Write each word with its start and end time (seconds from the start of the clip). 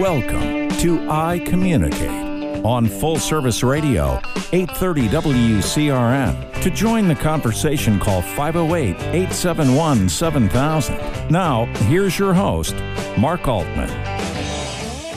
Welcome 0.00 0.70
to 0.78 1.10
I 1.10 1.42
Communicate 1.44 2.64
on 2.64 2.86
Full 2.86 3.18
Service 3.18 3.62
Radio, 3.62 4.18
830 4.54 5.08
WCRN. 5.08 6.62
To 6.62 6.70
join 6.70 7.06
the 7.06 7.14
conversation, 7.14 7.98
call 7.98 8.22
508 8.22 8.96
871 9.14 10.08
7000. 10.08 11.30
Now, 11.30 11.66
here's 11.84 12.18
your 12.18 12.32
host, 12.32 12.74
Mark 13.18 13.46
Altman. 13.46 13.90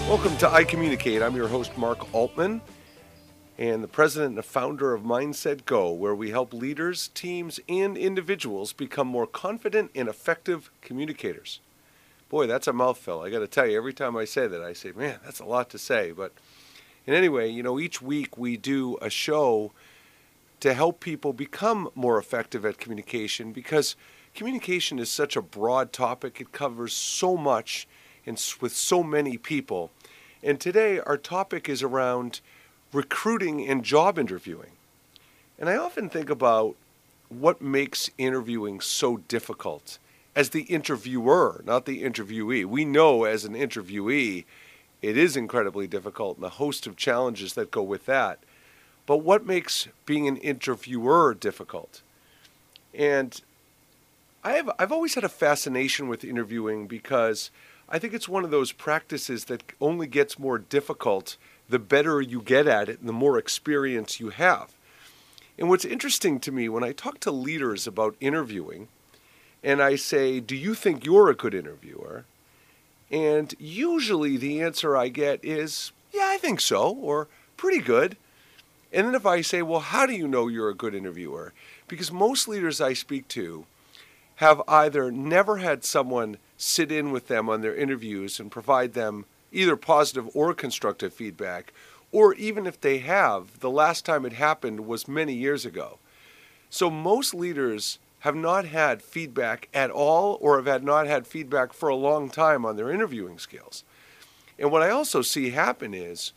Welcome 0.09 0.35
to 0.39 0.49
I 0.49 0.65
Communicate. 0.65 1.21
I'm 1.21 1.33
your 1.33 1.47
host, 1.47 1.77
Mark 1.77 2.13
Altman, 2.13 2.59
and 3.57 3.83
the 3.83 3.87
president 3.87 4.35
and 4.35 4.45
founder 4.45 4.93
of 4.93 5.03
Mindset 5.03 5.65
Go, 5.65 5.91
where 5.91 6.15
we 6.15 6.31
help 6.31 6.53
leaders, 6.53 7.09
teams, 7.09 7.59
and 7.69 7.97
individuals 7.97 8.73
become 8.73 9.07
more 9.07 9.27
confident 9.27 9.91
and 9.93 10.09
effective 10.09 10.71
communicators. 10.81 11.59
Boy, 12.29 12.47
that's 12.47 12.67
a 12.67 12.73
mouthful. 12.73 13.21
I 13.21 13.29
got 13.29 13.39
to 13.39 13.47
tell 13.47 13.67
you, 13.67 13.77
every 13.77 13.93
time 13.93 14.17
I 14.17 14.25
say 14.25 14.47
that, 14.47 14.63
I 14.63 14.73
say, 14.73 14.91
man, 14.91 15.19
that's 15.23 15.39
a 15.39 15.45
lot 15.45 15.69
to 15.69 15.77
say. 15.77 16.11
But 16.11 16.33
and 17.05 17.15
anyway, 17.15 17.49
you 17.49 17.63
know, 17.63 17.79
each 17.79 18.01
week 18.01 18.37
we 18.37 18.57
do 18.57 18.97
a 19.01 19.09
show 19.09 19.71
to 20.61 20.73
help 20.73 21.01
people 21.01 21.33
become 21.33 21.89
more 21.93 22.17
effective 22.17 22.65
at 22.65 22.77
communication 22.77 23.51
because 23.51 23.95
communication 24.33 24.97
is 24.97 25.09
such 25.09 25.35
a 25.35 25.41
broad 25.41 25.91
topic. 25.91 26.39
It 26.39 26.53
covers 26.53 26.93
so 26.93 27.35
much 27.35 27.87
and 28.25 28.41
with 28.61 28.73
so 28.73 29.03
many 29.03 29.37
people. 29.37 29.91
And 30.41 30.59
today 30.59 30.99
our 30.99 31.17
topic 31.17 31.67
is 31.67 31.83
around 31.83 32.39
recruiting 32.93 33.67
and 33.67 33.83
job 33.83 34.17
interviewing. 34.19 34.71
And 35.59 35.69
I 35.69 35.75
often 35.75 36.09
think 36.09 36.29
about 36.29 36.75
what 37.29 37.61
makes 37.61 38.09
interviewing 38.17 38.79
so 38.79 39.17
difficult 39.17 39.97
as 40.35 40.49
the 40.49 40.63
interviewer, 40.63 41.61
not 41.65 41.85
the 41.85 42.03
interviewee. 42.03 42.65
We 42.65 42.85
know 42.85 43.23
as 43.23 43.45
an 43.45 43.53
interviewee 43.53 44.45
it 45.01 45.17
is 45.17 45.35
incredibly 45.35 45.85
difficult 45.85 46.37
and 46.37 46.45
a 46.45 46.49
host 46.49 46.87
of 46.87 46.95
challenges 46.95 47.53
that 47.53 47.71
go 47.71 47.83
with 47.83 48.05
that. 48.05 48.39
But 49.05 49.17
what 49.17 49.45
makes 49.45 49.89
being 50.05 50.27
an 50.29 50.37
interviewer 50.37 51.33
difficult? 51.33 52.01
And 52.93 53.39
I 54.43 54.53
have 54.53 54.71
I've 54.79 54.91
always 54.91 55.15
had 55.15 55.25
a 55.25 55.29
fascination 55.29 56.07
with 56.07 56.23
interviewing 56.23 56.87
because 56.87 57.51
I 57.89 57.99
think 57.99 58.13
it's 58.13 58.29
one 58.29 58.45
of 58.45 58.51
those 58.51 58.71
practices 58.71 59.45
that 59.45 59.63
only 59.81 60.07
gets 60.07 60.39
more 60.39 60.57
difficult 60.57 61.35
the 61.73 61.79
better 61.79 62.21
you 62.21 62.41
get 62.41 62.67
at 62.67 62.87
it 62.87 62.99
and 62.99 63.09
the 63.09 63.13
more 63.13 63.37
experience 63.37 64.19
you 64.19 64.29
have. 64.29 64.73
And 65.57 65.69
what's 65.69 65.85
interesting 65.85 66.39
to 66.41 66.51
me 66.51 66.69
when 66.69 66.83
I 66.83 66.91
talk 66.91 67.19
to 67.21 67.31
leaders 67.31 67.87
about 67.87 68.15
interviewing 68.21 68.87
and 69.63 69.81
I 69.81 69.95
say, 69.95 70.39
"Do 70.39 70.55
you 70.55 70.75
think 70.75 71.05
you're 71.05 71.29
a 71.29 71.35
good 71.35 71.53
interviewer?" 71.53 72.25
And 73.09 73.53
usually 73.59 74.37
the 74.37 74.61
answer 74.61 74.95
I 74.95 75.07
get 75.07 75.43
is, 75.43 75.91
yeah, 76.11 76.27
I 76.27 76.37
think 76.37 76.61
so, 76.61 76.89
or 76.89 77.27
pretty 77.57 77.79
good. 77.79 78.17
And 78.91 79.07
then 79.07 79.15
if 79.15 79.25
I 79.25 79.41
say, 79.41 79.61
well, 79.63 79.79
how 79.79 80.05
do 80.05 80.13
you 80.13 80.27
know 80.27 80.47
you're 80.47 80.69
a 80.69 80.75
good 80.75 80.93
interviewer? 80.93 81.53
Because 81.87 82.11
most 82.11 82.47
leaders 82.47 82.79
I 82.79 82.93
speak 82.93 83.27
to 83.29 83.65
have 84.35 84.61
either 84.67 85.11
never 85.11 85.57
had 85.57 85.83
someone 85.83 86.37
sit 86.57 86.91
in 86.91 87.11
with 87.11 87.27
them 87.27 87.49
on 87.49 87.61
their 87.61 87.75
interviews 87.75 88.39
and 88.39 88.51
provide 88.51 88.93
them 88.93 89.25
either 89.53 89.75
positive 89.75 90.29
or 90.35 90.53
constructive 90.53 91.13
feedback, 91.13 91.73
or 92.11 92.33
even 92.35 92.65
if 92.65 92.79
they 92.79 92.99
have, 92.99 93.59
the 93.59 93.69
last 93.69 94.05
time 94.05 94.25
it 94.25 94.33
happened 94.33 94.85
was 94.85 95.07
many 95.07 95.33
years 95.33 95.65
ago. 95.65 95.99
So 96.69 96.89
most 96.89 97.33
leaders 97.33 97.99
have 98.19 98.35
not 98.35 98.65
had 98.65 99.01
feedback 99.01 99.67
at 99.73 99.91
all 99.91 100.37
or 100.41 100.55
have 100.57 100.65
had 100.65 100.83
not 100.83 101.07
had 101.07 101.27
feedback 101.27 101.73
for 101.73 101.89
a 101.89 101.95
long 101.95 102.29
time 102.29 102.65
on 102.65 102.75
their 102.75 102.89
interviewing 102.89 103.37
skills. 103.37 103.83
And 104.57 104.71
what 104.71 104.81
I 104.81 104.89
also 104.89 105.21
see 105.21 105.49
happen 105.49 105.93
is 105.93 106.31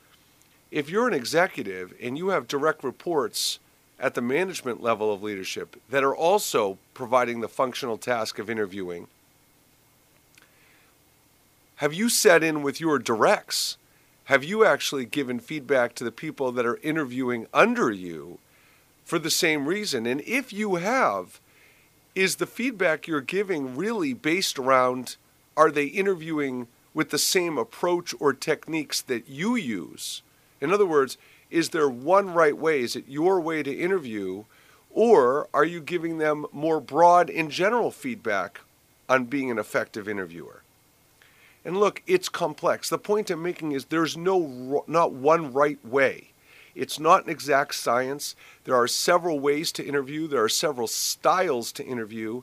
if 0.71 0.91
you're 0.91 1.07
an 1.07 1.15
executive 1.15 1.95
and 2.03 2.19
you 2.19 2.29
have 2.29 2.49
direct 2.49 2.83
reports 2.83 3.61
at 3.99 4.15
the 4.15 4.21
management 4.21 4.83
level 4.83 5.13
of 5.13 5.23
leadership 5.23 5.81
that 5.89 6.05
are 6.05 6.15
also 6.15 6.79
providing 6.93 7.41
the 7.41 7.49
functional 7.49 7.97
task 7.97 8.39
of 8.39 8.51
interviewing, 8.51 9.07
have 11.77 11.93
you 11.93 12.09
set 12.09 12.43
in 12.43 12.63
with 12.63 12.81
your 12.81 12.99
directs? 12.99 13.77
Have 14.25 14.43
you 14.43 14.65
actually 14.65 15.05
given 15.05 15.39
feedback 15.39 15.95
to 15.97 16.05
the 16.05 16.11
people 16.11 16.51
that 16.53 16.65
are 16.65 16.79
interviewing 16.83 17.47
under 17.53 17.91
you 17.91 18.39
for 19.05 19.19
the 19.19 19.31
same 19.31 19.67
reason? 19.67 20.07
And 20.07 20.23
if 20.23 20.55
you 20.55 20.77
have, 20.77 21.39
is 22.15 22.37
the 22.37 22.47
feedback 22.47 23.07
you're 23.07 23.21
giving 23.21 23.77
really 23.77 24.15
based 24.15 24.59
around 24.59 25.17
are 25.55 25.71
they 25.71 25.85
interviewing 25.85 26.67
with 26.95 27.11
the 27.11 27.19
same 27.19 27.59
approach 27.59 28.15
or 28.19 28.33
techniques 28.33 29.03
that 29.03 29.29
you 29.29 29.55
use? 29.55 30.23
In 30.63 30.73
other 30.73 30.87
words, 30.87 31.19
is 31.51 31.71
there 31.71 31.91
one 31.91 32.33
right 32.33 32.57
way? 32.57 32.81
Is 32.81 32.97
it 32.97 33.05
your 33.07 33.39
way 33.39 33.63
to 33.63 33.73
interview? 33.73 34.45
Or 34.91 35.47
are 35.53 35.65
you 35.67 35.83
giving 35.83 36.17
them 36.17 36.47
more 36.53 36.81
broad 36.81 37.29
and 37.29 37.51
general 37.51 37.91
feedback 37.91 38.61
on 39.11 39.27
being 39.27 39.51
an 39.51 39.59
effective 39.59 40.09
interviewer? 40.09 40.63
And 41.67 41.79
look, 41.79 42.01
it's 42.07 42.29
complex. 42.29 42.89
The 42.89 42.97
point 42.97 43.29
I'm 43.29 43.43
making 43.43 43.73
is 43.73 43.87
there's 43.87 44.17
no 44.17 44.85
not 44.87 45.13
one 45.13 45.53
right 45.53 45.85
way. 45.85 46.31
It's 46.77 47.01
not 47.01 47.25
an 47.25 47.31
exact 47.31 47.75
science. 47.75 48.37
There 48.63 48.77
are 48.77 48.87
several 48.87 49.41
ways 49.41 49.73
to 49.73 49.85
interview, 49.85 50.29
there 50.29 50.45
are 50.45 50.49
several 50.49 50.87
styles 50.87 51.73
to 51.73 51.85
interview, 51.85 52.43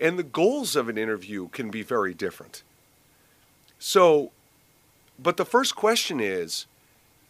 and 0.00 0.18
the 0.18 0.24
goals 0.24 0.74
of 0.74 0.88
an 0.88 0.98
interview 0.98 1.48
can 1.48 1.70
be 1.70 1.82
very 1.82 2.14
different. 2.14 2.64
So, 3.78 4.32
but 5.22 5.36
the 5.36 5.44
first 5.44 5.76
question 5.76 6.18
is 6.18 6.66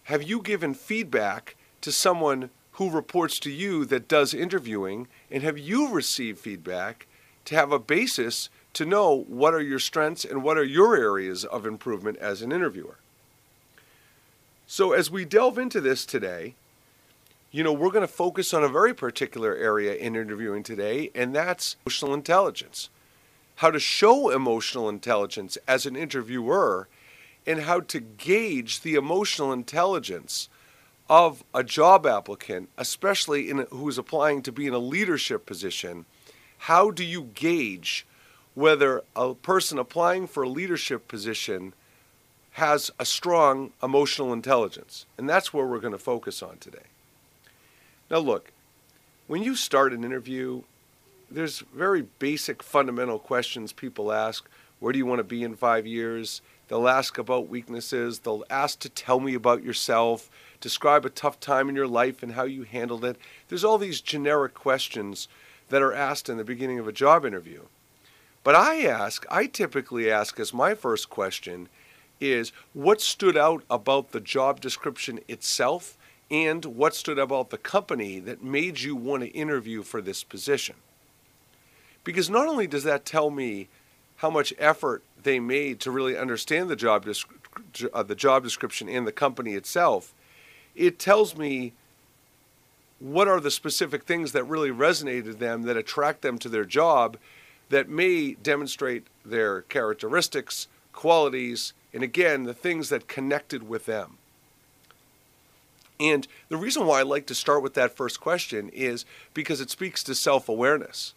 Have 0.04 0.22
you 0.22 0.40
given 0.40 0.72
feedback 0.72 1.56
to 1.82 1.92
someone 1.92 2.48
who 2.72 2.88
reports 2.88 3.38
to 3.40 3.50
you 3.50 3.84
that 3.84 4.08
does 4.08 4.32
interviewing, 4.32 5.08
and 5.30 5.42
have 5.42 5.58
you 5.58 5.90
received 5.90 6.38
feedback 6.38 7.06
to 7.44 7.54
have 7.54 7.70
a 7.70 7.78
basis 7.78 8.48
to 8.74 8.84
know 8.84 9.24
what 9.28 9.54
are 9.54 9.62
your 9.62 9.78
strengths 9.78 10.24
and 10.24 10.42
what 10.42 10.58
are 10.58 10.64
your 10.64 10.96
areas 10.96 11.44
of 11.44 11.64
improvement 11.64 12.18
as 12.18 12.42
an 12.42 12.52
interviewer? 12.52 12.98
So, 14.66 14.92
as 14.92 15.10
we 15.10 15.24
delve 15.24 15.58
into 15.58 15.80
this 15.80 16.04
today, 16.06 16.54
you 17.50 17.62
know, 17.62 17.72
we're 17.72 17.90
going 17.90 18.06
to 18.06 18.12
focus 18.12 18.52
on 18.52 18.64
a 18.64 18.68
very 18.68 18.92
particular 18.92 19.54
area 19.54 19.94
in 19.94 20.16
interviewing 20.16 20.62
today, 20.62 21.10
and 21.14 21.34
that's 21.34 21.76
emotional 21.86 22.14
intelligence. 22.14 22.88
How 23.56 23.70
to 23.70 23.78
show 23.78 24.30
emotional 24.30 24.88
intelligence 24.88 25.56
as 25.68 25.86
an 25.86 25.94
interviewer, 25.94 26.88
and 27.46 27.60
how 27.60 27.80
to 27.80 28.00
gauge 28.00 28.80
the 28.80 28.94
emotional 28.94 29.52
intelligence 29.52 30.48
of 31.08 31.44
a 31.54 31.62
job 31.62 32.06
applicant, 32.06 32.70
especially 32.78 33.50
in, 33.50 33.66
who 33.70 33.88
is 33.88 33.98
applying 33.98 34.42
to 34.42 34.50
be 34.50 34.66
in 34.66 34.74
a 34.74 34.78
leadership 34.78 35.46
position. 35.46 36.06
How 36.58 36.90
do 36.90 37.04
you 37.04 37.30
gauge 37.34 38.06
whether 38.54 39.02
a 39.16 39.34
person 39.34 39.78
applying 39.78 40.26
for 40.26 40.44
a 40.44 40.48
leadership 40.48 41.08
position 41.08 41.72
has 42.52 42.90
a 42.98 43.04
strong 43.04 43.72
emotional 43.82 44.32
intelligence. 44.32 45.06
And 45.18 45.28
that's 45.28 45.52
where 45.52 45.66
we're 45.66 45.80
going 45.80 45.92
to 45.92 45.98
focus 45.98 46.42
on 46.42 46.58
today. 46.58 46.86
Now, 48.10 48.18
look, 48.18 48.52
when 49.26 49.42
you 49.42 49.56
start 49.56 49.92
an 49.92 50.04
interview, 50.04 50.62
there's 51.30 51.60
very 51.74 52.02
basic 52.20 52.62
fundamental 52.62 53.18
questions 53.18 53.72
people 53.72 54.12
ask. 54.12 54.48
Where 54.78 54.92
do 54.92 54.98
you 54.98 55.06
want 55.06 55.18
to 55.18 55.24
be 55.24 55.42
in 55.42 55.56
five 55.56 55.86
years? 55.86 56.42
They'll 56.68 56.88
ask 56.88 57.18
about 57.18 57.48
weaknesses. 57.48 58.20
They'll 58.20 58.44
ask 58.48 58.78
to 58.80 58.88
tell 58.88 59.18
me 59.18 59.34
about 59.34 59.64
yourself, 59.64 60.30
describe 60.60 61.04
a 61.04 61.10
tough 61.10 61.40
time 61.40 61.68
in 61.68 61.74
your 61.74 61.88
life 61.88 62.22
and 62.22 62.32
how 62.32 62.44
you 62.44 62.62
handled 62.62 63.04
it. 63.04 63.16
There's 63.48 63.64
all 63.64 63.78
these 63.78 64.00
generic 64.00 64.54
questions 64.54 65.26
that 65.70 65.82
are 65.82 65.92
asked 65.92 66.28
in 66.28 66.36
the 66.36 66.44
beginning 66.44 66.78
of 66.78 66.86
a 66.86 66.92
job 66.92 67.24
interview. 67.24 67.62
But 68.44 68.54
I 68.54 68.82
ask, 68.82 69.24
I 69.30 69.46
typically 69.46 70.10
ask 70.10 70.38
as 70.38 70.54
my 70.54 70.74
first 70.74 71.10
question, 71.10 71.68
is 72.20 72.52
what 72.74 73.00
stood 73.00 73.36
out 73.36 73.64
about 73.70 74.12
the 74.12 74.20
job 74.20 74.60
description 74.60 75.18
itself 75.26 75.96
and 76.30 76.64
what 76.64 76.94
stood 76.94 77.18
out 77.18 77.24
about 77.24 77.50
the 77.50 77.58
company 77.58 78.18
that 78.20 78.44
made 78.44 78.80
you 78.80 78.94
want 78.94 79.22
to 79.22 79.28
interview 79.30 79.82
for 79.82 80.00
this 80.00 80.22
position. 80.22 80.76
Because 82.04 82.28
not 82.28 82.46
only 82.46 82.66
does 82.66 82.84
that 82.84 83.06
tell 83.06 83.30
me 83.30 83.68
how 84.16 84.30
much 84.30 84.52
effort 84.58 85.02
they 85.22 85.40
made 85.40 85.80
to 85.80 85.90
really 85.90 86.16
understand 86.16 86.68
the 86.68 86.76
job, 86.76 87.08
uh, 87.92 88.02
the 88.02 88.14
job 88.14 88.42
description 88.42 88.88
and 88.88 89.06
the 89.06 89.12
company 89.12 89.54
itself, 89.54 90.12
it 90.74 90.98
tells 90.98 91.34
me 91.34 91.72
what 93.00 93.26
are 93.26 93.40
the 93.40 93.50
specific 93.50 94.04
things 94.04 94.32
that 94.32 94.44
really 94.44 94.70
resonated 94.70 95.38
them 95.38 95.62
that 95.62 95.76
attract 95.76 96.20
them 96.20 96.38
to 96.38 96.48
their 96.48 96.64
job 96.64 97.16
that 97.70 97.88
may 97.88 98.34
demonstrate 98.34 99.06
their 99.24 99.62
characteristics, 99.62 100.68
qualities, 100.92 101.72
and 101.92 102.02
again, 102.02 102.44
the 102.44 102.54
things 102.54 102.88
that 102.88 103.08
connected 103.08 103.68
with 103.68 103.86
them. 103.86 104.18
And 106.00 106.26
the 106.48 106.56
reason 106.56 106.86
why 106.86 107.00
I 107.00 107.02
like 107.02 107.26
to 107.26 107.34
start 107.34 107.62
with 107.62 107.74
that 107.74 107.96
first 107.96 108.20
question 108.20 108.68
is 108.70 109.04
because 109.32 109.60
it 109.60 109.70
speaks 109.70 110.02
to 110.04 110.14
self 110.14 110.48
awareness. 110.48 111.14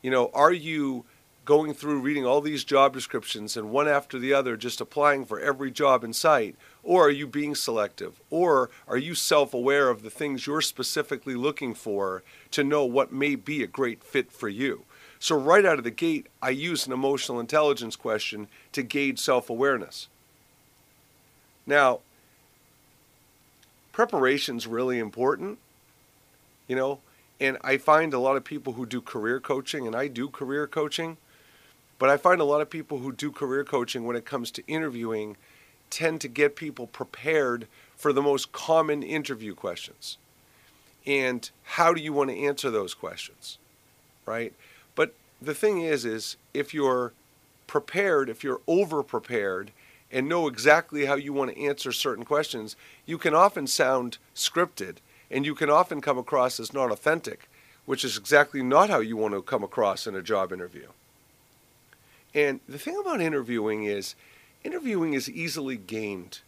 You 0.00 0.10
know, 0.10 0.30
are 0.32 0.52
you 0.52 1.04
going 1.44 1.74
through 1.74 2.00
reading 2.00 2.24
all 2.24 2.40
these 2.40 2.62
job 2.62 2.92
descriptions 2.94 3.56
and 3.56 3.70
one 3.70 3.88
after 3.88 4.18
the 4.18 4.32
other 4.32 4.56
just 4.56 4.80
applying 4.80 5.24
for 5.24 5.40
every 5.40 5.70
job 5.70 6.04
in 6.04 6.12
sight? 6.12 6.54
Or 6.84 7.06
are 7.06 7.10
you 7.10 7.26
being 7.26 7.54
selective? 7.54 8.20
Or 8.30 8.70
are 8.86 8.96
you 8.96 9.14
self 9.14 9.52
aware 9.52 9.88
of 9.88 10.02
the 10.02 10.10
things 10.10 10.46
you're 10.46 10.60
specifically 10.60 11.34
looking 11.34 11.74
for 11.74 12.22
to 12.52 12.62
know 12.62 12.84
what 12.84 13.12
may 13.12 13.34
be 13.34 13.62
a 13.62 13.68
great 13.68 14.04
fit 14.04 14.30
for 14.30 14.48
you? 14.48 14.84
So, 15.22 15.38
right 15.38 15.64
out 15.64 15.78
of 15.78 15.84
the 15.84 15.92
gate, 15.92 16.26
I 16.42 16.50
use 16.50 16.84
an 16.84 16.92
emotional 16.92 17.38
intelligence 17.38 17.94
question 17.94 18.48
to 18.72 18.82
gauge 18.82 19.20
self 19.20 19.48
awareness. 19.48 20.08
Now, 21.64 22.00
preparation's 23.92 24.66
really 24.66 24.98
important, 24.98 25.60
you 26.66 26.74
know, 26.74 26.98
and 27.38 27.56
I 27.62 27.76
find 27.76 28.12
a 28.12 28.18
lot 28.18 28.36
of 28.36 28.42
people 28.42 28.72
who 28.72 28.84
do 28.84 29.00
career 29.00 29.38
coaching, 29.38 29.86
and 29.86 29.94
I 29.94 30.08
do 30.08 30.28
career 30.28 30.66
coaching, 30.66 31.18
but 32.00 32.10
I 32.10 32.16
find 32.16 32.40
a 32.40 32.44
lot 32.44 32.60
of 32.60 32.68
people 32.68 32.98
who 32.98 33.12
do 33.12 33.30
career 33.30 33.62
coaching 33.62 34.04
when 34.04 34.16
it 34.16 34.24
comes 34.24 34.50
to 34.50 34.66
interviewing 34.66 35.36
tend 35.88 36.20
to 36.22 36.28
get 36.28 36.56
people 36.56 36.88
prepared 36.88 37.68
for 37.96 38.12
the 38.12 38.22
most 38.22 38.50
common 38.50 39.04
interview 39.04 39.54
questions. 39.54 40.18
And 41.06 41.48
how 41.62 41.94
do 41.94 42.00
you 42.00 42.12
want 42.12 42.30
to 42.30 42.36
answer 42.36 42.72
those 42.72 42.92
questions? 42.92 43.58
Right? 44.26 44.52
The 45.42 45.54
thing 45.54 45.80
is 45.80 46.04
is 46.04 46.36
if 46.54 46.72
you're 46.72 47.12
prepared, 47.66 48.28
if 48.28 48.44
you're 48.44 48.60
over 48.68 49.02
prepared 49.02 49.72
and 50.10 50.28
know 50.28 50.46
exactly 50.46 51.06
how 51.06 51.14
you 51.14 51.32
want 51.32 51.50
to 51.50 51.64
answer 51.64 51.90
certain 51.90 52.24
questions, 52.24 52.76
you 53.06 53.18
can 53.18 53.34
often 53.34 53.66
sound 53.66 54.18
scripted 54.36 54.96
and 55.30 55.44
you 55.44 55.54
can 55.54 55.68
often 55.68 56.00
come 56.00 56.18
across 56.18 56.60
as 56.60 56.72
not 56.72 56.92
authentic, 56.92 57.48
which 57.86 58.04
is 58.04 58.16
exactly 58.16 58.62
not 58.62 58.88
how 58.88 59.00
you 59.00 59.16
want 59.16 59.34
to 59.34 59.42
come 59.42 59.64
across 59.64 60.06
in 60.06 60.14
a 60.14 60.22
job 60.22 60.52
interview. 60.52 60.88
And 62.34 62.60
the 62.68 62.78
thing 62.78 62.96
about 63.00 63.20
interviewing 63.20 63.84
is, 63.84 64.14
interviewing 64.62 65.14
is 65.14 65.28
easily 65.28 65.76
gained. 65.76 66.40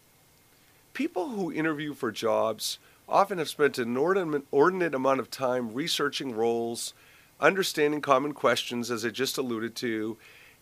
People 0.92 1.30
who 1.30 1.52
interview 1.52 1.94
for 1.94 2.12
jobs 2.12 2.78
often 3.08 3.38
have 3.38 3.48
spent 3.48 3.78
an 3.78 3.96
inordinate 3.96 4.94
amount 4.94 5.20
of 5.20 5.30
time 5.30 5.74
researching 5.74 6.34
roles, 6.34 6.94
understanding 7.40 8.00
common 8.00 8.32
questions, 8.32 8.90
as 8.90 9.04
I 9.04 9.10
just 9.10 9.38
alluded 9.38 9.74
to, 9.76 10.16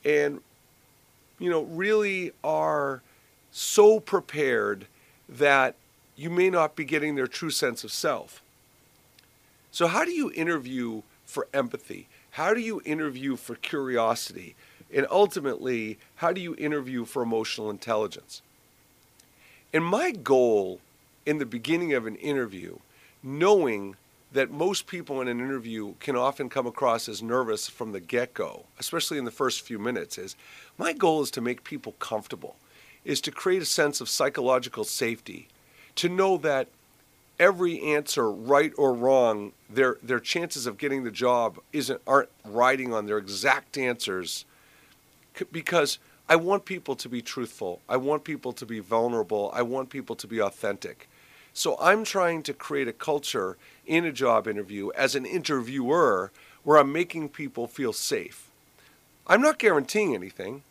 and 0.05 0.41
you 1.39 1.51
know, 1.51 1.63
really 1.63 2.33
are 2.45 3.03
so 3.51 4.01
prepared 4.01 4.87
that 5.29 5.75
you 6.17 6.31
may 6.31 6.51
not 6.51 6.77
be 6.77 6.85
getting 6.85 7.15
their 7.15 7.27
true 7.27 7.51
sense 7.51 7.85
of 7.85 7.91
self. 7.91 8.43
So, 9.71 9.87
how 9.87 10.05
do 10.05 10.13
you 10.13 10.31
interview 10.33 11.03
for 11.27 11.49
empathy? 11.53 12.09
How 12.33 12.55
do 12.55 12.61
you 12.61 12.81
interview 12.85 13.37
for 13.37 13.55
curiosity? 13.57 14.55
And 14.95 15.07
ultimately, 15.11 15.99
how 16.17 16.33
do 16.33 16.41
you 16.41 16.55
interview 16.57 17.05
for 17.05 17.23
emotional 17.23 17.71
intelligence? 17.71 18.43
And 19.73 19.85
my 19.85 20.11
goal 20.11 20.81
in 21.25 21.39
the 21.39 21.47
beginning 21.47 21.95
of 21.95 22.07
an 22.07 22.17
interview, 22.17 22.79
knowing 23.23 23.97
that 24.33 24.51
most 24.51 24.87
people 24.87 25.21
in 25.21 25.29
an 25.29 25.41
interview 25.41 25.95
can 26.01 26.17
often 26.17 26.49
come 26.49 26.67
across 26.67 27.09
as 27.09 27.23
nervous 27.23 27.69
from 27.69 27.93
the 27.93 28.01
get 28.01 28.35
go, 28.35 28.65
especially 28.79 29.19
in 29.19 29.25
the 29.25 29.31
first 29.31 29.61
few 29.61 29.79
minutes, 29.79 30.19
is 30.19 30.37
my 30.79 30.93
goal 30.93 31.23
is 31.23 31.31
to 31.33 31.41
make 31.41 31.65
people 31.65 31.93
comfortable, 31.99 32.57
is 33.05 33.21
to 33.21 33.31
create 33.31 33.63
a 33.63 33.67
sense 33.67 34.01
of 34.01 34.09
psychological 34.09 34.85
safety, 34.85 35.49
to 35.97 36.09
know 36.09 36.37
that 36.39 36.69
every 37.39 37.83
answer, 37.83 38.31
right 38.31 38.73
or 38.79 38.95
wrong, 38.95 39.53
their, 39.69 39.99
their 40.03 40.21
chances 40.21 40.67
of 40.67 40.79
getting 40.79 41.05
the 41.05 41.11
job 41.11 41.59
isn't, 41.73 42.01
aren't 42.07 42.31
riding 42.45 42.95
on 42.95 43.07
their 43.07 43.19
exact 43.19 43.77
answers 43.77 44.45
because 45.51 45.99
I 46.29 46.37
want 46.37 46.65
people 46.65 46.95
to 46.97 47.09
be 47.09 47.21
truthful. 47.21 47.81
I 47.89 47.97
want 47.97 48.25
people 48.25 48.53
to 48.55 48.67
be 48.67 48.79
vulnerable. 48.79 49.51
I 49.55 49.63
want 49.63 49.91
people 49.91 50.15
to 50.17 50.27
be 50.27 50.41
authentic. 50.41 51.09
So 51.55 51.77
I'm 51.81 52.05
trying 52.05 52.43
to 52.45 52.55
create 52.55 52.89
a 52.89 52.93
culture 52.93 53.57
in 53.87 54.05
a 54.05 54.13
job 54.13 54.49
interview 54.49 54.91
as 54.93 55.15
an 55.15 55.27
interviewer 55.27 56.31
where 56.65 56.79
I'm 56.79 56.93
making 56.93 57.31
people 57.31 57.67
feel 57.67 57.93
safe. 57.93 58.51
I'm 59.27 59.43
not 59.43 59.59
guaranteeing 59.59 60.15
anything. 60.15 60.63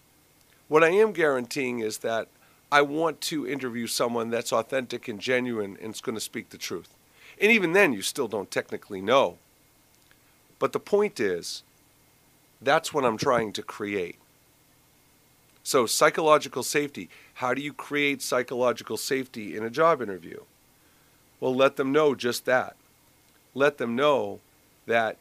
What 0.67 0.83
I 0.83 0.89
am 0.89 1.11
guaranteeing 1.11 1.79
is 1.79 1.99
that 1.99 2.27
I 2.71 2.81
want 2.81 3.19
to 3.21 3.47
interview 3.47 3.87
someone 3.87 4.29
that's 4.29 4.53
authentic 4.53 5.07
and 5.07 5.19
genuine 5.19 5.77
and 5.81 5.93
is 5.93 6.01
going 6.01 6.15
to 6.15 6.21
speak 6.21 6.49
the 6.49 6.57
truth. 6.57 6.93
And 7.39 7.51
even 7.51 7.73
then, 7.73 7.91
you 7.91 8.01
still 8.01 8.27
don't 8.27 8.49
technically 8.49 9.01
know. 9.01 9.37
But 10.59 10.71
the 10.71 10.79
point 10.79 11.19
is, 11.19 11.63
that's 12.61 12.93
what 12.93 13.03
I'm 13.03 13.17
trying 13.17 13.51
to 13.53 13.63
create. 13.63 14.17
So, 15.63 15.85
psychological 15.85 16.63
safety. 16.63 17.09
How 17.35 17.53
do 17.53 17.61
you 17.61 17.73
create 17.73 18.21
psychological 18.21 18.97
safety 18.97 19.55
in 19.55 19.63
a 19.63 19.69
job 19.69 20.01
interview? 20.01 20.41
Well, 21.41 21.53
let 21.53 21.75
them 21.75 21.91
know 21.91 22.15
just 22.15 22.45
that. 22.45 22.77
Let 23.53 23.77
them 23.77 23.97
know 23.97 24.39
that 24.85 25.17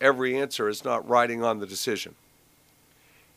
every 0.00 0.38
answer 0.38 0.68
is 0.68 0.84
not 0.84 1.08
riding 1.08 1.42
on 1.42 1.58
the 1.58 1.66
decision. 1.66 2.14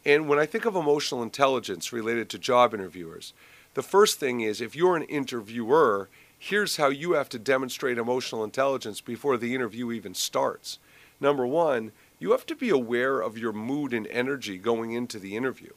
And 0.05 0.27
when 0.27 0.37
I 0.37 0.45
think 0.45 0.65
of 0.65 0.75
emotional 0.75 1.23
intelligence 1.23 1.93
related 1.93 2.29
to 2.29 2.37
job 2.37 2.73
interviewers, 2.73 3.33
the 3.73 3.81
first 3.81 4.19
thing 4.19 4.41
is 4.41 4.61
if 4.61 4.75
you're 4.75 4.97
an 4.97 5.03
interviewer, 5.03 6.09
here's 6.37 6.75
how 6.75 6.89
you 6.89 7.13
have 7.13 7.29
to 7.29 7.39
demonstrate 7.39 7.97
emotional 7.97 8.43
intelligence 8.43 8.99
before 9.01 9.37
the 9.37 9.55
interview 9.55 9.91
even 9.91 10.13
starts. 10.13 10.77
Number 11.21 11.47
one, 11.47 11.93
you 12.19 12.31
have 12.31 12.45
to 12.47 12.55
be 12.55 12.69
aware 12.69 13.21
of 13.21 13.37
your 13.37 13.53
mood 13.53 13.93
and 13.93 14.07
energy 14.07 14.57
going 14.57 14.91
into 14.91 15.19
the 15.19 15.37
interview. 15.37 15.71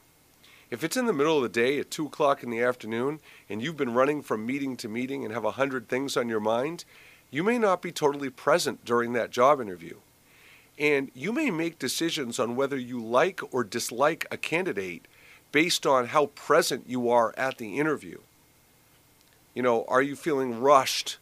If 0.69 0.83
it's 0.83 0.97
in 0.97 1.07
the 1.07 1.13
middle 1.13 1.37
of 1.37 1.43
the 1.45 1.49
day 1.49 1.79
at 1.79 1.93
2 1.93 2.07
o'clock 2.07 2.43
in 2.43 2.51
the 2.51 2.63
afternoon 2.63 3.21
and 3.49 3.63
you've 3.63 3.77
been 3.77 3.95
running 3.95 4.21
from 4.21 4.45
meeting 4.45 4.77
to 4.79 4.89
meeting 4.89 5.25
and 5.25 5.33
have 5.33 5.45
a 5.45 5.53
hundred 5.53 5.89
things 5.89 6.17
on 6.17 6.29
your 6.29 6.41
mind, 6.41 6.85
you 7.31 7.45
may 7.45 7.57
not 7.57 7.83
be 7.83 7.93
totally 7.93 8.31
present 8.31 8.85
during 8.85 9.13
that 9.13 9.31
job 9.31 9.61
interview. 9.61 9.97
And 10.79 11.11
you 11.15 11.33
may 11.33 11.51
make 11.51 11.79
decisions 11.79 12.39
on 12.39 12.57
whether 12.57 12.77
you 12.77 13.03
like 13.03 13.41
or 13.53 13.63
dislike 13.63 14.27
a 14.31 14.37
candidate 14.37 15.07
based 15.53 15.87
on 15.87 16.07
how 16.07 16.27
present 16.27 16.85
you 16.89 17.09
are 17.11 17.33
at 17.37 17.59
the 17.59 17.79
interview. 17.79 18.19
You 19.55 19.63
know, 19.63 19.85
are 19.89 20.03
you 20.03 20.17
feeling 20.17 20.61
rushed? 20.61 21.19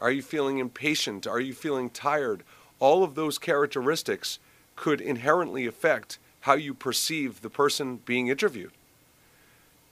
Are 0.00 0.10
you 0.10 0.22
feeling 0.22 0.58
impatient? 0.58 1.26
Are 1.26 1.40
you 1.40 1.54
feeling 1.54 1.90
tired? 1.90 2.42
All 2.78 3.02
of 3.02 3.14
those 3.14 3.38
characteristics 3.38 4.38
could 4.76 5.00
inherently 5.00 5.66
affect 5.66 6.18
how 6.40 6.54
you 6.54 6.74
perceive 6.74 7.40
the 7.40 7.50
person 7.50 8.00
being 8.04 8.28
interviewed. 8.28 8.72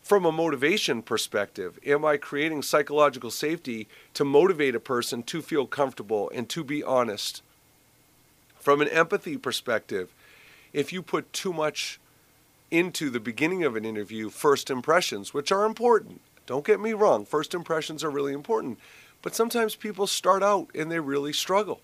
From 0.02 0.25
a 0.25 0.33
motivation 0.33 1.02
perspective, 1.02 1.78
am 1.85 2.05
I 2.05 2.17
creating 2.17 2.62
psychological 2.62 3.31
safety 3.31 3.88
to 4.14 4.25
motivate 4.25 4.75
a 4.75 4.81
person 4.81 5.23
to 5.25 5.43
feel 5.43 5.67
comfortable 5.67 6.31
and 6.35 6.49
to 6.49 6.64
be 6.64 6.83
honest? 6.83 7.43
From 8.59 8.81
an 8.81 8.88
empathy 8.88 9.37
perspective, 9.37 10.11
if 10.73 10.93
you 10.93 11.02
put 11.02 11.33
too 11.33 11.52
much 11.52 12.00
into 12.71 13.11
the 13.11 13.21
beginning 13.21 13.64
of 13.64 13.76
an 13.76 13.85
interview, 13.85 14.31
first 14.31 14.71
impressions, 14.71 15.35
which 15.35 15.52
are 15.52 15.64
important, 15.64 16.21
don't 16.47 16.67
get 16.67 16.81
me 16.81 16.95
wrong, 16.95 17.26
first 17.26 17.52
impressions 17.52 18.02
are 18.02 18.11
really 18.11 18.33
important, 18.33 18.78
but 19.21 19.35
sometimes 19.35 19.75
people 19.75 20.07
start 20.07 20.43
out 20.43 20.69
and 20.75 20.90
they 20.90 21.00
really 21.00 21.33
struggle. 21.33 21.81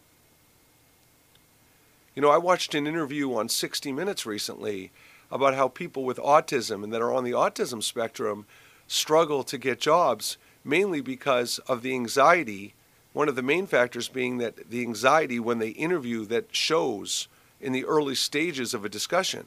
You 2.14 2.22
know, 2.22 2.30
I 2.30 2.38
watched 2.38 2.76
an 2.76 2.86
interview 2.86 3.34
on 3.34 3.48
60 3.48 3.90
Minutes 3.90 4.24
recently 4.24 4.92
about 5.32 5.56
how 5.56 5.66
people 5.66 6.04
with 6.04 6.18
autism 6.18 6.84
and 6.84 6.92
that 6.92 7.02
are 7.02 7.12
on 7.12 7.24
the 7.24 7.32
autism 7.32 7.82
spectrum 7.82 8.46
struggle 8.86 9.42
to 9.42 9.58
get 9.58 9.80
jobs 9.80 10.38
mainly 10.62 11.00
because 11.00 11.58
of 11.66 11.82
the 11.82 11.92
anxiety. 11.92 12.74
One 13.14 13.28
of 13.28 13.34
the 13.34 13.42
main 13.42 13.66
factors 13.66 14.06
being 14.08 14.38
that 14.38 14.70
the 14.70 14.82
anxiety 14.82 15.40
when 15.40 15.58
they 15.58 15.70
interview 15.70 16.24
that 16.26 16.54
shows 16.54 17.26
in 17.60 17.72
the 17.72 17.84
early 17.84 18.14
stages 18.14 18.74
of 18.74 18.84
a 18.84 18.88
discussion. 18.88 19.46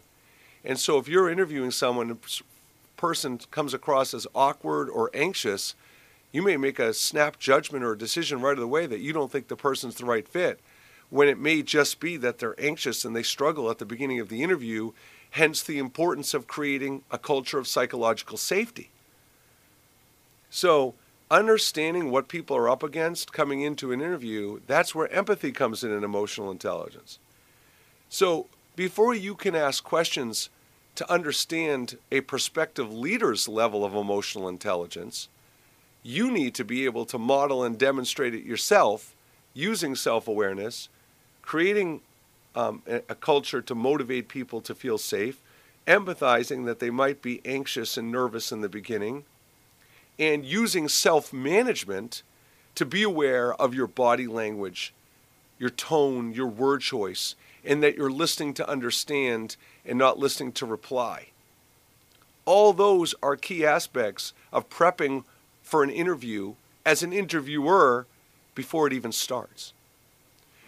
And 0.66 0.78
so 0.78 0.98
if 0.98 1.08
you're 1.08 1.30
interviewing 1.30 1.72
someone, 1.72 2.12
a 2.12 2.18
person 3.00 3.40
comes 3.50 3.74
across 3.74 4.14
as 4.14 4.28
awkward 4.36 4.90
or 4.90 5.10
anxious, 5.14 5.74
you 6.34 6.42
may 6.42 6.58
make 6.58 6.80
a 6.80 6.94
snap 6.94 7.40
judgment 7.40 7.86
or 7.86 7.94
a 7.94 7.98
decision 7.98 8.42
right 8.42 8.60
away 8.60 8.88
that 8.88 9.00
you 9.00 9.14
don't 9.14 9.32
think 9.32 9.48
the 9.48 9.56
person's 9.56 9.96
the 9.96 10.06
right 10.06 10.28
fit 10.28 10.60
when 11.10 11.28
it 11.28 11.40
may 11.40 11.62
just 11.62 12.00
be 12.00 12.18
that 12.18 12.40
they're 12.40 12.60
anxious 12.60 13.06
and 13.06 13.16
they 13.16 13.24
struggle 13.24 13.70
at 13.70 13.78
the 13.78 13.86
beginning 13.86 14.20
of 14.20 14.30
the 14.30 14.44
interview, 14.44 14.92
hence 15.32 15.64
the 15.64 15.78
importance 15.78 16.34
of 16.34 16.48
creating 16.48 17.04
a 17.12 17.18
culture 17.18 17.58
of 17.58 17.68
psychological 17.68 18.38
safety. 18.38 18.90
So, 20.50 20.96
understanding 21.30 22.10
what 22.10 22.28
people 22.28 22.56
are 22.56 22.70
up 22.70 22.84
against 22.84 23.34
coming 23.34 23.62
into 23.62 23.92
an 23.92 24.02
interview, 24.02 24.62
that's 24.68 24.96
where 24.96 25.12
empathy 25.12 25.52
comes 25.52 25.84
in 25.84 25.92
and 25.92 26.04
emotional 26.04 26.52
intelligence. 26.52 27.20
So, 28.10 28.48
before 28.76 29.14
you 29.14 29.36
can 29.36 29.56
ask 29.56 29.84
questions 29.84 30.50
to 30.96 31.12
understand 31.12 31.98
a 32.12 32.22
prospective 32.22 32.92
leader's 32.92 33.48
level 33.48 33.84
of 33.86 33.94
emotional 33.94 34.48
intelligence, 34.48 35.28
you 36.04 36.32
need 36.32 36.56
to 36.56 36.64
be 36.64 36.86
able 36.86 37.06
to 37.06 37.18
model 37.18 37.64
and 37.64 37.78
demonstrate 37.78 38.34
it 38.34 38.44
yourself 38.44 39.14
using 39.54 39.96
self 39.96 40.28
awareness 40.28 40.90
creating 41.48 42.02
um, 42.56 42.82
a, 42.86 43.16
culture 43.16 43.62
to 43.62 43.74
motivate 43.74 44.28
people 44.28 44.60
to 44.60 44.76
feel 44.76 44.98
safe, 44.98 45.42
empathizing 45.88 46.66
that 46.66 46.80
they 46.80 46.90
might 46.90 47.22
be 47.22 47.40
anxious 47.46 47.96
and 47.96 48.12
nervous 48.12 48.52
in 48.52 48.60
the 48.60 48.68
beginning, 48.68 49.24
and 50.20 50.44
using 50.44 50.90
self 50.90 51.32
management 51.32 52.22
to 52.76 52.86
be 52.86 53.02
aware 53.02 53.54
of 53.56 53.74
your 53.74 53.88
body 53.88 54.28
language, 54.28 54.94
your 55.58 55.70
tone, 55.70 56.34
your 56.34 56.48
word 56.48 56.82
choice, 56.82 57.36
and 57.64 57.82
that 57.82 57.96
you're 57.96 58.12
listening 58.12 58.54
to 58.54 58.70
understand 58.70 59.56
and 59.86 59.98
not 59.98 60.20
listening 60.20 60.52
to 60.52 60.66
reply. 60.66 61.28
All 62.44 62.74
those 62.74 63.16
are 63.24 63.38
key 63.38 63.66
aspects 63.66 64.34
of 64.52 64.70
prepping 64.70 65.24
for 65.64 65.82
an 65.82 65.90
interview 65.90 66.56
as 66.86 67.04
an 67.04 67.14
interviewer 67.14 68.06
before 68.54 68.86
it 68.88 68.92
even 68.92 69.14
starts. 69.14 69.72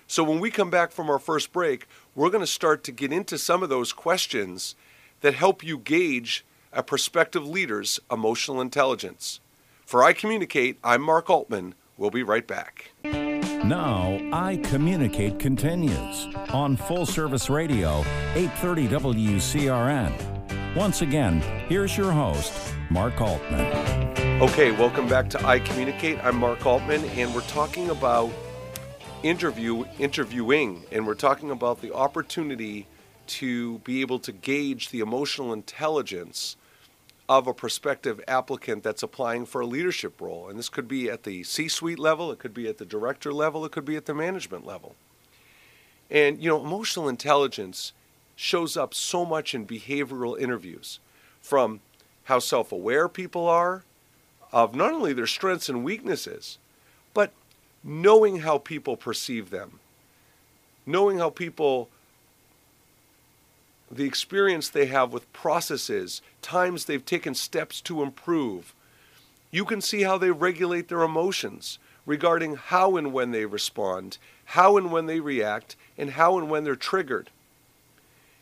So, 0.10 0.24
when 0.24 0.40
we 0.40 0.50
come 0.50 0.72
back 0.72 0.92
from 0.92 1.08
our 1.08 1.20
first 1.20 1.52
break, 1.52 1.86
we're 2.16 2.32
going 2.32 2.42
to 2.42 2.48
start 2.48 2.84
to 2.86 2.92
get 2.92 3.14
into 3.14 3.38
some 3.38 3.62
of 3.62 3.70
those 3.70 3.94
questions 3.94 4.74
that 5.22 5.36
help 5.36 5.64
you 5.64 5.78
gauge 5.78 6.44
a 6.74 6.82
prospective 6.82 7.48
leader's 7.48 8.00
emotional 8.12 8.60
intelligence. 8.60 9.40
For 9.86 10.04
I 10.04 10.14
Communicate, 10.14 10.80
I'm 10.84 11.04
Mark 11.04 11.30
Altman. 11.30 11.76
We'll 11.96 12.10
be 12.10 12.24
right 12.24 12.48
back. 12.48 12.90
Now, 13.04 14.20
I 14.34 14.58
Communicate 14.64 15.38
continues 15.38 16.26
on 16.52 16.76
Full 16.76 17.06
Service 17.06 17.48
Radio, 17.48 18.00
830 18.34 18.88
WCRN. 18.88 20.76
Once 20.76 21.04
again, 21.04 21.40
here's 21.68 21.96
your 21.96 22.12
host, 22.12 22.52
Mark 22.90 23.22
Altman. 23.22 24.42
Okay, 24.42 24.72
welcome 24.72 25.08
back 25.08 25.30
to 25.30 25.46
I 25.46 25.60
Communicate. 25.60 26.18
I'm 26.24 26.38
Mark 26.38 26.66
Altman, 26.66 27.06
and 27.10 27.36
we're 27.36 27.42
talking 27.42 27.92
about 27.92 28.32
interview 29.24 29.86
interviewing, 29.98 30.84
and 30.92 31.06
we're 31.06 31.14
talking 31.14 31.52
about 31.52 31.82
the 31.82 31.94
opportunity 31.94 32.88
to 33.28 33.80
be 33.80 34.02
able 34.02 34.20
to 34.20 34.32
gauge 34.32 34.90
the 34.90 35.02
emotional 35.02 35.54
intelligence 35.54 36.56
of 37.28 37.46
a 37.46 37.54
prospective 37.54 38.20
applicant 38.28 38.82
that's 38.82 39.04
applying 39.04 39.46
for 39.46 39.62
a 39.62 39.66
leadership 39.66 40.20
role. 40.20 40.50
And 40.50 40.58
this 40.58 40.70
could 40.70 40.88
be 40.88 41.10
at 41.10 41.24
the 41.24 41.44
C 41.44 41.68
suite 41.68 42.00
level, 42.00 42.32
it 42.32 42.40
could 42.40 42.54
be 42.54 42.68
at 42.68 42.78
the 42.78 42.86
director 42.86 43.32
level, 43.32 43.66
it 43.66 43.72
could 43.72 43.86
be 43.86 43.96
at 43.96 44.06
the 44.06 44.14
management 44.14 44.66
level. 44.66 44.96
And, 46.10 46.42
you 46.42 46.50
know, 46.50 46.64
emotional 46.64 47.08
intelligence 47.08 47.94
shows 48.36 48.76
up 48.76 48.94
so 48.94 49.26
much 49.26 49.54
in 49.54 49.68
behavioral 49.68 50.40
interviews 50.40 51.00
from 51.42 51.82
how 52.24 52.40
self 52.40 52.72
aware 52.72 53.08
people 53.08 53.48
are 53.48 53.84
of 54.52 54.74
not 54.74 54.94
only 54.94 55.14
their 55.14 55.28
strengths 55.28 55.70
and 55.70 55.84
weaknesses, 55.84 56.58
knowing 57.84 58.40
how 58.40 58.58
people 58.58 58.98
perceive 58.98 59.50
them, 59.50 59.80
knowing 60.86 61.20
how 61.20 61.30
people 61.30 61.90
the 63.92 64.06
experience 64.06 64.70
they 64.70 64.86
have 64.86 65.12
with 65.12 65.32
processes, 65.34 66.22
times 66.42 66.86
they've 66.86 67.06
taken 67.06 67.34
steps 67.34 67.82
to 67.82 68.04
improve. 68.04 68.76
You 69.52 69.66
can 69.66 69.82
see 69.82 70.04
how 70.04 70.18
they 70.18 70.32
regulate 70.32 70.90
their 70.90 71.02
emotions 71.02 71.80
regarding 72.06 72.56
how 72.56 72.98
and 72.98 73.12
when 73.12 73.32
they 73.32 73.46
respond, 73.46 74.18
how 74.46 74.78
and 74.78 74.92
when 74.92 75.08
they 75.08 75.20
react, 75.20 75.76
and 75.98 76.12
how 76.12 76.38
and 76.38 76.50
when 76.50 76.64
they're 76.64 76.76
triggered. 76.76 77.30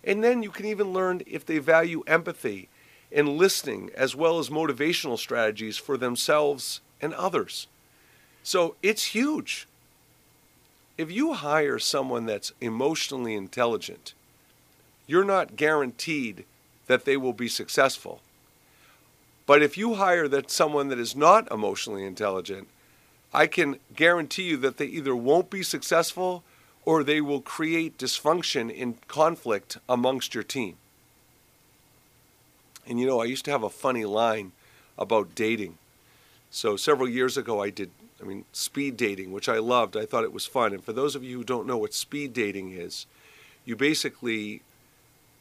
And 0.03 0.23
then 0.23 0.43
you 0.43 0.49
can 0.49 0.65
even 0.65 0.93
learn 0.93 1.21
if 1.25 1.45
they 1.45 1.59
value 1.59 2.03
empathy 2.07 2.69
and 3.11 3.37
listening 3.37 3.89
as 3.95 4.15
well 4.15 4.39
as 4.39 4.49
motivational 4.49 5.17
strategies 5.17 5.77
for 5.77 5.97
themselves 5.97 6.81
and 7.01 7.13
others. 7.13 7.67
So 8.47 8.75
it's 8.81 9.07
huge. 9.07 9.67
If 10.97 11.11
you 11.11 11.33
hire 11.33 11.79
someone 11.79 12.25
that's 12.25 12.53
emotionally 12.61 13.35
intelligent, 13.35 14.13
you're 15.05 15.25
not 15.25 15.57
guaranteed 15.57 16.45
that 16.85 17.03
they 17.03 17.17
will 17.17 17.33
be 17.33 17.49
successful. 17.49 18.21
But 19.45 19.61
if 19.61 19.77
you 19.77 19.95
hire 19.95 20.29
that 20.29 20.49
someone 20.49 20.87
that 20.87 20.97
is 20.97 21.13
not 21.13 21.51
emotionally 21.51 22.05
intelligent, 22.05 22.69
I 23.33 23.47
can 23.47 23.79
guarantee 23.93 24.43
you 24.43 24.55
that 24.59 24.77
they 24.77 24.85
either 24.85 25.13
won't 25.13 25.49
be 25.49 25.61
successful 25.61 26.41
or 26.85 27.03
they 27.03 27.19
will 27.19 27.41
create 27.41 27.97
dysfunction 27.97 28.73
in 28.73 28.99
conflict 29.09 29.77
amongst 29.89 30.33
your 30.33 30.45
team. 30.45 30.77
And 32.87 32.97
you 32.97 33.07
know, 33.07 33.19
I 33.19 33.25
used 33.25 33.43
to 33.43 33.51
have 33.51 33.63
a 33.63 33.69
funny 33.69 34.05
line 34.05 34.53
about 34.97 35.35
dating. 35.35 35.77
So 36.49 36.77
several 36.77 37.09
years 37.09 37.35
ago, 37.35 37.61
I 37.61 37.71
did, 37.71 37.91
I 38.21 38.25
mean, 38.25 38.45
speed 38.51 38.97
dating, 38.97 39.31
which 39.31 39.47
I 39.47 39.59
loved. 39.59 39.95
I 39.95 40.05
thought 40.05 40.23
it 40.23 40.33
was 40.33 40.45
fun. 40.45 40.73
And 40.73 40.83
for 40.83 40.93
those 40.93 41.15
of 41.15 41.23
you 41.23 41.37
who 41.37 41.43
don't 41.43 41.67
know 41.67 41.77
what 41.77 41.93
speed 41.93 42.33
dating 42.33 42.71
is, 42.71 43.05
you 43.63 43.75
basically 43.75 44.61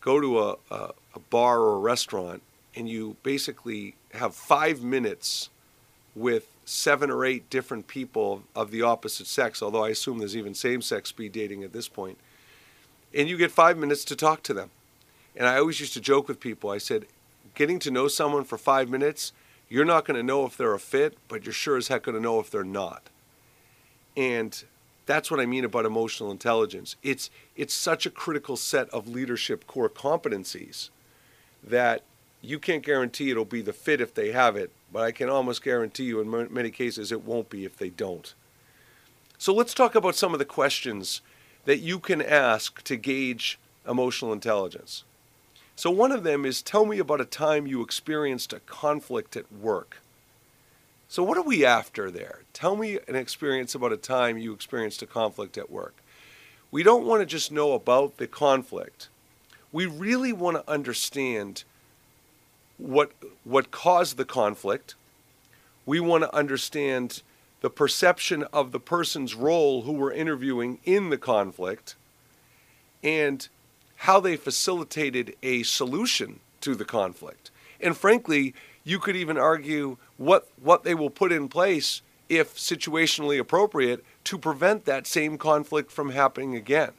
go 0.01 0.21
to 0.21 0.41
a, 0.41 0.57
a, 0.71 0.91
a 1.15 1.19
bar 1.31 1.61
or 1.61 1.77
a 1.77 1.81
restaurant 1.81 2.43
and 2.75 2.89
you 2.89 3.17
basically 3.23 3.95
have 4.13 4.35
five 4.35 4.83
minutes 4.83 5.49
with 6.15 6.49
seven 6.65 7.11
or 7.11 7.25
eight 7.25 7.49
different 7.49 7.87
people 7.87 8.43
of 8.55 8.71
the 8.71 8.83
opposite 8.83 9.27
sex, 9.27 9.63
although 9.63 9.85
I 9.85 9.91
assume 9.91 10.19
there's 10.19 10.37
even 10.37 10.55
same 10.55 10.83
sex 10.83 11.11
speed 11.11 11.33
dating 11.33 11.63
at 11.63 11.73
this 11.73 11.89
point. 11.89 12.19
And 13.15 13.29
you 13.29 13.37
get 13.37 13.51
five 13.51 13.79
minutes 13.79 14.05
to 14.07 14.17
talk 14.17 14.43
to 14.45 14.55
them. 14.55 14.71
And 15.35 15.47
I 15.47 15.59
always 15.59 15.81
used 15.81 15.95
to 15.95 16.01
joke 16.01 16.29
with 16.29 16.41
people 16.41 16.71
I 16.71 16.79
said, 16.79 17.07
getting 17.55 17.79
to 17.81 17.91
know 17.91 18.09
someone 18.09 18.45
for 18.45 18.59
five 18.59 18.89
minutes, 18.89 19.33
you're 19.69 19.85
not 19.85 20.05
going 20.05 20.17
to 20.17 20.23
know 20.23 20.45
if 20.45 20.57
they're 20.57 20.75
a 20.75 20.79
fit, 20.79 21.19
but 21.29 21.45
you're 21.45 21.53
sure 21.53 21.77
as 21.77 21.89
heck 21.89 22.05
going 22.05 22.15
to 22.15 22.23
know 22.23 22.39
if 22.41 22.51
they're 22.51 22.65
not. 22.65 23.11
And 24.17 24.65
that's 25.07 25.31
what 25.31 25.41
I 25.41 25.47
mean 25.47 25.65
about 25.65 25.87
emotional 25.87 26.31
intelligence. 26.31 26.97
It's 27.03 27.31
it's 27.55 27.75
such 27.75 28.07
a 28.07 28.11
critical 28.11 28.57
set 28.57 28.89
of 28.91 29.09
leadership 29.09 29.67
core 29.67 29.89
competencies 29.89 30.91
that 31.63 32.03
you 32.43 32.59
can't 32.59 32.85
guarantee 32.85 33.31
it'll 33.31 33.45
be 33.45 33.63
the 33.63 33.73
fit 33.73 34.01
if 34.01 34.15
they 34.15 34.33
have 34.33 34.57
it, 34.57 34.71
but 34.93 35.03
I 35.03 35.13
can 35.13 35.29
almost 35.29 35.63
guarantee 35.63 36.05
you 36.05 36.21
in 36.21 36.53
many 36.53 36.71
cases 36.71 37.11
it 37.11 37.25
won't 37.25 37.51
be 37.51 37.65
if 37.65 37.77
they 37.77 37.91
don't. 37.91 38.35
So 39.39 39.53
let's 39.53 39.75
talk 39.75 39.95
about 39.95 40.15
some 40.15 40.33
of 40.33 40.39
the 40.39 40.45
questions 40.45 41.21
that 41.65 41.79
you 41.79 41.99
can 41.99 42.23
ask 42.23 42.83
to 42.85 42.97
gauge 42.97 43.59
emotional 43.87 44.33
intelligence. 44.33 45.05
So 45.77 45.91
one 45.91 46.11
of 46.11 46.23
them 46.23 46.47
is 46.47 46.63
tell 46.63 46.87
me 46.87 46.99
about 46.99 47.21
a 47.21 47.27
time 47.27 47.67
you 47.67 47.83
experienced 47.83 48.55
a 48.55 48.61
conflict 48.61 49.37
at 49.37 49.53
work. 49.53 49.99
So, 51.09 51.23
what 51.23 51.37
are 51.37 51.43
we 51.43 51.65
after 51.65 52.11
there? 52.11 52.41
Tell 52.53 52.75
me 52.75 52.99
an 53.07 53.15
experience 53.15 53.75
about 53.75 53.93
a 53.93 53.99
time 53.99 54.39
you 54.39 54.53
experienced 54.53 55.03
a 55.03 55.07
conflict 55.07 55.57
at 55.57 55.71
work. 55.71 55.95
We 56.71 56.83
don't 56.83 57.07
want 57.07 57.21
to 57.21 57.27
just 57.27 57.53
know 57.53 57.73
about 57.75 58.17
the 58.17 58.27
conflict. 58.27 59.09
We 59.71 59.87
really 59.87 60.33
want 60.33 60.57
to 60.57 60.69
understand 60.69 61.65
what, 62.79 63.13
what 63.45 63.71
caused 63.71 64.17
the 64.17 64.25
conflict. 64.25 64.95
We 65.85 66.01
want 66.01 66.25
to 66.25 66.35
understand 66.35 67.23
the 67.61 67.71
perception 67.71 68.45
of 68.53 68.73
the 68.73 68.81
person's 68.81 69.35
role 69.35 69.83
who 69.83 69.93
we're 69.93 70.13
interviewing 70.13 70.79
in 70.85 71.11
the 71.11 71.19
conflict 71.19 71.95
and 73.03 73.49
how 73.97 74.21
they 74.21 74.37
facilitated 74.37 75.35
a 75.43 75.63
solution 75.63 76.41
to 76.61 76.75
the 76.75 76.85
conflict. 76.85 77.51
And 77.81 77.97
frankly, 77.97 78.55
you 78.85 78.99
could 78.99 79.17
even 79.17 79.37
argue 79.37 79.99
what 80.17 80.49
what 80.63 80.85
they 80.85 80.95
will 80.95 81.11
put 81.11 81.33
in 81.33 81.49
place 81.49 82.03
if 82.29 82.57
situationally 82.57 83.39
appropriate 83.39 84.05
to 84.25 84.39
prevent 84.39 84.85
that 84.85 85.07
same 85.07 85.39
conflict 85.39 85.91
from 85.91 86.11
happening 86.11 86.57
again. 86.57 86.93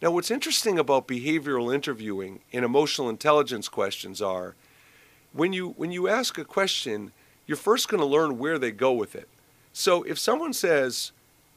Now, 0.00 0.10
what's 0.10 0.30
interesting 0.30 0.78
about 0.78 1.06
behavioral 1.06 1.72
interviewing 1.72 2.40
and 2.52 2.64
emotional 2.64 3.08
intelligence 3.08 3.68
questions 3.68 4.20
are 4.20 4.54
when 5.32 5.52
you 5.52 5.70
when 5.76 5.92
you 5.92 6.08
ask 6.08 6.38
a 6.38 6.44
question, 6.44 7.12
you're 7.46 7.56
first 7.56 7.88
going 7.88 8.00
to 8.00 8.06
learn 8.06 8.38
where 8.38 8.58
they 8.58 8.72
go 8.72 8.92
with 8.92 9.14
it. 9.14 9.28
So 9.72 10.02
if 10.02 10.18
someone 10.18 10.52
says, 10.52 11.12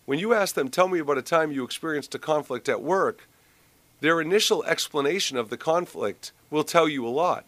when 0.05 0.19
you 0.19 0.33
ask 0.33 0.55
them, 0.55 0.69
tell 0.69 0.87
me 0.87 0.99
about 0.99 1.17
a 1.17 1.21
time 1.21 1.51
you 1.51 1.63
experienced 1.63 2.15
a 2.15 2.19
conflict 2.19 2.69
at 2.69 2.81
work, 2.81 3.27
their 4.05 4.21
initial 4.21 4.63
explanation 4.65 5.35
of 5.35 5.49
the 5.49 5.57
conflict 5.57 6.31
will 6.49 6.63
tell 6.63 6.87
you 6.87 7.05
a 7.05 7.09
lot 7.09 7.45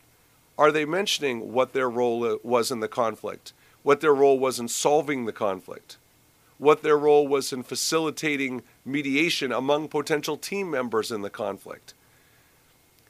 are 0.58 0.72
they 0.72 0.86
mentioning 0.86 1.54
what 1.54 1.74
their 1.74 1.88
role 1.88 2.40
was 2.44 2.72
in 2.72 2.80
the 2.80 2.88
conflict, 2.88 3.54
what 3.84 4.02
their 4.02 4.16
role 4.16 4.40
was 4.40 4.60
in 4.60 4.68
solving 4.68 5.26
the 5.26 5.32
conflict, 5.32 5.98
what 6.58 6.82
their 6.82 6.98
role 6.98 7.28
was 7.28 7.54
in 7.54 7.62
facilitating 7.62 8.64
mediation 8.84 9.52
among 9.52 9.88
potential 9.88 10.36
team 10.36 10.72
members 10.72 11.12
in 11.12 11.22
the 11.22 11.30
conflict? 11.30 11.94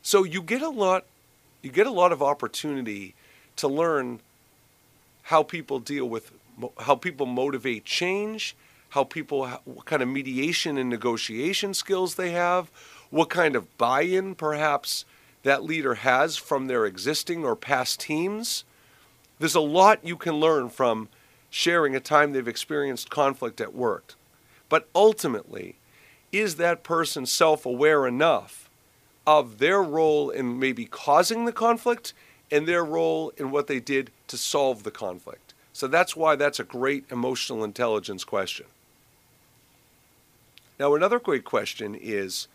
So 0.01 0.25
you 0.25 0.42
get 0.42 0.62
a 0.62 0.70
lot 0.70 1.06
you 1.62 1.72
get 1.72 1.88
a 1.88 1.92
lot 1.92 2.12
of 2.12 2.22
opportunity 2.22 3.16
to 3.56 3.68
learn 3.68 4.20
how 5.24 5.44
people 5.44 5.80
deal 5.80 6.08
with 6.08 6.32
how 6.80 6.96
people 6.96 7.25
motivate 7.25 7.86
change, 7.86 8.56
how 8.89 9.04
people 9.04 9.48
what 9.63 9.86
kind 9.86 10.01
of 10.01 10.10
mediation 10.10 10.77
and 10.77 10.89
negotiation 10.89 11.74
skills 11.74 12.16
they 12.16 12.32
have, 12.32 12.70
what 13.10 13.30
kind 13.30 13.56
of 13.56 13.78
buy-in 13.78 14.36
perhaps 14.36 15.06
that 15.44 15.64
leader 15.64 15.96
has 15.96 16.38
from 16.38 16.68
their 16.68 16.86
existing 16.86 17.46
or 17.46 17.56
past 17.56 18.00
teams. 18.00 18.64
There's 19.40 19.56
a 19.56 19.62
lot 19.62 20.06
you 20.06 20.18
can 20.18 20.36
learn 20.36 20.70
from 20.70 21.10
sharing 21.50 21.96
a 21.96 22.00
time 22.00 22.32
they've 22.32 22.48
experienced 22.48 23.10
conflict 23.10 23.62
at 23.62 23.74
work. 23.74 24.16
But 24.70 24.88
ultimately, 24.94 25.76
is 26.32 26.56
that 26.56 26.84
person 26.84 27.26
self 27.26 27.66
aware 27.66 28.06
enough 28.06 28.70
of 29.26 29.60
their 29.60 29.82
role 29.82 30.30
in 30.30 30.60
maybe 30.60 30.86
causing 30.86 31.46
the 31.46 31.52
conflict 31.52 32.14
and 32.52 32.68
their 32.68 32.84
role 32.84 33.32
in 33.38 33.52
what 33.52 33.68
they 33.68 33.80
did 33.80 34.12
to 34.28 34.38
solve 34.38 34.84
the 34.84 34.92
conflict? 34.92 35.54
So 35.72 35.88
that's 35.88 36.16
why 36.16 36.36
that's 36.36 36.60
a 36.60 36.64
great 36.64 37.06
emotional 37.12 37.64
intelligence 37.64 38.24
question. 38.24 38.66
Now, 40.80 40.96
another 40.96 41.20
great 41.20 41.46
question 41.46 41.96
is 41.96 42.48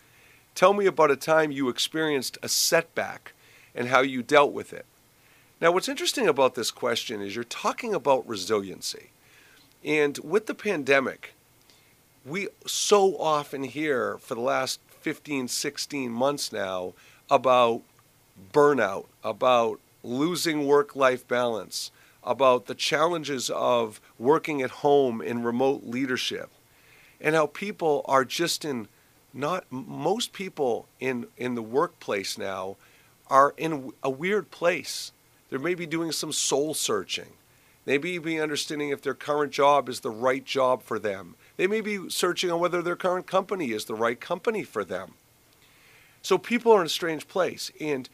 tell 0.54 0.72
me 0.72 0.86
about 0.86 1.10
a 1.10 1.16
time 1.16 1.50
you 1.50 1.68
experienced 1.68 2.38
a 2.42 2.48
setback 2.48 3.32
and 3.74 3.88
how 3.88 4.00
you 4.00 4.22
dealt 4.22 4.52
with 4.52 4.72
it. 4.72 4.86
Now, 5.60 5.70
what's 5.70 5.88
interesting 5.88 6.26
about 6.26 6.54
this 6.54 6.70
question 6.70 7.22
is 7.22 7.34
you're 7.34 7.44
talking 7.44 7.94
about 7.94 8.28
resiliency. 8.28 9.10
And 9.84 10.18
with 10.18 10.46
the 10.46 10.54
pandemic, 10.54 11.34
we 12.24 12.48
so 12.66 13.16
often 13.18 13.64
hear 13.64 14.18
for 14.18 14.34
the 14.34 14.40
last 14.40 14.80
15, 15.00 15.48
16 15.48 16.10
months 16.10 16.52
now 16.52 16.94
about 17.30 17.82
burnout, 18.52 19.06
about 19.24 19.80
losing 20.02 20.66
work 20.66 20.94
life 20.94 21.26
balance, 21.26 21.90
about 22.24 22.66
the 22.66 22.74
challenges 22.74 23.50
of 23.50 24.00
working 24.18 24.62
at 24.62 24.70
home 24.70 25.20
in 25.20 25.42
remote 25.42 25.84
leadership, 25.84 26.50
and 27.20 27.34
how 27.34 27.46
people 27.46 28.04
are 28.06 28.24
just 28.24 28.64
in 28.64 28.88
not 29.34 29.64
most 29.70 30.32
people 30.32 30.86
in 31.00 31.26
in 31.36 31.54
the 31.54 31.62
workplace 31.62 32.36
now 32.36 32.76
are 33.28 33.54
in 33.56 33.92
a 34.02 34.10
weird 34.10 34.50
place. 34.50 35.12
They 35.50 35.56
may 35.56 35.74
be 35.74 35.86
doing 35.86 36.12
some 36.12 36.32
soul 36.32 36.74
searching. 36.74 37.32
They 37.84 37.98
may 37.98 38.18
be 38.18 38.40
understanding 38.40 38.90
if 38.90 39.02
their 39.02 39.14
current 39.14 39.52
job 39.52 39.88
is 39.88 40.00
the 40.00 40.10
right 40.10 40.44
job 40.44 40.82
for 40.82 40.98
them. 40.98 41.34
They 41.56 41.66
may 41.66 41.80
be 41.80 42.08
searching 42.10 42.50
on 42.50 42.60
whether 42.60 42.80
their 42.80 42.96
current 42.96 43.26
company 43.26 43.72
is 43.72 43.86
the 43.86 43.94
right 43.94 44.20
company 44.20 44.62
for 44.62 44.84
them. 44.84 45.14
So 46.22 46.38
people 46.38 46.72
are 46.72 46.80
in 46.80 46.86
a 46.86 46.90
strange 46.90 47.26
place. 47.26 47.72
And, 47.80 48.08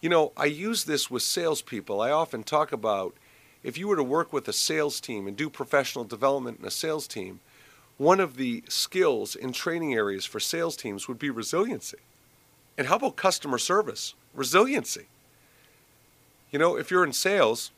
you 0.00 0.10
know, 0.10 0.32
I 0.36 0.44
use 0.44 0.84
this 0.84 1.10
with 1.10 1.22
salespeople. 1.22 2.00
I 2.00 2.10
often 2.10 2.42
talk 2.42 2.72
about 2.72 3.14
if 3.62 3.78
you 3.78 3.88
were 3.88 3.96
to 3.96 4.04
work 4.04 4.32
with 4.32 4.46
a 4.48 4.52
sales 4.52 5.00
team 5.00 5.26
and 5.26 5.36
do 5.36 5.48
professional 5.48 6.04
development 6.04 6.60
in 6.60 6.66
a 6.66 6.70
sales 6.70 7.08
team, 7.08 7.40
one 7.98 8.20
of 8.20 8.36
the 8.36 8.62
skills 8.68 9.34
in 9.34 9.52
training 9.52 9.94
areas 9.94 10.24
for 10.24 10.40
sales 10.40 10.76
teams 10.76 11.08
would 11.08 11.18
be 11.18 11.30
resiliency. 11.30 11.98
And 12.76 12.88
how 12.88 12.96
about 12.96 13.16
customer 13.16 13.58
service? 13.58 14.14
Resiliency. 14.34 15.06
You 16.50 16.58
know, 16.58 16.76
if 16.76 16.90
you're 16.90 17.04
in 17.04 17.12
sales 17.12 17.70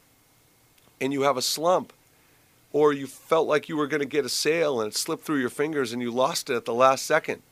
and 1.01 1.13
you 1.13 1.23
have 1.23 1.37
a 1.37 1.43
slump, 1.43 1.93
or 2.73 2.93
you 2.93 3.07
felt 3.07 3.49
like 3.49 3.69
you 3.69 3.77
were 3.77 3.87
going 3.87 4.01
to 4.01 4.07
get 4.07 4.27
a 4.27 4.29
sale 4.29 4.81
and 4.81 4.93
it 4.93 4.97
slipped 4.97 5.25
through 5.25 5.41
your 5.41 5.49
fingers 5.49 5.93
and 5.93 6.03
you 6.03 6.11
lost 6.11 6.51
it 6.51 6.57
at 6.57 6.65
the 6.65 6.75
last 6.75 7.07
second, 7.07 7.43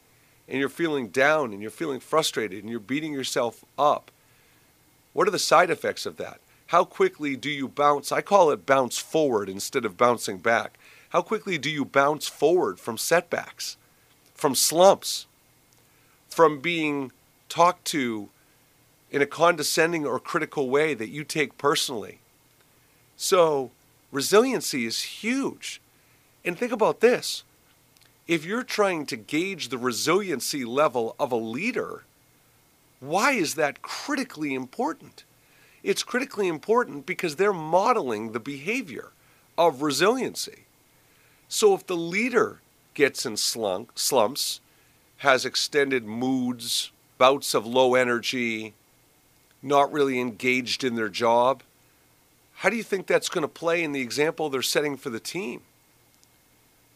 and 0.49 0.59
you're 0.59 0.69
feeling 0.69 1.09
down 1.09 1.53
and 1.53 1.63
you're 1.63 1.71
feeling 1.71 2.01
frustrated 2.01 2.63
and 2.63 2.71
you're 2.71 2.79
beating 2.81 3.13
yourself 3.13 3.65
up, 3.79 4.11
what 5.13 5.27
are 5.27 5.33
the 5.33 5.39
side 5.39 5.71
effects 5.71 6.05
of 6.05 6.17
that? 6.19 6.41
How 6.67 6.85
quickly 6.85 7.37
do 7.37 7.49
you 7.49 7.69
bounce? 7.69 8.13
I 8.13 8.21
call 8.21 8.51
it 8.51 8.67
bounce 8.67 8.99
forward 8.99 9.49
instead 9.49 9.85
of 9.85 9.97
bouncing 9.97 10.39
back. 10.39 10.79
How 11.11 11.23
quickly 11.23 11.59
do 11.59 11.71
you 11.71 11.85
bounce 11.85 12.27
forward 12.29 12.81
from 12.81 12.99
setbacks, 12.99 13.77
from 14.35 14.55
slumps, 14.55 15.27
from 16.29 16.61
being 16.61 17.13
talked 17.49 17.85
to 17.87 18.29
in 19.11 19.23
a 19.23 19.27
condescending 19.27 20.05
or 20.05 20.19
critical 20.19 20.69
way 20.69 20.95
that 20.95 21.09
you 21.09 21.25
take 21.25 21.57
personally? 21.59 22.19
So, 23.17 23.71
resiliency 24.13 24.85
is 24.85 25.03
huge. 25.03 25.81
And 26.45 26.59
think 26.59 26.73
about 26.73 27.01
this 27.01 27.45
if 28.27 28.45
you're 28.45 28.65
trying 28.65 29.07
to 29.07 29.17
gauge 29.17 29.69
the 29.69 29.79
resiliency 29.79 30.65
level 30.65 31.15
of 31.19 31.31
a 31.31 31.37
leader, 31.37 32.05
why 32.99 33.33
is 33.33 33.55
that 33.55 33.83
critically 33.83 34.55
important? 34.55 35.25
It's 35.83 36.03
critically 36.03 36.49
important 36.49 37.07
because 37.07 37.37
they're 37.37 37.53
modeling 37.53 38.33
the 38.33 38.41
behavior 38.41 39.13
of 39.57 39.83
resiliency. 39.83 40.66
So 41.49 41.75
if 41.75 41.87
the 41.87 41.97
leader 41.97 42.61
gets 42.95 43.25
in 43.25 43.37
slunk, 43.37 43.91
slumps, 43.95 44.61
has 45.19 45.45
extended 45.45 46.05
moods, 46.05 46.91
bouts 47.19 47.55
of 47.55 47.67
low 47.67 47.95
energy, 47.95 48.75
not 49.63 49.93
really 49.93 50.21
engaged 50.21 50.83
in 50.83 50.97
their 50.97 51.09
job, 51.09 51.63
how 52.61 52.71
do 52.71 52.77
you 52.77 52.83
think 52.83 53.07
that's 53.07 53.29
going 53.29 53.43
to 53.43 53.49
play 53.49 53.83
in 53.85 53.93
the 53.93 54.01
example 54.01 54.49
they're 54.49 54.63
setting 54.63 54.97
for 54.97 55.11
the 55.11 55.21
team? 55.21 55.63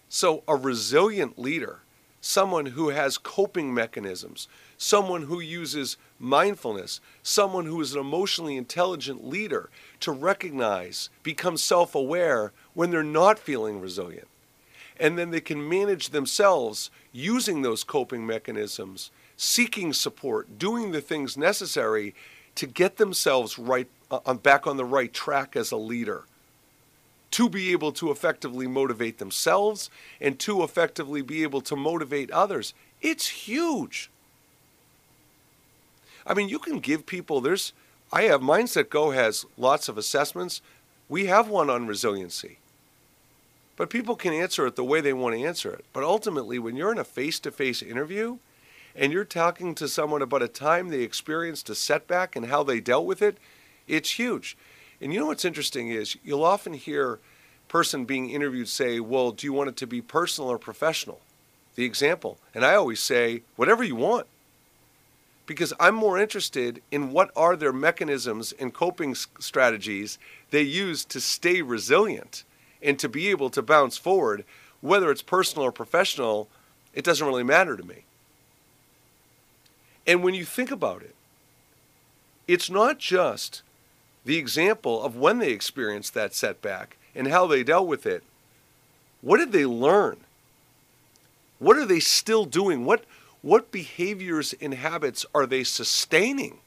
So, 0.09 0.43
a 0.49 0.57
resilient 0.57 1.39
leader, 1.39 1.81
someone 2.21 2.67
who 2.67 2.89
has 2.89 3.19
coping 3.19 3.73
mechanisms, 3.73 4.49
someone 4.77 5.23
who 5.23 5.39
uses 5.39 5.97
mindfulness, 6.19 7.01
someone 7.23 7.67
who 7.67 7.81
is 7.81 7.95
an 7.95 8.01
emotionally 8.01 8.57
intelligent 8.57 9.25
leader 9.25 9.71
to 10.01 10.11
recognize, 10.11 11.11
become 11.23 11.57
self 11.57 11.95
aware 11.95 12.53
when 12.75 12.91
they're 12.91 13.05
not 13.05 13.39
feeling 13.39 13.81
resilient 13.81 14.27
and 15.01 15.19
then 15.19 15.31
they 15.31 15.41
can 15.41 15.67
manage 15.67 16.11
themselves 16.11 16.91
using 17.11 17.63
those 17.63 17.83
coping 17.83 18.27
mechanisms, 18.27 19.11
seeking 19.37 19.93
support, 19.95 20.59
doing 20.59 20.93
the 20.93 21.01
things 21.01 21.37
necessary 21.37 22.15
to 22.55 22.67
get 22.67 22.99
themselves 22.99 23.59
right 23.59 23.89
uh, 24.11 24.35
back 24.35 24.67
on 24.67 24.77
the 24.77 24.85
right 24.85 25.13
track 25.13 25.57
as 25.57 25.73
a 25.73 25.77
leader. 25.77 26.25
To 27.33 27.49
be 27.49 27.73
able 27.73 27.93
to 27.93 28.11
effectively 28.11 28.67
motivate 28.67 29.19
themselves 29.19 29.89
and 30.21 30.39
to 30.41 30.63
effectively 30.63 31.23
be 31.23 31.43
able 31.45 31.61
to 31.63 31.77
motivate 31.77 32.31
others. 32.33 32.75
It's 33.01 33.29
huge. 33.29 34.11
I 36.27 36.35
mean, 36.35 36.49
you 36.49 36.59
can 36.59 36.81
give 36.81 37.07
people, 37.07 37.41
there's, 37.41 37.73
I 38.13 38.23
have 38.23 38.41
Mindset 38.41 38.91
Go 38.91 39.13
has 39.13 39.47
lots 39.57 39.89
of 39.89 39.97
assessments. 39.97 40.61
We 41.09 41.27
have 41.27 41.49
one 41.49 41.71
on 41.71 41.87
resiliency. 41.87 42.59
But 43.77 43.91
people 43.91 44.17
can 44.17 44.33
answer 44.33 44.67
it 44.67 44.77
the 44.77 44.85
way 44.85 45.01
they 45.01 45.13
want 45.13 45.35
to 45.35 45.43
answer 45.43 45.73
it. 45.73 45.85
But 45.93 46.05
ultimately, 46.05 46.59
when 46.59 46.77
you're 46.77 46.93
in 46.93 46.99
a 46.99 47.05
face 47.05 47.41
to 47.41 47.51
face 47.51 47.83
interview 47.83 48.39
and 48.95 49.13
you're 49.13 49.25
talking 49.25 49.75
to 49.77 49.89
someone 49.89 50.21
about 50.21 50.43
a 50.43 50.49
time 50.49 50.89
they 50.89 51.03
experienced 51.03 51.71
a 51.71 51.75
setback 51.75 52.37
and 52.37 52.47
how 52.47 52.63
they 52.63 52.81
dealt 52.81 53.07
with 53.07 53.23
it, 53.23 53.39
it's 53.89 54.19
huge. 54.19 54.57
And 55.01 55.15
you 55.15 55.21
know 55.21 55.27
what's 55.27 55.47
interesting 55.47 55.89
is 55.89 56.17
you'll 56.23 56.45
often 56.45 56.75
hear 56.75 57.19
person 57.69 58.05
being 58.05 58.29
interviewed 58.29 58.69
say, 58.69 59.01
"Well, 59.01 59.31
do 59.31 59.47
you 59.47 59.53
want 59.53 59.71
it 59.71 59.77
to 59.77 59.87
be 59.87 60.03
personal 60.03 60.51
or 60.51 60.59
professional?" 60.59 61.21
The 61.77 61.85
example. 61.85 62.39
And 62.55 62.65
I 62.67 62.75
always 62.75 63.01
say, 63.01 63.43
"Whatever 63.57 63.83
you 63.83 63.95
want." 63.95 64.27
Because 65.47 65.73
I'm 65.81 65.95
more 65.95 66.19
interested 66.19 66.83
in 66.91 67.13
what 67.13 67.31
are 67.35 67.57
their 67.57 67.73
mechanisms 67.73 68.53
and 68.53 68.75
coping 68.75 69.15
strategies 69.15 70.19
they 70.51 70.63
use 70.63 71.05
to 71.07 71.21
stay 71.21 71.63
resilient 71.63 72.45
and 72.83 72.99
to 72.99 73.09
be 73.09 73.29
able 73.29 73.51
to 73.51 73.63
bounce 73.63 73.97
forward, 73.97 74.45
whether 74.81 75.11
it's 75.11 75.23
personal 75.23 75.67
or 75.67 75.73
professional, 75.73 76.49
it 76.95 77.05
doesn't 77.05 77.27
really 77.27 77.43
matter 77.43 77.77
to 77.77 77.83
me. 77.83 78.05
And 80.07 80.23
when 80.23 80.35
you 80.35 80.45
think 80.45 80.71
about 80.71 81.03
it, 81.03 81.15
it's 82.49 82.71
not 82.71 82.99
just 82.99 83.63
the 84.25 84.39
example 84.39 85.03
of 85.03 85.17
when 85.17 85.39
they 85.39 85.51
experienced 85.51 86.15
that 86.15 86.35
setback 86.35 86.97
and 87.15 87.29
how 87.29 87.47
they 87.47 87.63
dealt 87.63 87.87
with 87.87 88.07
it. 88.07 88.23
What 89.21 89.39
did 89.39 89.53
they 89.53 89.67
learn? 89.67 90.19
What 91.59 91.77
are 91.77 91.87
they 91.87 92.01
still 92.01 92.47
doing? 92.47 92.85
What, 92.85 93.05
what 93.43 93.71
behaviors 93.71 94.55
and 94.61 94.75
habits 94.75 95.27
are 95.35 95.47
they 95.47 95.63
sustaining 95.63 96.59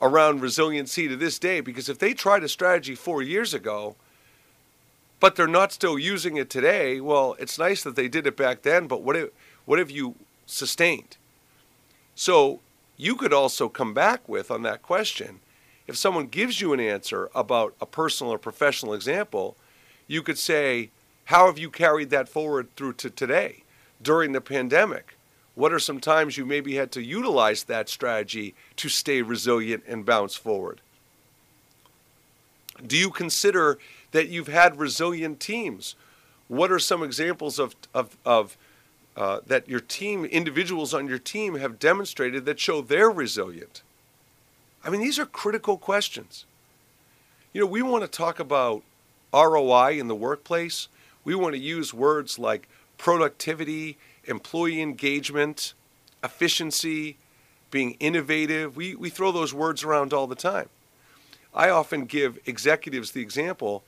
around 0.00 0.40
resiliency 0.40 1.06
to 1.06 1.16
this 1.16 1.38
day? 1.38 1.60
Because 1.60 1.88
if 1.88 1.98
they 1.98 2.14
tried 2.14 2.42
a 2.42 2.48
strategy 2.48 2.94
four 2.94 3.22
years 3.22 3.52
ago, 3.52 3.96
but 5.20 5.36
they're 5.36 5.46
not 5.46 5.72
still 5.72 5.98
using 5.98 6.36
it 6.36 6.50
today. 6.50 7.00
Well, 7.00 7.36
it's 7.38 7.58
nice 7.58 7.82
that 7.82 7.94
they 7.94 8.08
did 8.08 8.26
it 8.26 8.36
back 8.36 8.62
then, 8.62 8.86
but 8.86 9.02
what 9.02 9.16
if, 9.16 9.28
what 9.66 9.78
have 9.78 9.90
you 9.90 10.16
sustained? 10.46 11.18
So 12.14 12.60
you 12.96 13.14
could 13.14 13.32
also 13.32 13.68
come 13.68 13.94
back 13.94 14.28
with 14.28 14.50
on 14.50 14.62
that 14.62 14.82
question. 14.82 15.40
If 15.86 15.96
someone 15.96 16.26
gives 16.26 16.60
you 16.60 16.72
an 16.72 16.80
answer 16.80 17.30
about 17.34 17.74
a 17.80 17.86
personal 17.86 18.32
or 18.32 18.38
professional 18.38 18.94
example, 18.94 19.56
you 20.06 20.22
could 20.22 20.38
say, 20.38 20.90
How 21.26 21.46
have 21.46 21.58
you 21.58 21.70
carried 21.70 22.10
that 22.10 22.28
forward 22.28 22.68
through 22.76 22.94
to 22.94 23.10
today 23.10 23.62
during 24.02 24.32
the 24.32 24.40
pandemic? 24.40 25.16
What 25.54 25.72
are 25.72 25.78
some 25.78 26.00
times 26.00 26.38
you 26.38 26.46
maybe 26.46 26.76
had 26.76 26.92
to 26.92 27.02
utilize 27.02 27.64
that 27.64 27.88
strategy 27.88 28.54
to 28.76 28.88
stay 28.88 29.20
resilient 29.20 29.84
and 29.86 30.06
bounce 30.06 30.36
forward? 30.36 30.80
Do 32.86 32.96
you 32.96 33.10
consider 33.10 33.78
that 34.12 34.28
you've 34.28 34.48
had 34.48 34.78
resilient 34.78 35.40
teams? 35.40 35.94
What 36.48 36.72
are 36.72 36.78
some 36.78 37.02
examples 37.02 37.58
of, 37.58 37.76
of, 37.94 38.16
of 38.24 38.56
uh, 39.16 39.40
that 39.46 39.68
your 39.68 39.80
team, 39.80 40.24
individuals 40.24 40.92
on 40.94 41.06
your 41.06 41.18
team 41.18 41.56
have 41.56 41.78
demonstrated 41.78 42.44
that 42.44 42.58
show 42.58 42.80
they're 42.80 43.10
resilient? 43.10 43.82
I 44.84 44.90
mean, 44.90 45.00
these 45.00 45.18
are 45.18 45.26
critical 45.26 45.76
questions. 45.76 46.46
You 47.52 47.60
know, 47.60 47.66
we 47.66 47.82
want 47.82 48.02
to 48.02 48.08
talk 48.08 48.40
about 48.40 48.82
ROI 49.32 49.98
in 49.98 50.08
the 50.08 50.14
workplace. 50.14 50.88
We 51.24 51.34
want 51.34 51.54
to 51.54 51.60
use 51.60 51.92
words 51.92 52.38
like 52.38 52.68
productivity 52.96 53.98
employee 54.24 54.80
engagement, 54.80 55.74
efficiency, 56.22 57.16
being 57.70 57.96
innovative. 58.00 58.76
We, 58.76 58.94
we 58.94 59.10
throw 59.10 59.32
those 59.32 59.54
words 59.54 59.84
around 59.84 60.12
all 60.12 60.26
the 60.26 60.34
time. 60.34 60.68
I 61.54 61.68
often 61.70 62.04
give 62.04 62.38
executives 62.46 63.10
the 63.10 63.22
example 63.22 63.82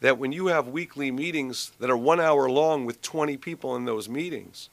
that 0.00 0.18
when 0.18 0.32
you 0.32 0.46
have 0.46 0.68
weekly 0.68 1.10
meetings 1.10 1.72
that 1.80 1.90
are 1.90 1.96
one 1.96 2.20
hour 2.20 2.48
long 2.48 2.84
with 2.86 3.02
20 3.02 3.36
people 3.36 3.74
in 3.74 3.84
those 3.84 4.08
meetings, 4.08 4.70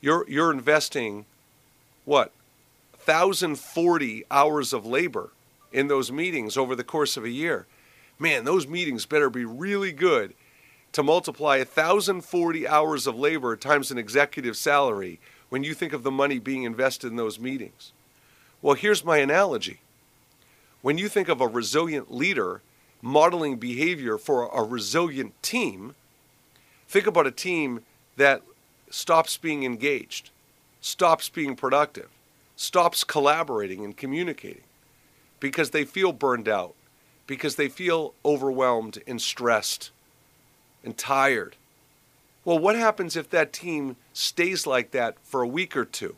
you're, 0.00 0.28
you're 0.28 0.52
investing 0.52 1.26
what? 2.04 2.32
1,040 3.04 4.24
hours 4.30 4.72
of 4.72 4.86
labor 4.86 5.30
in 5.72 5.88
those 5.88 6.10
meetings 6.10 6.56
over 6.56 6.74
the 6.74 6.84
course 6.84 7.16
of 7.16 7.24
a 7.24 7.30
year. 7.30 7.66
Man, 8.18 8.44
those 8.44 8.66
meetings 8.66 9.04
better 9.04 9.28
be 9.28 9.44
really 9.44 9.92
good 9.92 10.32
to 10.92 11.02
multiply 11.02 11.58
1,040 11.58 12.66
hours 12.66 13.06
of 13.06 13.18
labor 13.18 13.54
times 13.56 13.90
an 13.90 13.98
executive 13.98 14.56
salary 14.56 15.20
when 15.50 15.62
you 15.62 15.74
think 15.74 15.92
of 15.92 16.02
the 16.02 16.10
money 16.10 16.38
being 16.38 16.62
invested 16.62 17.08
in 17.08 17.16
those 17.16 17.38
meetings. 17.38 17.92
Well, 18.62 18.74
here's 18.74 19.04
my 19.04 19.18
analogy. 19.18 19.80
When 20.82 20.98
you 20.98 21.08
think 21.08 21.28
of 21.28 21.40
a 21.40 21.46
resilient 21.46 22.12
leader 22.12 22.62
modeling 23.02 23.56
behavior 23.56 24.18
for 24.18 24.48
a 24.52 24.62
resilient 24.62 25.40
team, 25.42 25.94
think 26.88 27.06
about 27.06 27.26
a 27.26 27.30
team 27.30 27.80
that 28.16 28.42
stops 28.90 29.36
being 29.36 29.64
engaged, 29.64 30.30
stops 30.80 31.28
being 31.28 31.56
productive, 31.56 32.08
stops 32.56 33.04
collaborating 33.04 33.84
and 33.84 33.96
communicating 33.96 34.62
because 35.40 35.70
they 35.70 35.84
feel 35.84 36.12
burned 36.12 36.48
out, 36.48 36.74
because 37.26 37.56
they 37.56 37.68
feel 37.68 38.14
overwhelmed 38.24 39.02
and 39.06 39.20
stressed 39.20 39.90
and 40.84 40.96
tired. 40.96 41.56
Well, 42.44 42.58
what 42.58 42.76
happens 42.76 43.16
if 43.16 43.28
that 43.30 43.52
team 43.52 43.96
stays 44.12 44.66
like 44.66 44.92
that 44.92 45.16
for 45.22 45.42
a 45.42 45.48
week 45.48 45.76
or 45.76 45.84
two? 45.84 46.16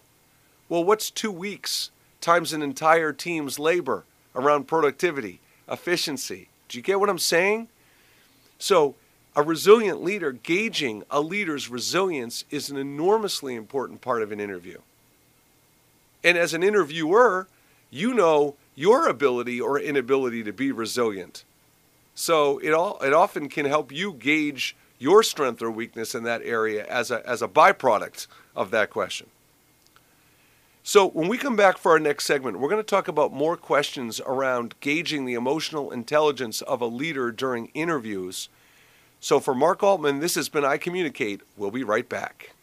Well, 0.69 0.85
what's 0.85 1.11
two 1.11 1.33
weeks 1.33 1.91
times 2.21 2.53
an 2.53 2.63
entire 2.63 3.13
team's 3.13 3.59
labor 3.59 4.05
around 4.35 4.69
productivity, 4.69 5.41
efficiency? 5.67 6.49
Do 6.69 6.79
you 6.79 6.83
get 6.83 7.01
what 7.01 7.09
I'm 7.09 7.19
saying? 7.19 7.69
So, 8.59 8.95
a 9.37 9.43
resilient 9.43 10.03
leader, 10.03 10.33
gauging 10.33 11.05
a 11.11 11.21
leader's 11.21 11.69
resilience, 11.69 12.45
is 12.51 12.71
an 12.71 12.77
enormously 12.77 13.55
important 13.55 14.01
part 14.01 14.23
of 14.23 14.33
an 14.33 14.41
interview. 14.41 14.79
And 16.25 16.37
as 16.37 16.55
an 16.55 16.65
interviewer, 16.65 17.47
you 17.91 18.15
know 18.15 18.57
your 18.75 19.09
ability 19.09 19.61
or 19.61 19.79
inability 19.79 20.43
to 20.45 20.53
be 20.53 20.73
resilient. 20.73 21.45
So 22.15 22.59
it 22.59 22.73
all 22.73 22.99
it 23.01 23.13
often 23.13 23.49
can 23.49 23.67
help 23.67 23.93
you 23.93 24.13
gauge 24.13 24.77
your 24.99 25.23
strength 25.23 25.63
or 25.63 25.71
weakness 25.71 26.15
in 26.15 26.25
that 26.25 26.43
area 26.43 26.85
as 26.87 27.11
a 27.11 27.27
as 27.29 27.43
a 27.43 27.49
byproduct 27.49 28.27
of 28.57 28.71
that 28.73 28.91
question. 28.91 29.29
So 30.89 31.11
when 31.11 31.29
we 31.29 31.37
come 31.37 31.55
back 31.55 31.77
for 31.77 31.93
our 31.93 31.99
next 31.99 32.25
segment, 32.25 32.59
we're 32.59 32.71
going 32.71 32.81
to 32.81 32.83
talk 32.83 33.09
about 33.09 33.31
more 33.31 33.59
questions 33.59 34.23
around 34.25 34.75
gauging 34.81 35.27
the 35.27 35.35
emotional 35.35 35.91
intelligence 35.91 36.63
of 36.63 36.81
a 36.81 36.87
leader 36.87 37.31
during 37.31 37.67
interviews. 37.75 38.49
So 39.21 39.39
for 39.39 39.55
Mark 39.55 39.83
Altman, 39.83 40.21
this 40.21 40.35
has 40.37 40.49
been 40.49 40.65
I 40.65 40.79
Communicate. 40.79 41.43
We'll 41.59 41.71
be 41.71 41.85
right 41.85 42.09
back. 42.09 42.55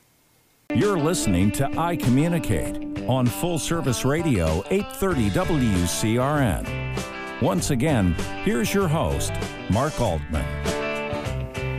You're 0.73 0.97
listening 0.97 1.51
to 1.51 1.69
I 1.79 1.97
Communicate 1.97 3.07
on 3.07 3.27
Full 3.27 3.59
Service 3.59 4.03
Radio 4.03 4.63
830 4.71 5.29
WCRN. 5.29 7.41
Once 7.43 7.69
again, 7.69 8.13
here's 8.43 8.73
your 8.73 8.87
host, 8.87 9.33
Mark 9.69 10.01
Altman. 10.01 10.47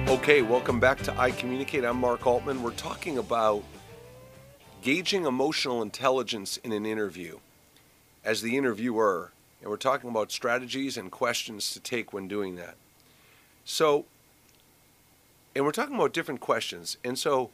Okay, 0.08 0.42
welcome 0.42 0.78
back 0.78 0.98
to 0.98 1.20
I 1.20 1.32
Communicate. 1.32 1.84
I'm 1.84 1.96
Mark 1.96 2.24
Altman. 2.24 2.62
We're 2.62 2.70
talking 2.70 3.18
about 3.18 3.64
gauging 4.82 5.24
emotional 5.24 5.82
intelligence 5.82 6.56
in 6.58 6.72
an 6.72 6.86
interview 6.86 7.38
as 8.24 8.42
the 8.42 8.56
interviewer, 8.56 9.32
and 9.60 9.70
we're 9.70 9.76
talking 9.76 10.10
about 10.10 10.32
strategies 10.32 10.96
and 10.96 11.10
questions 11.10 11.72
to 11.72 11.80
take 11.80 12.12
when 12.12 12.28
doing 12.28 12.56
that. 12.56 12.76
So, 13.64 14.04
and 15.54 15.64
we're 15.64 15.72
talking 15.72 15.94
about 15.94 16.12
different 16.12 16.40
questions. 16.40 16.98
And 17.04 17.18
so, 17.18 17.50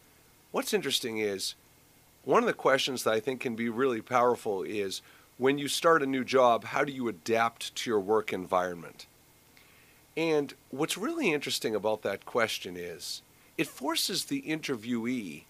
what's 0.50 0.74
interesting 0.74 1.18
is 1.18 1.54
one 2.24 2.42
of 2.42 2.46
the 2.46 2.52
questions 2.52 3.04
that 3.04 3.14
I 3.14 3.20
think 3.20 3.40
can 3.40 3.54
be 3.54 3.68
really 3.68 4.00
powerful 4.00 4.62
is 4.62 5.02
when 5.38 5.58
you 5.58 5.68
start 5.68 6.02
a 6.02 6.06
new 6.06 6.24
job, 6.24 6.64
how 6.64 6.84
do 6.84 6.92
you 6.92 7.08
adapt 7.08 7.74
to 7.76 7.90
your 7.90 8.00
work 8.00 8.32
environment? 8.32 9.06
And 10.16 10.54
what's 10.70 10.98
really 10.98 11.32
interesting 11.32 11.74
about 11.74 12.02
that 12.02 12.26
question 12.26 12.76
is 12.76 13.22
it 13.56 13.66
forces 13.66 14.24
the 14.24 14.42
interviewee 14.42 15.44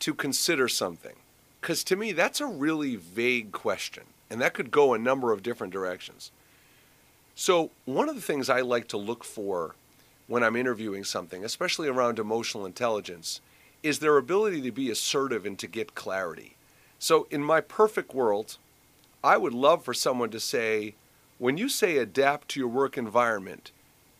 to 0.00 0.14
consider 0.14 0.68
something. 0.68 1.16
Because 1.60 1.84
to 1.84 1.96
me, 1.96 2.12
that's 2.12 2.40
a 2.40 2.46
really 2.46 2.96
vague 2.96 3.52
question, 3.52 4.04
and 4.28 4.40
that 4.40 4.54
could 4.54 4.70
go 4.70 4.92
a 4.92 4.98
number 4.98 5.32
of 5.32 5.42
different 5.42 5.72
directions. 5.72 6.30
So, 7.34 7.70
one 7.84 8.08
of 8.08 8.14
the 8.14 8.20
things 8.20 8.48
I 8.48 8.60
like 8.60 8.86
to 8.88 8.96
look 8.96 9.24
for 9.24 9.74
when 10.26 10.42
I'm 10.42 10.56
interviewing 10.56 11.04
something, 11.04 11.44
especially 11.44 11.88
around 11.88 12.18
emotional 12.18 12.66
intelligence, 12.66 13.40
is 13.82 13.98
their 13.98 14.16
ability 14.16 14.62
to 14.62 14.70
be 14.70 14.90
assertive 14.90 15.44
and 15.44 15.58
to 15.58 15.66
get 15.66 15.94
clarity. 15.94 16.56
So, 16.98 17.26
in 17.30 17.42
my 17.42 17.60
perfect 17.60 18.14
world, 18.14 18.58
I 19.22 19.36
would 19.36 19.54
love 19.54 19.84
for 19.84 19.94
someone 19.94 20.30
to 20.30 20.40
say, 20.40 20.94
when 21.38 21.56
you 21.56 21.68
say 21.68 21.96
adapt 21.96 22.48
to 22.50 22.60
your 22.60 22.68
work 22.68 22.96
environment, 22.96 23.72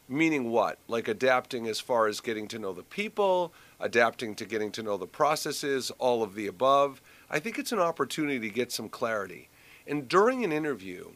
meaning 0.08 0.50
what? 0.50 0.78
Like 0.88 1.08
adapting 1.08 1.66
as 1.66 1.80
far 1.80 2.06
as 2.06 2.20
getting 2.20 2.48
to 2.48 2.58
know 2.58 2.72
the 2.72 2.82
people, 2.82 3.52
adapting 3.80 4.34
to 4.37 4.44
getting 4.44 4.70
to 4.72 4.82
know 4.82 4.96
the 4.96 5.06
processes, 5.06 5.90
all 5.98 6.22
of 6.22 6.34
the 6.34 6.46
above. 6.46 7.00
I 7.30 7.38
think 7.38 7.58
it's 7.58 7.72
an 7.72 7.80
opportunity 7.80 8.40
to 8.40 8.54
get 8.54 8.72
some 8.72 8.88
clarity. 8.88 9.48
And 9.87 10.08
during 10.08 10.44
an 10.44 10.52
interview, 10.52 11.10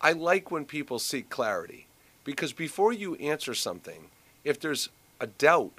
I 0.00 0.12
like 0.12 0.50
when 0.50 0.64
people 0.64 0.98
seek 0.98 1.28
clarity 1.28 1.86
because 2.24 2.52
before 2.52 2.92
you 2.92 3.14
answer 3.16 3.54
something, 3.54 4.06
if 4.44 4.58
there's 4.58 4.88
a 5.20 5.26
doubt 5.26 5.72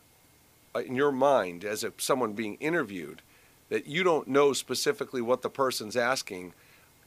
uh, 0.76 0.80
in 0.80 0.96
your 0.96 1.12
mind 1.12 1.64
as 1.64 1.84
if 1.84 2.02
someone 2.02 2.34
being 2.34 2.56
interviewed 2.56 3.22
that 3.70 3.88
you 3.88 4.04
don't 4.04 4.28
know 4.28 4.54
specifically 4.54 5.22
what 5.22 5.42
the 5.42 5.50
person's 5.50 5.98
asking, 5.98 6.54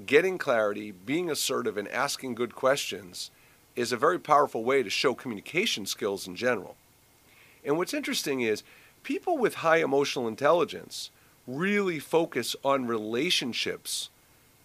getting 0.04 0.37
clarity, 0.37 0.90
being 0.90 1.30
assertive, 1.30 1.76
and 1.76 1.88
asking 1.88 2.35
good 2.35 2.54
questions 2.54 3.30
is 3.76 3.92
a 3.92 3.96
very 3.96 4.18
powerful 4.18 4.64
way 4.64 4.82
to 4.82 4.90
show 4.90 5.14
communication 5.14 5.87
skills 5.87 6.26
in 6.26 6.35
general. 6.35 6.76
And 7.64 7.76
what's 7.76 7.94
interesting 7.94 8.40
is 8.40 8.62
people 9.06 9.38
with 9.38 9.54
high 9.54 9.76
emotional 9.76 10.26
intelligence 10.26 11.12
really 11.46 12.00
focus 12.00 12.56
on 12.64 12.88
relationships 12.88 14.10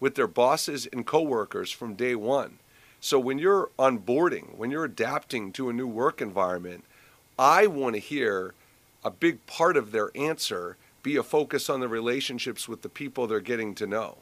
with 0.00 0.16
their 0.16 0.26
bosses 0.26 0.84
and 0.86 1.06
coworkers 1.06 1.70
from 1.70 1.94
day 1.94 2.16
one. 2.16 2.58
So 3.00 3.20
when 3.20 3.38
you're 3.38 3.70
onboarding, 3.78 4.56
when 4.56 4.72
you're 4.72 4.84
adapting 4.84 5.52
to 5.52 5.68
a 5.68 5.72
new 5.72 5.86
work 5.86 6.20
environment, 6.20 6.82
I 7.38 7.68
want 7.68 7.94
to 7.94 8.00
hear 8.00 8.52
a 9.04 9.12
big 9.12 9.46
part 9.46 9.76
of 9.76 9.92
their 9.92 10.10
answer 10.16 10.76
be 11.04 11.14
a 11.14 11.22
focus 11.22 11.70
on 11.70 11.78
the 11.78 11.86
relationships 11.86 12.68
with 12.68 12.82
the 12.82 12.88
people 12.88 13.28
they're 13.28 13.38
getting 13.38 13.76
to 13.76 13.86
know. 13.86 14.18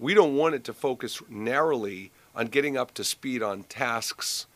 We 0.00 0.12
don't 0.12 0.34
want 0.34 0.56
it 0.56 0.64
to 0.64 0.72
focus 0.72 1.22
narrowly 1.28 2.10
on 2.34 2.48
getting 2.48 2.76
up 2.76 2.94
to 2.94 3.04
speed 3.04 3.44
on 3.44 3.62
tasks, 3.62 4.46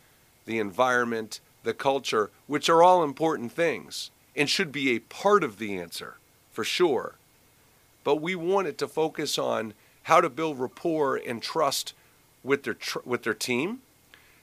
the 0.47 0.59
environment, 0.59 1.39
the 1.63 1.75
culture, 1.75 2.31
which 2.47 2.69
are 2.69 2.83
all 2.83 3.03
important 3.03 3.53
things 3.53 4.11
and 4.37 4.49
should 4.49 4.73
be 4.73 4.91
a 4.91 5.01
part 5.01 5.45
of 5.45 5.59
the 5.59 5.79
answer 5.79 6.17
for 6.51 6.65
sure. 6.65 7.15
But 8.05 8.17
we 8.17 8.35
want 8.35 8.67
it 8.67 8.79
to 8.79 8.89
focus 8.89 9.39
on 9.39 9.75
how 10.05 10.21
to 10.21 10.31
build 10.31 10.59
rapport 10.59 11.17
and 11.17 11.43
trust 11.43 11.95
with 12.43 12.63
their 12.63 12.75
tr- 12.75 13.01
with 13.05 13.23
their 13.23 13.35
team, 13.35 13.81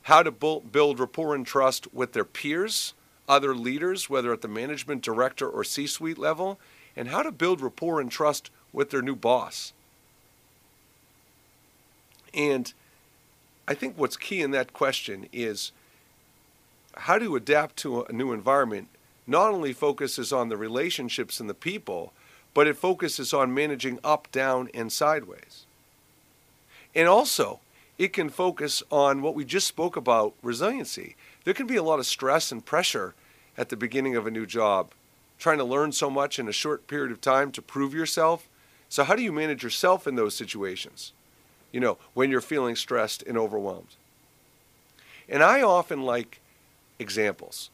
how 0.03 0.23
to 0.23 0.31
build 0.31 0.99
rapport 0.99 1.33
and 1.33 1.45
trust 1.45 1.91
with 1.93 2.13
their 2.13 2.25
peers, 2.25 2.93
other 3.27 3.55
leaders, 3.55 4.09
whether 4.09 4.31
at 4.31 4.41
the 4.41 4.47
management 4.47 5.01
director 5.01 5.49
or 5.49 5.63
C-suite 5.63 6.17
level, 6.17 6.59
and 6.95 7.09
how 7.09 7.23
to 7.23 7.31
build 7.31 7.61
rapport 7.61 7.99
and 7.99 8.11
trust 8.11 8.51
with 8.71 8.91
their 8.91 9.01
new 9.01 9.15
boss. 9.15 9.73
And 12.33 12.71
I 13.67 13.73
think 13.73 13.97
what's 13.97 14.15
key 14.15 14.41
in 14.41 14.51
that 14.51 14.73
question 14.73 15.27
is 15.33 15.71
how 16.99 17.17
to 17.17 17.35
adapt 17.35 17.77
to 17.77 18.03
a 18.03 18.13
new 18.13 18.31
environment 18.31 18.89
not 19.25 19.51
only 19.51 19.73
focuses 19.73 20.31
on 20.31 20.49
the 20.49 20.57
relationships 20.57 21.39
and 21.39 21.49
the 21.49 21.53
people, 21.53 22.13
but 22.53 22.67
it 22.67 22.77
focuses 22.77 23.33
on 23.33 23.53
managing 23.53 23.99
up, 24.03 24.31
down, 24.31 24.69
and 24.73 24.91
sideways. 24.91 25.65
And 26.95 27.07
also, 27.07 27.59
it 27.97 28.13
can 28.13 28.29
focus 28.29 28.81
on 28.91 29.21
what 29.21 29.35
we 29.35 29.43
just 29.43 29.67
spoke 29.67 29.95
about 29.95 30.33
resiliency. 30.41 31.15
There 31.43 31.53
can 31.53 31.67
be 31.67 31.75
a 31.75 31.83
lot 31.83 31.99
of 31.99 32.05
stress 32.05 32.51
and 32.51 32.65
pressure 32.65 33.13
at 33.57 33.69
the 33.69 33.75
beginning 33.75 34.15
of 34.15 34.25
a 34.25 34.31
new 34.31 34.45
job, 34.45 34.91
trying 35.37 35.57
to 35.57 35.63
learn 35.63 35.91
so 35.91 36.09
much 36.09 36.39
in 36.39 36.47
a 36.47 36.53
short 36.53 36.87
period 36.87 37.11
of 37.11 37.21
time 37.21 37.51
to 37.51 37.61
prove 37.61 37.93
yourself. 37.93 38.47
So, 38.89 39.03
how 39.03 39.15
do 39.15 39.23
you 39.23 39.31
manage 39.31 39.63
yourself 39.63 40.07
in 40.07 40.15
those 40.15 40.35
situations? 40.35 41.11
you 41.71 41.79
know, 41.79 41.97
when 42.13 42.31
you're 42.31 42.41
feeling 42.41 42.75
stressed 42.75 43.23
and 43.23 43.37
overwhelmed. 43.37 43.95
And 45.29 45.43
I 45.43 45.61
often 45.61 46.03
like 46.03 46.39
examples. 46.99 47.69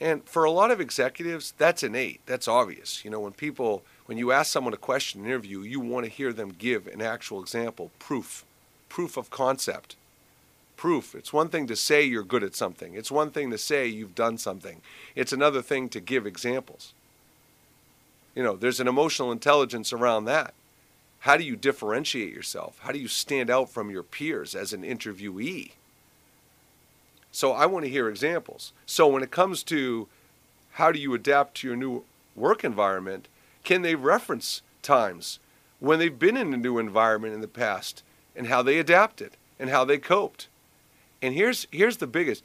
And 0.00 0.24
for 0.28 0.44
a 0.44 0.50
lot 0.50 0.70
of 0.70 0.80
executives, 0.80 1.54
that's 1.56 1.82
innate. 1.82 2.20
That's 2.26 2.48
obvious. 2.48 3.04
You 3.04 3.10
know, 3.10 3.20
when 3.20 3.32
people, 3.32 3.84
when 4.06 4.18
you 4.18 4.32
ask 4.32 4.52
someone 4.52 4.74
a 4.74 4.78
question 4.78 5.20
in 5.20 5.26
an 5.26 5.32
interview, 5.32 5.60
you 5.60 5.80
want 5.80 6.04
to 6.04 6.10
hear 6.10 6.32
them 6.32 6.54
give 6.58 6.86
an 6.88 7.00
actual 7.00 7.40
example, 7.40 7.90
proof, 7.98 8.44
proof 8.88 9.16
of 9.16 9.30
concept. 9.30 9.96
Proof. 10.76 11.14
It's 11.14 11.32
one 11.32 11.48
thing 11.48 11.66
to 11.68 11.76
say 11.76 12.02
you're 12.02 12.24
good 12.24 12.42
at 12.42 12.56
something, 12.56 12.94
it's 12.94 13.10
one 13.10 13.30
thing 13.30 13.50
to 13.50 13.58
say 13.58 13.86
you've 13.86 14.16
done 14.16 14.36
something, 14.38 14.82
it's 15.14 15.32
another 15.32 15.62
thing 15.62 15.88
to 15.90 16.00
give 16.00 16.26
examples. 16.26 16.92
You 18.34 18.42
know, 18.42 18.56
there's 18.56 18.80
an 18.80 18.88
emotional 18.88 19.30
intelligence 19.30 19.92
around 19.92 20.24
that. 20.24 20.54
How 21.20 21.36
do 21.36 21.44
you 21.44 21.56
differentiate 21.56 22.34
yourself? 22.34 22.80
How 22.80 22.92
do 22.92 22.98
you 22.98 23.08
stand 23.08 23.48
out 23.48 23.70
from 23.70 23.88
your 23.88 24.02
peers 24.02 24.54
as 24.54 24.72
an 24.72 24.82
interviewee? 24.82 25.70
So 27.34 27.50
I 27.50 27.66
want 27.66 27.84
to 27.84 27.90
hear 27.90 28.08
examples. 28.08 28.72
So 28.86 29.08
when 29.08 29.24
it 29.24 29.32
comes 29.32 29.64
to 29.64 30.06
how 30.74 30.92
do 30.92 31.00
you 31.00 31.14
adapt 31.14 31.56
to 31.56 31.66
your 31.66 31.76
new 31.76 32.04
work 32.36 32.62
environment, 32.62 33.26
can 33.64 33.82
they 33.82 33.96
reference 33.96 34.62
times 34.82 35.40
when 35.80 35.98
they've 35.98 36.16
been 36.16 36.36
in 36.36 36.54
a 36.54 36.56
new 36.56 36.78
environment 36.78 37.34
in 37.34 37.40
the 37.40 37.48
past 37.48 38.04
and 38.36 38.46
how 38.46 38.62
they 38.62 38.78
adapted 38.78 39.32
and 39.58 39.68
how 39.68 39.84
they 39.84 39.98
coped? 39.98 40.46
And 41.20 41.34
here's 41.34 41.66
here's 41.72 41.96
the 41.96 42.06
biggest. 42.06 42.44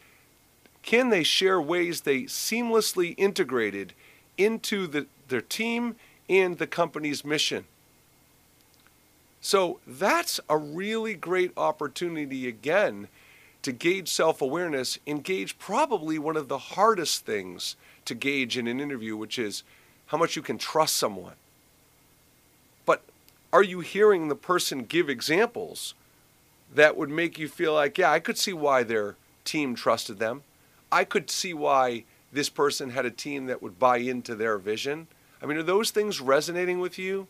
Can 0.81 1.11
they 1.11 1.21
share 1.21 1.61
ways 1.61 2.01
they 2.01 2.23
seamlessly 2.23 3.13
integrated 3.15 3.93
into 4.39 4.87
the, 4.87 5.05
their 5.27 5.41
team 5.41 5.97
and 6.27 6.57
the 6.57 6.65
company's 6.65 7.23
mission? 7.23 7.65
So 9.39 9.81
that's 9.85 10.39
a 10.49 10.57
really 10.57 11.13
great 11.13 11.51
opportunity 11.55 12.47
again 12.47 13.07
to 13.69 13.73
gauge 13.73 14.09
self 14.09 14.41
awareness, 14.41 14.97
engage 15.05 15.59
probably 15.59 16.17
one 16.17 16.35
of 16.35 16.47
the 16.47 16.57
hardest 16.57 17.23
things 17.23 17.75
to 18.05 18.15
gauge 18.15 18.57
in 18.57 18.67
an 18.67 18.79
interview, 18.79 19.15
which 19.15 19.37
is 19.37 19.63
how 20.07 20.17
much 20.17 20.35
you 20.35 20.41
can 20.41 20.57
trust 20.57 20.95
someone. 20.95 21.35
But 22.83 23.03
are 23.53 23.61
you 23.61 23.81
hearing 23.81 24.27
the 24.27 24.35
person 24.35 24.85
give 24.85 25.07
examples 25.07 25.93
that 26.73 26.97
would 26.97 27.11
make 27.11 27.37
you 27.37 27.47
feel 27.47 27.73
like, 27.73 27.99
yeah, 27.99 28.11
I 28.11 28.19
could 28.19 28.39
see 28.39 28.53
why 28.53 28.81
their 28.81 29.15
team 29.45 29.75
trusted 29.75 30.17
them? 30.17 30.41
I 30.91 31.03
could 31.03 31.29
see 31.29 31.53
why 31.53 32.05
this 32.31 32.49
person 32.49 32.89
had 32.89 33.05
a 33.05 33.11
team 33.11 33.45
that 33.45 33.61
would 33.61 33.77
buy 33.77 33.97
into 33.97 34.33
their 34.33 34.57
vision. 34.57 35.05
I 35.43 35.45
mean, 35.45 35.57
are 35.57 35.63
those 35.63 35.91
things 35.91 36.19
resonating 36.19 36.79
with 36.79 36.97
you? 36.97 37.27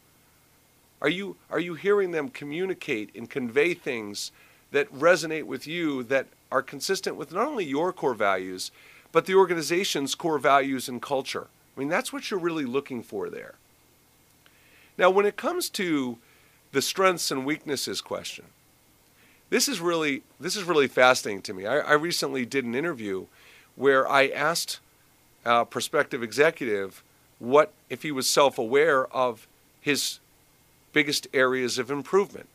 Are 1.01 1.09
you 1.09 1.35
are 1.49 1.59
you 1.59 1.73
hearing 1.73 2.11
them 2.11 2.29
communicate 2.29 3.09
and 3.13 3.29
convey 3.29 3.73
things 3.73 4.31
that 4.71 4.93
resonate 4.93 5.45
with 5.45 5.67
you 5.67 6.03
that 6.03 6.27
are 6.51 6.61
consistent 6.61 7.15
with 7.15 7.31
not 7.31 7.47
only 7.47 7.65
your 7.65 7.91
core 7.93 8.13
values, 8.13 8.71
but 9.11 9.25
the 9.25 9.35
organization's 9.35 10.15
core 10.15 10.39
values 10.39 10.87
and 10.87 11.01
culture. 11.01 11.47
I 11.75 11.79
mean, 11.79 11.89
that's 11.89 12.13
what 12.13 12.29
you're 12.29 12.39
really 12.39 12.65
looking 12.65 13.01
for 13.03 13.29
there. 13.29 13.55
Now, 14.97 15.09
when 15.09 15.25
it 15.25 15.37
comes 15.37 15.69
to 15.71 16.17
the 16.71 16.81
strengths 16.81 17.31
and 17.31 17.45
weaknesses 17.45 18.01
question, 18.01 18.45
this 19.49 19.67
is 19.67 19.79
really 19.79 20.21
this 20.39 20.55
is 20.55 20.63
really 20.63 20.87
fascinating 20.87 21.41
to 21.43 21.53
me. 21.53 21.65
I, 21.65 21.79
I 21.79 21.93
recently 21.93 22.45
did 22.45 22.65
an 22.65 22.75
interview 22.75 23.25
where 23.75 24.07
I 24.07 24.27
asked 24.27 24.79
a 25.45 25.65
prospective 25.65 26.21
executive 26.21 27.01
what 27.39 27.71
if 27.89 28.03
he 28.03 28.11
was 28.11 28.29
self-aware 28.29 29.07
of 29.07 29.47
his 29.81 30.19
biggest 30.91 31.27
areas 31.33 31.79
of 31.79 31.89
improvement. 31.89 32.47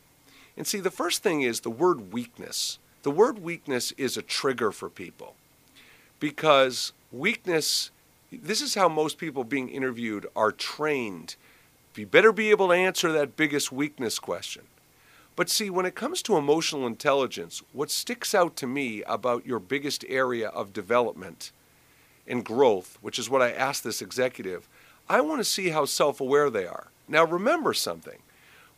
And 0.57 0.65
see, 0.65 0.79
the 0.79 0.91
first 0.91 1.23
thing 1.23 1.41
is 1.41 1.61
the 1.61 1.69
word 1.69 2.13
weakness. 2.13 2.79
The 3.03 3.11
word 3.11 3.39
weakness 3.39 3.91
is 3.93 4.17
a 4.17 4.21
trigger 4.21 4.71
for 4.71 4.89
people 4.89 5.35
because 6.19 6.93
weakness, 7.11 7.91
this 8.31 8.61
is 8.61 8.75
how 8.75 8.89
most 8.89 9.17
people 9.17 9.43
being 9.43 9.69
interviewed 9.69 10.25
are 10.35 10.51
trained. 10.51 11.35
You 11.95 12.05
better 12.05 12.31
be 12.31 12.49
able 12.49 12.69
to 12.69 12.73
answer 12.73 13.11
that 13.11 13.37
biggest 13.37 13.71
weakness 13.71 14.19
question. 14.19 14.63
But 15.35 15.49
see, 15.49 15.69
when 15.69 15.85
it 15.85 15.95
comes 15.95 16.21
to 16.23 16.37
emotional 16.37 16.87
intelligence, 16.87 17.61
what 17.73 17.91
sticks 17.91 18.33
out 18.33 18.55
to 18.57 18.67
me 18.67 19.03
about 19.03 19.45
your 19.45 19.59
biggest 19.59 20.05
area 20.07 20.49
of 20.49 20.73
development 20.73 21.51
and 22.27 22.43
growth, 22.43 22.97
which 23.01 23.19
is 23.19 23.29
what 23.29 23.41
I 23.41 23.51
asked 23.51 23.83
this 23.83 24.01
executive, 24.01 24.67
I 25.07 25.21
want 25.21 25.39
to 25.39 25.45
see 25.45 25.69
how 25.69 25.85
self 25.85 26.19
aware 26.19 26.49
they 26.49 26.65
are. 26.65 26.87
Now, 27.07 27.25
remember 27.25 27.73
something 27.73 28.19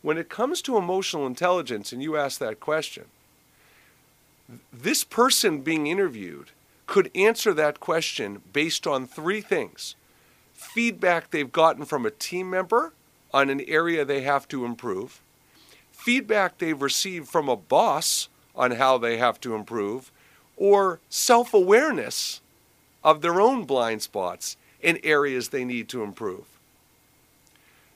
when 0.02 0.18
it 0.18 0.28
comes 0.28 0.62
to 0.62 0.76
emotional 0.76 1.26
intelligence, 1.26 1.92
and 1.92 2.02
you 2.02 2.16
ask 2.16 2.38
that 2.38 2.60
question, 2.60 3.04
this 4.72 5.04
person 5.04 5.60
being 5.60 5.86
interviewed 5.86 6.50
could 6.86 7.10
answer 7.14 7.52
that 7.52 7.80
question 7.80 8.42
based 8.52 8.86
on 8.86 9.06
three 9.06 9.40
things. 9.40 9.94
Feedback 10.54 11.30
they've 11.30 11.52
gotten 11.52 11.84
from 11.84 12.06
a 12.06 12.10
team 12.10 12.48
member 12.50 12.92
on 13.32 13.50
an 13.50 13.60
area 13.68 14.04
they 14.04 14.22
have 14.22 14.48
to 14.48 14.64
improve, 14.64 15.20
feedback 15.92 16.58
they've 16.58 16.80
received 16.80 17.28
from 17.28 17.48
a 17.48 17.56
boss 17.56 18.28
on 18.56 18.72
how 18.72 18.96
they 18.96 19.18
have 19.18 19.40
to 19.40 19.54
improve, 19.54 20.10
or 20.56 20.98
self 21.10 21.52
awareness 21.52 22.40
of 23.04 23.20
their 23.20 23.40
own 23.40 23.64
blind 23.64 24.02
spots 24.02 24.56
and 24.82 24.98
areas 25.04 25.48
they 25.48 25.64
need 25.64 25.88
to 25.88 26.02
improve. 26.02 26.57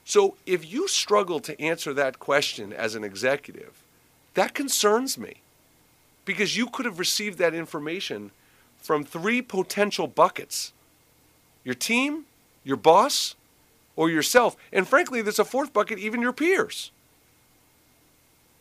So 0.05 0.35
if 0.45 0.71
you 0.71 0.87
struggle 0.87 1.39
to 1.41 1.59
answer 1.61 1.93
that 1.93 2.19
question 2.19 2.73
as 2.73 2.95
an 2.95 3.03
executive, 3.03 3.81
that 4.33 4.53
concerns 4.53 5.17
me 5.17 5.35
because 6.25 6.57
you 6.57 6.67
could 6.67 6.85
have 6.85 6.99
received 6.99 7.37
that 7.37 7.53
information 7.53 8.31
from 8.81 9.03
three 9.03 9.41
potential 9.41 10.07
buckets 10.07 10.73
your 11.63 11.75
team, 11.75 12.25
your 12.65 12.75
boss, 12.75 13.35
or 13.95 14.09
yourself. 14.09 14.57
And 14.73 14.85
frankly, 14.85 15.21
there's 15.21 15.39
a 15.39 15.45
fourth 15.45 15.71
bucket, 15.71 15.97
even 15.97 16.21
your 16.21 16.33
peers. 16.33 16.91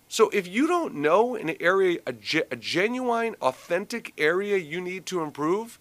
So 0.08 0.28
if 0.28 0.46
you 0.46 0.68
don't 0.68 0.94
know 0.94 1.34
an 1.34 1.56
area, 1.58 1.98
a, 2.06 2.12
ge- 2.12 2.44
a 2.50 2.56
genuine, 2.56 3.34
authentic 3.40 4.12
area 4.18 4.56
you 4.58 4.80
need 4.80 5.06
to 5.06 5.22
improve, 5.22 5.80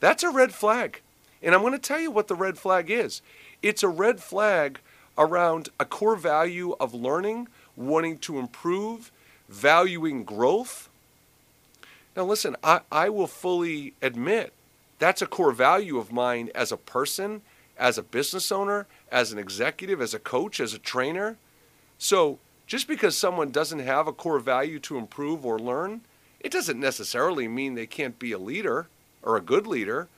that's 0.00 0.22
a 0.22 0.30
red 0.30 0.54
flag. 0.54 1.02
And 1.42 1.54
I'm 1.54 1.60
going 1.60 1.72
to 1.72 1.78
tell 1.78 2.00
you 2.00 2.10
what 2.10 2.28
the 2.28 2.34
red 2.34 2.56
flag 2.58 2.90
is. 2.90 3.22
It's 3.62 3.82
a 3.82 3.88
red 3.88 4.20
flag 4.20 4.78
around 5.18 5.68
a 5.78 5.84
core 5.84 6.16
value 6.16 6.76
of 6.78 6.94
learning, 6.94 7.48
wanting 7.76 8.18
to 8.18 8.38
improve, 8.38 9.10
valuing 9.48 10.24
growth. 10.24 10.88
Now, 12.16 12.24
listen, 12.24 12.56
I, 12.62 12.80
I 12.90 13.08
will 13.08 13.26
fully 13.26 13.94
admit 14.00 14.52
that's 14.98 15.22
a 15.22 15.26
core 15.26 15.52
value 15.52 15.98
of 15.98 16.12
mine 16.12 16.50
as 16.54 16.72
a 16.72 16.76
person, 16.76 17.42
as 17.78 17.98
a 17.98 18.02
business 18.02 18.50
owner, 18.50 18.86
as 19.10 19.32
an 19.32 19.38
executive, 19.38 20.00
as 20.00 20.14
a 20.14 20.18
coach, 20.18 20.60
as 20.60 20.72
a 20.72 20.78
trainer. 20.78 21.36
So, 21.98 22.38
just 22.66 22.88
because 22.88 23.16
someone 23.16 23.50
doesn't 23.50 23.78
have 23.80 24.08
a 24.08 24.12
core 24.12 24.40
value 24.40 24.80
to 24.80 24.98
improve 24.98 25.46
or 25.46 25.58
learn, 25.58 26.00
it 26.40 26.50
doesn't 26.50 26.80
necessarily 26.80 27.46
mean 27.46 27.74
they 27.74 27.86
can't 27.86 28.18
be 28.18 28.32
a 28.32 28.38
leader 28.38 28.88
or 29.22 29.36
a 29.36 29.40
good 29.42 29.66
leader. 29.66 30.08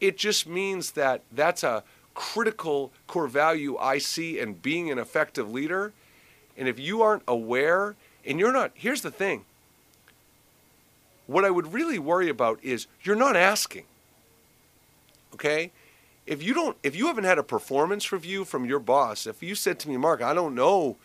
It 0.00 0.16
just 0.16 0.46
means 0.46 0.92
that 0.92 1.22
that's 1.32 1.62
a 1.62 1.82
critical 2.18 2.90
core 3.06 3.28
value 3.28 3.76
I 3.76 3.98
see 3.98 4.40
in 4.40 4.54
being 4.54 4.90
an 4.90 4.98
effective 4.98 5.48
leader. 5.48 5.92
And 6.56 6.66
if 6.66 6.76
you 6.76 7.00
aren't 7.00 7.22
aware, 7.28 7.94
and 8.26 8.40
you're 8.40 8.52
not, 8.52 8.72
here's 8.74 9.02
the 9.02 9.12
thing 9.12 9.44
what 11.28 11.44
I 11.44 11.50
would 11.50 11.72
really 11.72 12.00
worry 12.00 12.28
about 12.28 12.58
is 12.60 12.88
you're 13.04 13.14
not 13.14 13.36
asking. 13.36 13.84
Okay? 15.32 15.70
If 16.26 16.42
you 16.42 16.54
don't 16.54 16.76
if 16.82 16.96
you 16.96 17.06
haven't 17.06 17.22
had 17.22 17.38
a 17.38 17.44
performance 17.44 18.10
review 18.10 18.44
from 18.44 18.64
your 18.64 18.80
boss, 18.80 19.24
if 19.24 19.40
you 19.40 19.54
said 19.54 19.78
to 19.78 19.88
me, 19.88 19.96
"Mark, 19.96 20.20
I 20.20 20.34
don't 20.34 20.56
know 20.56 20.96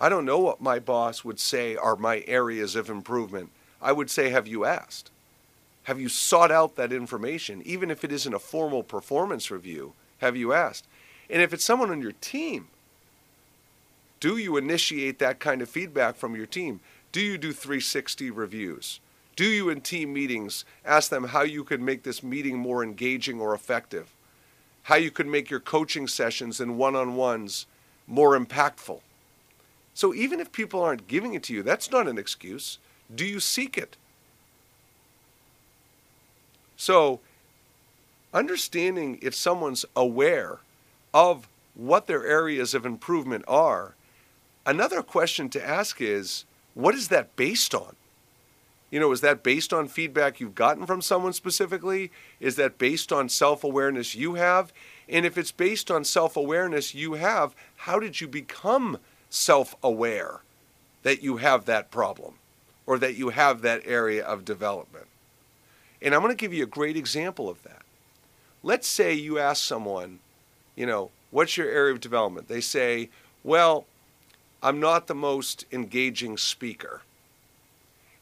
I 0.00 0.08
don't 0.08 0.24
know 0.24 0.38
what 0.38 0.62
my 0.62 0.78
boss 0.78 1.24
would 1.24 1.38
say 1.38 1.76
are 1.76 1.94
my 1.94 2.24
areas 2.26 2.74
of 2.74 2.88
improvement." 2.88 3.50
I 3.82 3.92
would 3.92 4.08
say, 4.08 4.30
"Have 4.30 4.48
you 4.48 4.64
asked?" 4.64 5.10
Have 5.82 6.00
you 6.00 6.08
sought 6.08 6.50
out 6.50 6.76
that 6.76 6.90
information 6.90 7.60
even 7.66 7.90
if 7.90 8.02
it 8.02 8.10
isn't 8.10 8.32
a 8.32 8.38
formal 8.38 8.82
performance 8.82 9.50
review? 9.50 9.92
Have 10.18 10.36
you 10.36 10.52
asked? 10.52 10.86
And 11.30 11.42
if 11.42 11.52
it's 11.52 11.64
someone 11.64 11.90
on 11.90 12.02
your 12.02 12.12
team, 12.12 12.68
do 14.20 14.36
you 14.36 14.56
initiate 14.56 15.18
that 15.18 15.40
kind 15.40 15.60
of 15.62 15.68
feedback 15.68 16.16
from 16.16 16.34
your 16.34 16.46
team? 16.46 16.80
Do 17.12 17.20
you 17.20 17.38
do 17.38 17.52
360 17.52 18.30
reviews? 18.30 19.00
Do 19.36 19.44
you, 19.44 19.68
in 19.68 19.80
team 19.80 20.12
meetings, 20.12 20.64
ask 20.84 21.10
them 21.10 21.24
how 21.24 21.42
you 21.42 21.64
could 21.64 21.80
make 21.80 22.04
this 22.04 22.22
meeting 22.22 22.58
more 22.58 22.82
engaging 22.82 23.40
or 23.40 23.52
effective? 23.54 24.14
How 24.84 24.96
you 24.96 25.10
could 25.10 25.26
make 25.26 25.50
your 25.50 25.60
coaching 25.60 26.06
sessions 26.06 26.60
and 26.60 26.78
one 26.78 26.94
on 26.94 27.16
ones 27.16 27.66
more 28.06 28.38
impactful? 28.38 29.00
So, 29.92 30.14
even 30.14 30.40
if 30.40 30.52
people 30.52 30.82
aren't 30.82 31.08
giving 31.08 31.34
it 31.34 31.42
to 31.44 31.54
you, 31.54 31.62
that's 31.62 31.90
not 31.90 32.08
an 32.08 32.18
excuse. 32.18 32.78
Do 33.14 33.24
you 33.24 33.40
seek 33.40 33.76
it? 33.76 33.96
So, 36.76 37.20
understanding 38.34 39.18
if 39.22 39.34
someone's 39.34 39.86
aware 39.94 40.58
of 41.14 41.48
what 41.74 42.06
their 42.06 42.26
areas 42.26 42.74
of 42.74 42.84
improvement 42.84 43.44
are. 43.48 43.94
Another 44.66 45.02
question 45.02 45.48
to 45.50 45.66
ask 45.66 46.00
is 46.00 46.44
what 46.74 46.94
is 46.94 47.08
that 47.08 47.36
based 47.36 47.74
on? 47.74 47.94
You 48.90 49.00
know, 49.00 49.12
is 49.12 49.22
that 49.22 49.42
based 49.42 49.72
on 49.72 49.88
feedback 49.88 50.38
you've 50.38 50.54
gotten 50.54 50.86
from 50.86 51.02
someone 51.02 51.32
specifically? 51.32 52.10
Is 52.40 52.56
that 52.56 52.78
based 52.78 53.12
on 53.12 53.28
self 53.28 53.64
awareness 53.64 54.14
you 54.14 54.34
have? 54.34 54.72
And 55.08 55.26
if 55.26 55.38
it's 55.38 55.52
based 55.52 55.90
on 55.90 56.04
self 56.04 56.36
awareness 56.36 56.94
you 56.94 57.14
have, 57.14 57.54
how 57.76 57.98
did 57.98 58.20
you 58.20 58.28
become 58.28 58.98
self 59.30 59.74
aware 59.82 60.40
that 61.02 61.22
you 61.22 61.38
have 61.38 61.64
that 61.64 61.90
problem 61.90 62.34
or 62.86 62.98
that 62.98 63.16
you 63.16 63.30
have 63.30 63.62
that 63.62 63.82
area 63.84 64.24
of 64.24 64.44
development? 64.44 65.06
And 66.00 66.14
I'm 66.14 66.20
going 66.20 66.32
to 66.32 66.40
give 66.40 66.52
you 66.52 66.64
a 66.64 66.66
great 66.66 66.96
example 66.96 67.48
of 67.48 67.62
that. 67.62 67.83
Let's 68.64 68.88
say 68.88 69.12
you 69.12 69.38
ask 69.38 69.62
someone, 69.62 70.20
you 70.74 70.86
know, 70.86 71.10
what's 71.30 71.58
your 71.58 71.68
area 71.68 71.92
of 71.92 72.00
development? 72.00 72.48
They 72.48 72.62
say, 72.62 73.10
well, 73.44 73.84
I'm 74.62 74.80
not 74.80 75.06
the 75.06 75.14
most 75.14 75.66
engaging 75.70 76.38
speaker. 76.38 77.02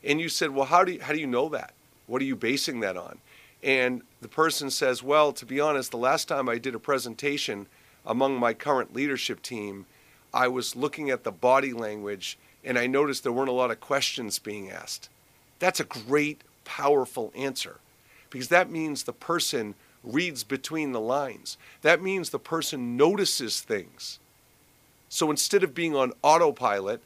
And 0.03 0.21
you 0.21 0.29
said, 0.29 0.51
well, 0.51 0.67
how 0.67 0.83
do 0.83 0.95
you, 0.95 1.01
how 1.01 1.13
do 1.13 1.21
you 1.21 1.29
know 1.29 1.49
that? 1.51 1.75
What 2.09 2.21
are 2.21 2.25
you 2.25 2.35
basing 2.35 2.81
that 2.81 2.97
on? 2.97 3.19
And 3.63 4.03
the 4.21 4.27
person 4.27 4.69
says, 4.69 5.01
well, 5.01 5.33
to 5.33 5.47
be 5.47 5.61
honest, 5.61 5.93
the 5.93 5.97
last 5.97 6.27
time 6.27 6.49
I 6.49 6.59
did 6.59 6.75
a 6.75 6.81
presentation 6.81 7.69
among 8.05 8.37
my 8.37 8.53
current 8.53 8.93
leadership 8.93 9.43
team, 9.43 9.87
I 10.35 10.49
was 10.49 10.75
looking 10.75 11.09
at 11.09 11.23
the 11.23 11.31
body 11.31 11.73
language 11.73 12.37
and 12.65 12.77
I 12.77 12.89
noticed 12.89 13.23
there 13.23 13.31
weren't 13.31 13.49
a 13.49 13.53
lot 13.53 13.71
of 13.71 13.79
questions 13.79 14.41
being 14.41 14.73
asked. 14.73 15.09
That's 15.61 15.79
a 15.79 15.85
great, 15.85 16.41
powerful 16.65 17.33
answer 17.37 17.77
because 18.29 18.49
that 18.49 18.71
means 18.71 19.05
the 19.05 19.13
person 19.13 19.77
reads 20.05 20.45
between 20.45 20.93
the 20.93 21.01
lines. 21.01 21.57
That 21.83 22.03
means 22.03 22.31
the 22.31 22.38
person 22.38 22.97
notices 22.97 23.61
things. 23.61 24.19
So 25.09 25.31
instead 25.31 25.62
of 25.62 25.75
being 25.75 25.95
on 25.95 26.12
autopilot 26.23 27.03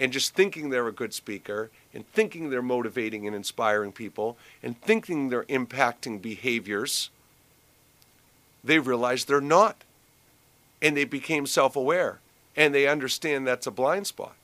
and 0.00 0.12
just 0.12 0.34
thinking 0.34 0.70
they're 0.70 0.88
a 0.88 0.92
good 0.92 1.14
speaker 1.14 1.70
and 1.92 2.06
thinking 2.12 2.50
they're 2.50 2.62
motivating 2.62 3.26
and 3.26 3.34
inspiring 3.34 3.92
people 3.92 4.36
and 4.62 4.80
thinking 4.80 5.28
they're 5.28 5.44
impacting 5.44 6.20
behaviors, 6.20 7.10
they 8.62 8.78
realize 8.78 9.24
they're 9.24 9.40
not. 9.40 9.84
And 10.82 10.96
they 10.96 11.04
became 11.04 11.46
self 11.46 11.76
aware 11.76 12.18
and 12.56 12.74
they 12.74 12.86
understand 12.86 13.46
that's 13.46 13.66
a 13.66 13.70
blind 13.70 14.06
spot. 14.06 14.34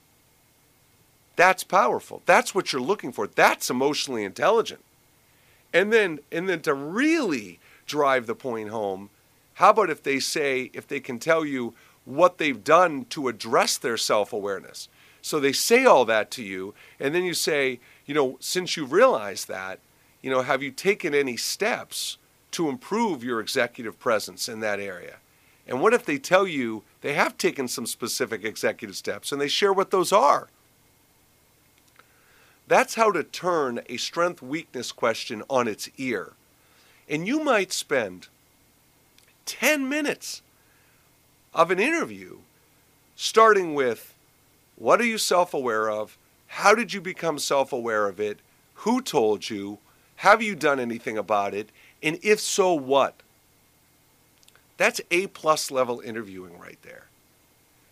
That's 1.36 1.64
powerful. 1.64 2.22
That's 2.26 2.54
what 2.54 2.72
you're 2.72 2.82
looking 2.82 3.12
for. 3.12 3.26
That's 3.26 3.70
emotionally 3.70 4.24
intelligent. 4.24 4.84
And 5.72 5.92
then 5.92 6.20
and 6.30 6.48
then 6.48 6.60
to 6.62 6.74
really 6.74 7.60
drive 7.90 8.26
the 8.26 8.34
point 8.34 8.70
home, 8.70 9.10
how 9.54 9.70
about 9.70 9.90
if 9.90 10.02
they 10.02 10.20
say 10.20 10.70
if 10.72 10.86
they 10.88 11.00
can 11.00 11.18
tell 11.18 11.44
you 11.44 11.74
what 12.04 12.38
they've 12.38 12.64
done 12.64 13.04
to 13.06 13.28
address 13.28 13.78
their 13.78 13.96
self 13.96 14.32
awareness. 14.32 14.88
So 15.22 15.38
they 15.38 15.52
say 15.52 15.84
all 15.84 16.04
that 16.06 16.30
to 16.32 16.42
you, 16.42 16.74
and 16.98 17.14
then 17.14 17.24
you 17.24 17.34
say, 17.34 17.78
you 18.06 18.14
know, 18.14 18.36
since 18.40 18.76
you 18.76 18.84
realize 18.84 19.44
that, 19.46 19.80
you 20.22 20.30
know, 20.30 20.42
have 20.42 20.62
you 20.62 20.70
taken 20.70 21.14
any 21.14 21.36
steps 21.36 22.16
to 22.52 22.68
improve 22.68 23.22
your 23.22 23.40
executive 23.40 23.98
presence 23.98 24.48
in 24.48 24.60
that 24.60 24.80
area? 24.80 25.16
And 25.66 25.80
what 25.80 25.94
if 25.94 26.04
they 26.04 26.18
tell 26.18 26.46
you 26.46 26.82
they 27.00 27.12
have 27.12 27.38
taken 27.38 27.68
some 27.68 27.86
specific 27.86 28.44
executive 28.44 28.96
steps 28.96 29.30
and 29.30 29.40
they 29.40 29.48
share 29.48 29.72
what 29.72 29.90
those 29.90 30.12
are? 30.12 30.48
That's 32.66 32.94
how 32.94 33.12
to 33.12 33.22
turn 33.22 33.80
a 33.88 33.98
strength 33.98 34.42
weakness 34.42 34.90
question 34.90 35.42
on 35.50 35.68
its 35.68 35.90
ear. 35.96 36.32
And 37.10 37.26
you 37.26 37.42
might 37.42 37.72
spend 37.72 38.28
10 39.44 39.88
minutes 39.88 40.42
of 41.52 41.72
an 41.72 41.80
interview, 41.80 42.38
starting 43.16 43.74
with 43.74 44.14
what 44.76 45.00
are 45.00 45.04
you 45.04 45.18
self 45.18 45.52
aware 45.52 45.90
of? 45.90 46.16
How 46.46 46.74
did 46.74 46.92
you 46.94 47.00
become 47.00 47.38
self 47.38 47.72
aware 47.72 48.06
of 48.06 48.20
it? 48.20 48.38
Who 48.74 49.02
told 49.02 49.50
you? 49.50 49.78
Have 50.16 50.40
you 50.40 50.54
done 50.54 50.78
anything 50.78 51.18
about 51.18 51.52
it? 51.52 51.70
And 52.02 52.18
if 52.22 52.38
so, 52.38 52.72
what? 52.74 53.14
That's 54.76 55.00
A 55.10 55.26
plus 55.26 55.70
level 55.70 56.00
interviewing 56.00 56.58
right 56.58 56.78
there. 56.82 57.04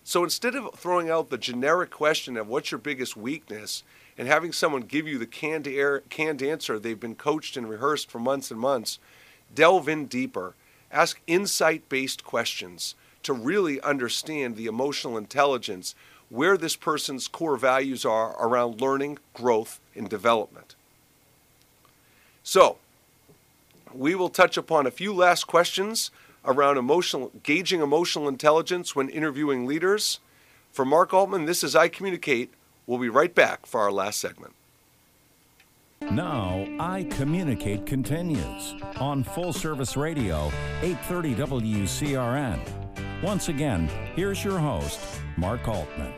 So 0.04 0.24
instead 0.24 0.54
of 0.54 0.74
throwing 0.74 1.10
out 1.10 1.28
the 1.28 1.36
generic 1.36 1.90
question 1.90 2.36
of 2.36 2.48
what's 2.48 2.70
your 2.70 2.78
biggest 2.78 3.16
weakness 3.16 3.82
and 4.18 4.26
having 4.26 4.52
someone 4.52 4.82
give 4.82 5.06
you 5.06 5.16
the 5.16 5.26
canned, 5.26 5.68
air, 5.68 6.00
canned 6.10 6.42
answer 6.42 6.78
they've 6.78 6.98
been 6.98 7.14
coached 7.14 7.56
and 7.56 7.70
rehearsed 7.70 8.10
for 8.10 8.18
months 8.18 8.50
and 8.50 8.58
months, 8.58 8.98
delve 9.54 9.88
in 9.88 10.06
deeper. 10.06 10.54
Ask 10.90 11.20
insight 11.28 11.88
based 11.88 12.24
questions 12.24 12.96
to 13.22 13.32
really 13.32 13.80
understand 13.82 14.56
the 14.56 14.66
emotional 14.66 15.16
intelligence, 15.16 15.94
where 16.30 16.56
this 16.56 16.76
person's 16.76 17.28
core 17.28 17.56
values 17.56 18.04
are 18.04 18.34
around 18.44 18.80
learning, 18.80 19.18
growth, 19.34 19.80
and 19.94 20.08
development. 20.08 20.74
So, 22.42 22.78
we 23.94 24.14
will 24.14 24.28
touch 24.28 24.56
upon 24.56 24.86
a 24.86 24.90
few 24.90 25.14
last 25.14 25.46
questions 25.46 26.10
around 26.44 26.78
emotional, 26.78 27.30
gauging 27.42 27.80
emotional 27.80 28.28
intelligence 28.28 28.96
when 28.96 29.08
interviewing 29.08 29.66
leaders. 29.66 30.20
For 30.72 30.84
Mark 30.84 31.12
Altman, 31.12 31.46
this 31.46 31.62
is 31.62 31.76
I 31.76 31.88
Communicate. 31.88 32.52
We'll 32.88 32.98
be 32.98 33.10
right 33.10 33.34
back 33.34 33.66
for 33.66 33.82
our 33.82 33.92
last 33.92 34.18
segment. 34.18 34.54
Now, 36.10 36.66
I 36.80 37.04
Communicate 37.10 37.84
continues 37.84 38.74
on 38.98 39.24
Full 39.24 39.52
Service 39.52 39.94
Radio, 39.94 40.46
830 40.80 41.34
WCRN. 41.34 42.58
Once 43.22 43.50
again, 43.50 43.90
here's 44.16 44.42
your 44.42 44.58
host, 44.58 44.98
Mark 45.36 45.68
Altman. 45.68 46.14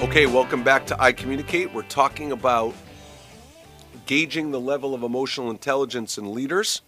Okay, 0.00 0.26
welcome 0.26 0.62
back 0.62 0.84
to 0.88 1.02
I 1.02 1.12
Communicate. 1.12 1.72
We're 1.72 1.84
talking 1.84 2.32
about 2.32 2.74
gauging 4.04 4.50
the 4.50 4.60
level 4.60 4.94
of 4.94 5.02
emotional 5.02 5.48
intelligence 5.48 6.18
in 6.18 6.34
leaders. 6.34 6.82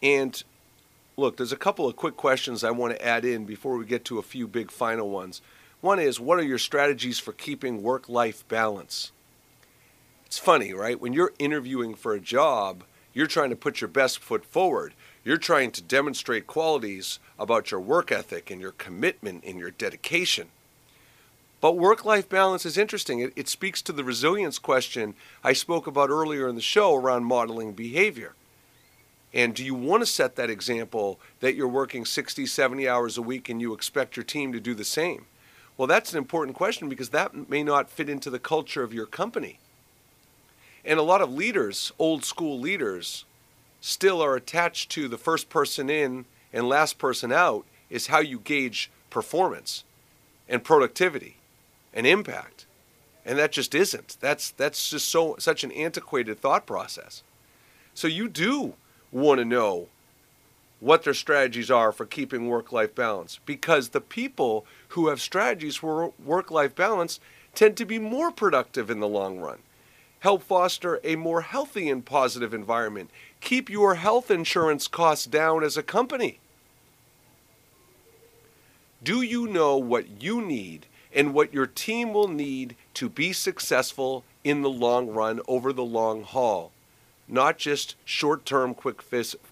And 0.00 0.40
look, 1.16 1.38
there's 1.38 1.50
a 1.50 1.56
couple 1.56 1.88
of 1.88 1.96
quick 1.96 2.16
questions 2.16 2.62
I 2.62 2.70
want 2.70 2.94
to 2.94 3.04
add 3.04 3.24
in 3.24 3.46
before 3.46 3.76
we 3.76 3.84
get 3.84 4.04
to 4.04 4.20
a 4.20 4.22
few 4.22 4.46
big 4.46 4.70
final 4.70 5.10
ones. 5.10 5.42
One 5.80 6.00
is 6.00 6.18
what 6.18 6.38
are 6.38 6.44
your 6.44 6.58
strategies 6.58 7.18
for 7.18 7.32
keeping 7.32 7.82
work 7.82 8.08
life 8.08 8.46
balance? 8.48 9.12
It's 10.26 10.38
funny, 10.38 10.72
right? 10.72 11.00
When 11.00 11.12
you're 11.12 11.32
interviewing 11.38 11.94
for 11.94 12.14
a 12.14 12.20
job, 12.20 12.82
you're 13.14 13.26
trying 13.26 13.50
to 13.50 13.56
put 13.56 13.80
your 13.80 13.88
best 13.88 14.18
foot 14.18 14.44
forward. 14.44 14.94
You're 15.24 15.38
trying 15.38 15.70
to 15.72 15.82
demonstrate 15.82 16.46
qualities 16.46 17.18
about 17.38 17.70
your 17.70 17.80
work 17.80 18.10
ethic 18.10 18.50
and 18.50 18.60
your 18.60 18.72
commitment 18.72 19.44
and 19.46 19.58
your 19.58 19.70
dedication. 19.70 20.48
But 21.60 21.76
work 21.76 22.04
life 22.04 22.28
balance 22.28 22.66
is 22.66 22.78
interesting. 22.78 23.20
It, 23.20 23.32
it, 23.34 23.48
speaks 23.48 23.82
to 23.82 23.92
the 23.92 24.04
resilience 24.04 24.58
question 24.58 25.14
I 25.42 25.52
spoke 25.52 25.86
about 25.86 26.10
earlier 26.10 26.48
in 26.48 26.54
the 26.54 26.60
show 26.60 26.94
around 26.94 27.24
modeling 27.24 27.72
behavior. 27.72 28.34
And 29.34 29.54
do 29.54 29.64
you 29.64 29.74
want 29.74 30.02
to 30.02 30.06
set 30.06 30.36
that 30.36 30.50
example 30.50 31.18
that 31.40 31.54
you're 31.54 31.68
working 31.68 32.04
60, 32.04 32.46
70 32.46 32.88
hours 32.88 33.18
a 33.18 33.22
week 33.22 33.48
and 33.48 33.60
you 33.60 33.74
expect 33.74 34.16
your 34.16 34.24
team 34.24 34.52
to 34.52 34.60
do 34.60 34.74
the 34.74 34.84
same? 34.84 35.26
Well, 35.78 35.86
that's 35.86 36.12
an 36.12 36.18
important 36.18 36.56
question 36.56 36.88
because 36.88 37.10
that 37.10 37.48
may 37.48 37.62
not 37.62 37.88
fit 37.88 38.08
into 38.08 38.30
the 38.30 38.40
culture 38.40 38.82
of 38.82 38.92
your 38.92 39.06
company. 39.06 39.60
And 40.84 40.98
a 40.98 41.04
lot 41.04 41.22
of 41.22 41.32
leaders, 41.32 41.92
old 42.00 42.24
school 42.24 42.58
leaders, 42.58 43.24
still 43.80 44.20
are 44.20 44.34
attached 44.34 44.90
to 44.90 45.06
the 45.06 45.16
first 45.16 45.48
person 45.48 45.88
in 45.88 46.24
and 46.52 46.68
last 46.68 46.98
person 46.98 47.30
out 47.30 47.64
is 47.88 48.08
how 48.08 48.18
you 48.18 48.40
gauge 48.40 48.90
performance 49.08 49.84
and 50.48 50.64
productivity 50.64 51.36
and 51.94 52.06
impact. 52.06 52.66
And 53.24 53.38
that 53.38 53.52
just 53.52 53.74
isn't. 53.74 54.16
That's 54.20 54.50
that's 54.50 54.90
just 54.90 55.08
so 55.08 55.36
such 55.38 55.62
an 55.62 55.70
antiquated 55.72 56.40
thought 56.40 56.66
process. 56.66 57.22
So 57.94 58.08
you 58.08 58.28
do 58.28 58.74
want 59.12 59.38
to 59.38 59.44
know 59.44 59.88
what 60.80 61.02
their 61.02 61.14
strategies 61.14 61.70
are 61.70 61.92
for 61.92 62.06
keeping 62.06 62.48
work-life 62.48 62.94
balance 62.94 63.40
because 63.44 63.88
the 63.88 64.00
people 64.00 64.64
who 64.88 65.08
have 65.08 65.20
strategies 65.20 65.76
for 65.76 66.12
work-life 66.24 66.74
balance 66.74 67.18
tend 67.54 67.76
to 67.76 67.84
be 67.84 67.98
more 67.98 68.30
productive 68.30 68.90
in 68.90 69.00
the 69.00 69.08
long 69.08 69.38
run 69.38 69.58
help 70.20 70.42
foster 70.42 71.00
a 71.04 71.16
more 71.16 71.42
healthy 71.42 71.88
and 71.88 72.04
positive 72.04 72.52
environment, 72.52 73.10
keep 73.40 73.70
your 73.70 73.96
health 73.96 74.30
insurance 74.30 74.88
costs 74.88 75.26
down 75.26 75.62
as 75.62 75.76
a 75.76 75.82
company. 75.82 76.40
Do 79.02 79.22
you 79.22 79.46
know 79.46 79.76
what 79.76 80.22
you 80.22 80.40
need 80.40 80.86
and 81.14 81.32
what 81.32 81.54
your 81.54 81.66
team 81.66 82.12
will 82.12 82.28
need 82.28 82.74
to 82.94 83.08
be 83.08 83.32
successful 83.32 84.24
in 84.42 84.62
the 84.62 84.70
long 84.70 85.08
run 85.08 85.40
over 85.46 85.72
the 85.72 85.84
long 85.84 86.24
haul? 86.24 86.72
Not 87.28 87.58
just 87.58 87.94
short 88.04 88.44
term 88.44 88.74
quick, 88.74 89.02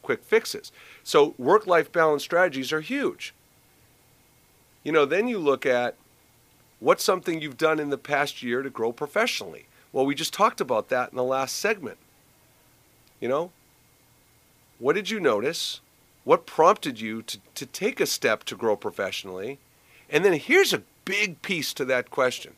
quick 0.03 0.25
fixes. 0.25 0.73
So, 1.07 1.37
work 1.39 1.69
life 1.69 1.93
balance 1.93 2.25
strategies 2.25 2.73
are 2.73 2.81
huge. 2.81 3.33
You 4.83 4.91
know, 4.91 5.05
then 5.05 5.29
you 5.29 5.39
look 5.39 5.65
at 5.65 5.95
what's 6.81 7.05
something 7.05 7.41
you've 7.41 7.57
done 7.57 7.79
in 7.79 7.91
the 7.91 7.97
past 7.97 8.43
year 8.43 8.61
to 8.61 8.71
grow 8.71 8.91
professionally. 8.91 9.67
Well, 9.93 10.05
we 10.05 10.17
just 10.17 10.35
talked 10.35 10.61
about 10.61 10.89
that 10.89 11.11
in 11.11 11.17
the 11.17 11.23
last 11.23 11.55
segment. 11.55 11.99
You 13.21 13.29
know, 13.29 13.53
what 14.81 14.95
did 14.95 15.09
you 15.09 15.21
notice? 15.21 15.81
What 16.25 16.45
prompted 16.45 17.01
you 17.01 17.23
to, 17.23 17.39
to 17.55 17.67
take 17.67 18.01
a 18.01 18.07
step 18.07 18.43
to 18.43 18.57
grow 18.57 18.75
professionally? 18.75 19.61
And 20.11 20.25
then 20.25 20.33
here's 20.33 20.73
a 20.73 20.83
big 21.05 21.41
piece 21.41 21.73
to 21.75 21.85
that 21.85 22.11
question. 22.11 22.55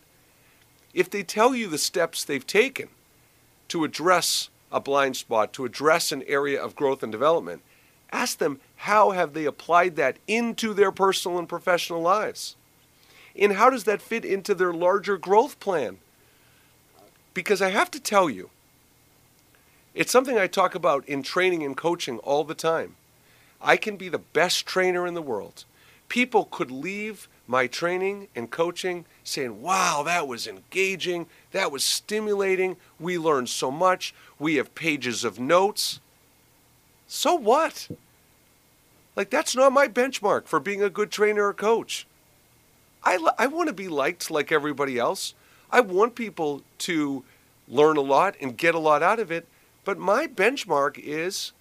If 0.95 1.11
they 1.11 1.23
tell 1.23 1.55
you 1.55 1.69
the 1.69 1.77
steps 1.77 2.25
they've 2.25 2.47
taken, 2.47 2.89
to 3.69 3.85
address 3.85 4.49
a 4.73 4.81
blind 4.81 5.19
spot, 5.19 5.53
to 5.53 5.67
address 5.67 6.13
an 6.13 6.23
area 6.27 6.59
of 6.59 6.75
growth 6.75 7.03
and 7.03 7.13
development, 7.13 7.61
ask 8.13 8.39
them 8.39 8.61
how 8.77 9.11
have 9.11 9.35
they 9.35 9.45
applied 9.45 9.97
that 9.97 10.17
into 10.27 10.73
their 10.75 10.93
personal 10.93 11.39
and 11.39 11.49
professional 11.49 12.01
lives? 12.01 12.57
And 13.37 13.53
how 13.53 13.71
does 13.71 13.85
that 13.85 14.03
fit 14.03 14.25
into 14.25 14.55
their 14.55 14.73
larger 14.73 15.17
growth 15.17 15.61
plan? 15.61 15.99
Because 17.35 17.63
I 17.63 17.71
have 17.71 17.91
to 17.93 18.01
tell 18.01 18.29
you, 18.29 18.51
it's 19.95 20.13
something 20.13 20.39
I 20.39 20.47
talk 20.47 20.75
about 20.75 21.09
in 21.09 21.23
training 21.23 21.63
and 21.63 21.77
coaching 21.77 22.19
all 22.19 22.45
the 22.45 22.55
time. 22.55 22.97
I 23.61 23.77
can 23.77 23.97
be 23.97 24.09
the 24.09 24.19
best 24.19 24.67
trainer 24.67 25.07
in 25.07 25.15
the 25.15 25.23
world. 25.23 25.65
People 26.09 26.45
could 26.45 26.71
leave 26.71 27.29
my 27.47 27.67
training 27.67 28.29
and 28.37 28.51
coaching 28.51 29.05
saying, 29.25 29.61
wow, 29.63 30.03
that 30.05 30.29
was 30.29 30.47
engaging, 30.47 31.27
that 31.53 31.73
was 31.73 31.83
stimulating, 31.83 32.77
we 33.01 33.19
learned 33.19 33.49
so 33.49 33.71
much, 33.71 34.15
we 34.39 34.57
have 34.57 34.75
pages 34.75 35.25
of 35.25 35.41
notes. 35.41 36.01
So 37.09 37.35
what? 37.35 37.89
Like, 39.17 39.31
that's 39.31 39.57
not 39.57 39.73
my 39.73 39.89
benchmark 39.89 40.47
for 40.47 40.61
being 40.61 40.83
a 40.83 40.91
good 40.91 41.11
trainer 41.11 41.49
or 41.49 41.55
coach. 41.55 42.07
I, 43.03 43.19
I 43.39 43.47
want 43.47 43.69
to 43.69 43.73
be 43.73 43.89
liked 43.89 44.31
like 44.31 44.53
everybody 44.53 44.99
else. 44.99 45.35
I 45.71 45.81
want 45.81 46.15
people 46.15 46.63
to 46.79 47.25
learn 47.67 47.97
a 47.97 48.03
lot 48.03 48.37
and 48.41 48.57
get 48.57 48.75
a 48.75 48.79
lot 48.79 49.03
out 49.03 49.19
of 49.19 49.33
it. 49.33 49.47
But 49.85 49.99
my 49.99 50.27
benchmark 50.27 50.99
is 50.99 51.53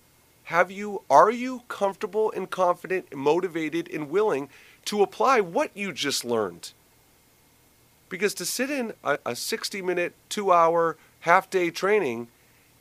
have 0.46 0.70
you 0.72 1.02
are 1.10 1.32
you 1.32 1.64
comfortable 1.68 2.32
and 2.32 2.50
confident 2.50 3.08
and 3.12 3.20
motivated 3.20 3.90
and 3.92 4.10
willing 4.10 4.50
to 4.86 5.02
apply 5.02 5.40
what 5.40 5.72
you 5.76 5.94
just 5.94 6.26
learned? 6.26 6.72
Because 8.10 8.34
to 8.36 8.46
sit 8.46 8.70
in 8.70 8.94
a, 9.04 9.20
a 9.26 9.36
60 9.36 9.82
minute, 9.82 10.14
two 10.30 10.52
hour, 10.52 10.98
half 11.22 11.50
day 11.50 11.70
training 11.70 12.28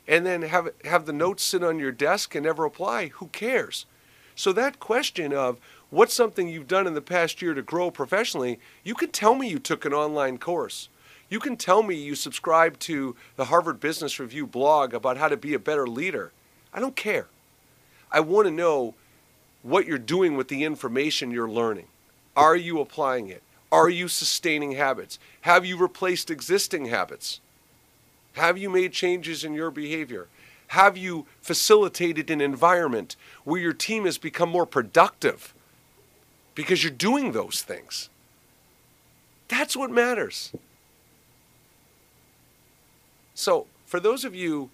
and 0.07 0.25
then 0.25 0.43
have, 0.43 0.69
have 0.85 1.05
the 1.05 1.13
notes 1.13 1.43
sit 1.43 1.63
on 1.63 1.79
your 1.79 1.91
desk 1.91 2.35
and 2.35 2.45
never 2.45 2.65
apply, 2.65 3.07
who 3.07 3.27
cares? 3.27 3.85
So 4.35 4.53
that 4.53 4.79
question 4.79 5.33
of 5.33 5.59
what's 5.89 6.13
something 6.13 6.47
you've 6.47 6.67
done 6.67 6.87
in 6.87 6.93
the 6.93 7.01
past 7.01 7.41
year 7.41 7.53
to 7.53 7.61
grow 7.61 7.91
professionally, 7.91 8.59
you 8.83 8.93
can 8.93 9.11
tell 9.11 9.35
me 9.35 9.49
you 9.49 9.59
took 9.59 9.83
an 9.83 9.93
online 9.93 10.37
course. 10.37 10.89
You 11.29 11.39
can 11.39 11.57
tell 11.57 11.83
me 11.83 11.95
you 11.95 12.15
subscribe 12.15 12.79
to 12.79 13.15
the 13.35 13.45
Harvard 13.45 13.79
Business 13.79 14.19
Review 14.19 14.47
blog 14.47 14.93
about 14.93 15.17
how 15.17 15.27
to 15.27 15.35
be 15.35 15.53
a 15.53 15.59
better 15.59 15.87
leader. 15.87 16.31
I 16.73 16.79
don't 16.79 16.95
care. 16.95 17.27
I 18.11 18.21
want 18.21 18.47
to 18.47 18.51
know 18.51 18.93
what 19.63 19.85
you're 19.85 19.97
doing 19.97 20.37
with 20.37 20.47
the 20.47 20.63
information 20.63 21.31
you're 21.31 21.49
learning. 21.49 21.87
Are 22.35 22.55
you 22.55 22.79
applying 22.79 23.27
it? 23.27 23.43
Are 23.71 23.89
you 23.89 24.07
sustaining 24.07 24.73
habits? 24.73 25.19
Have 25.41 25.65
you 25.65 25.77
replaced 25.77 26.31
existing 26.31 26.85
habits? 26.85 27.41
Have 28.37 28.55
you 28.59 28.69
made 28.69 28.93
changes 28.93 29.43
in 29.43 29.55
your 29.55 29.71
behavior? 29.71 30.27
Have 30.67 30.95
you 30.95 31.25
facilitated 31.41 32.29
an 32.29 32.39
environment 32.39 33.15
where 33.43 33.59
your 33.59 33.73
team 33.73 34.05
has 34.05 34.19
become 34.19 34.49
more 34.49 34.67
productive 34.67 35.55
because 36.53 36.83
you're 36.83 36.91
doing 36.91 37.31
those 37.31 37.63
things? 37.63 38.09
That's 39.47 39.75
what 39.75 39.89
matters. 39.89 40.53
So, 43.33 43.65
for 43.87 43.99
those 43.99 44.23
of 44.23 44.35
you 44.35 44.69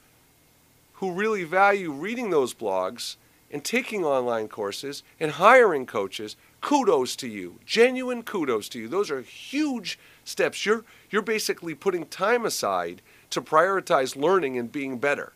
who 0.95 1.13
really 1.13 1.45
value 1.45 1.91
reading 1.93 2.31
those 2.31 2.53
blogs 2.53 3.15
and 3.49 3.63
taking 3.63 4.03
online 4.03 4.49
courses 4.49 5.03
and 5.21 5.31
hiring 5.31 5.85
coaches, 5.85 6.35
kudos 6.59 7.15
to 7.15 7.29
you. 7.29 7.59
Genuine 7.65 8.23
kudos 8.23 8.67
to 8.69 8.79
you. 8.79 8.87
Those 8.89 9.09
are 9.09 9.21
huge 9.21 9.97
steps. 10.23 10.65
You're, 10.65 10.83
you're 11.09 11.21
basically 11.21 11.75
putting 11.75 12.05
time 12.05 12.45
aside 12.45 13.01
to 13.29 13.41
prioritize 13.41 14.15
learning 14.15 14.57
and 14.57 14.71
being 14.71 14.97
better. 14.97 15.33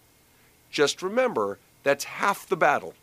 Just 0.69 1.01
remember, 1.01 1.59
that's 1.83 2.03
half 2.03 2.47
the 2.47 2.57
battle. 2.57 2.93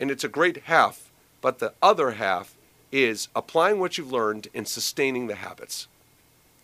And 0.00 0.10
it's 0.10 0.24
a 0.24 0.28
great 0.28 0.64
half, 0.64 1.10
but 1.40 1.58
the 1.58 1.72
other 1.82 2.12
half 2.12 2.54
is 2.90 3.28
applying 3.36 3.78
what 3.78 3.98
you've 3.98 4.12
learned 4.12 4.48
and 4.54 4.66
sustaining 4.66 5.26
the 5.26 5.34
habits. 5.34 5.88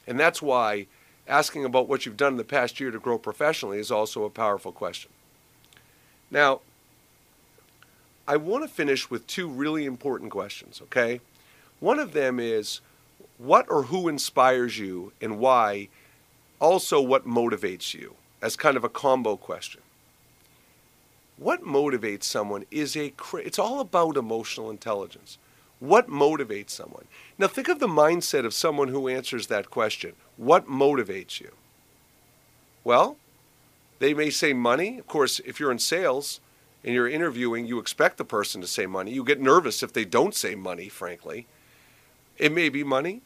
And 0.06 0.18
that's 0.18 0.40
why 0.40 0.86
asking 1.26 1.64
about 1.64 1.88
what 1.88 2.04
you've 2.04 2.16
done 2.16 2.34
in 2.34 2.38
the 2.38 2.44
past 2.44 2.80
year 2.80 2.90
to 2.90 2.98
grow 2.98 3.18
professionally 3.18 3.78
is 3.78 3.90
also 3.90 4.24
a 4.24 4.30
powerful 4.30 4.72
question. 4.72 5.10
Now, 6.30 6.60
I 8.26 8.36
want 8.36 8.64
to 8.64 8.68
finish 8.68 9.10
with 9.10 9.26
two 9.26 9.48
really 9.48 9.84
important 9.84 10.30
questions, 10.30 10.80
okay? 10.82 11.20
One 11.84 11.98
of 11.98 12.14
them 12.14 12.40
is 12.40 12.80
what 13.36 13.66
or 13.68 13.82
who 13.82 14.08
inspires 14.08 14.78
you 14.78 15.12
and 15.20 15.38
why, 15.38 15.88
also 16.58 16.98
what 16.98 17.26
motivates 17.26 17.92
you, 17.92 18.14
as 18.40 18.56
kind 18.56 18.78
of 18.78 18.84
a 18.84 18.88
combo 18.88 19.36
question. 19.36 19.82
What 21.36 21.62
motivates 21.62 22.22
someone 22.22 22.64
is 22.70 22.96
a, 22.96 23.12
it's 23.34 23.58
all 23.58 23.80
about 23.80 24.16
emotional 24.16 24.70
intelligence. 24.70 25.36
What 25.78 26.08
motivates 26.08 26.70
someone? 26.70 27.04
Now, 27.36 27.48
think 27.48 27.68
of 27.68 27.80
the 27.80 27.86
mindset 27.86 28.46
of 28.46 28.54
someone 28.54 28.88
who 28.88 29.06
answers 29.06 29.48
that 29.48 29.68
question. 29.68 30.14
What 30.38 30.66
motivates 30.66 31.38
you? 31.38 31.50
Well, 32.82 33.18
they 33.98 34.14
may 34.14 34.30
say 34.30 34.54
money. 34.54 34.96
Of 34.96 35.06
course, 35.06 35.38
if 35.40 35.60
you're 35.60 35.70
in 35.70 35.78
sales 35.78 36.40
and 36.82 36.94
you're 36.94 37.10
interviewing, 37.10 37.66
you 37.66 37.78
expect 37.78 38.16
the 38.16 38.24
person 38.24 38.62
to 38.62 38.66
say 38.66 38.86
money. 38.86 39.12
You 39.12 39.22
get 39.22 39.38
nervous 39.38 39.82
if 39.82 39.92
they 39.92 40.06
don't 40.06 40.34
say 40.34 40.54
money, 40.54 40.88
frankly. 40.88 41.46
It 42.38 42.52
may 42.52 42.68
be 42.68 42.84
money. 42.84 43.22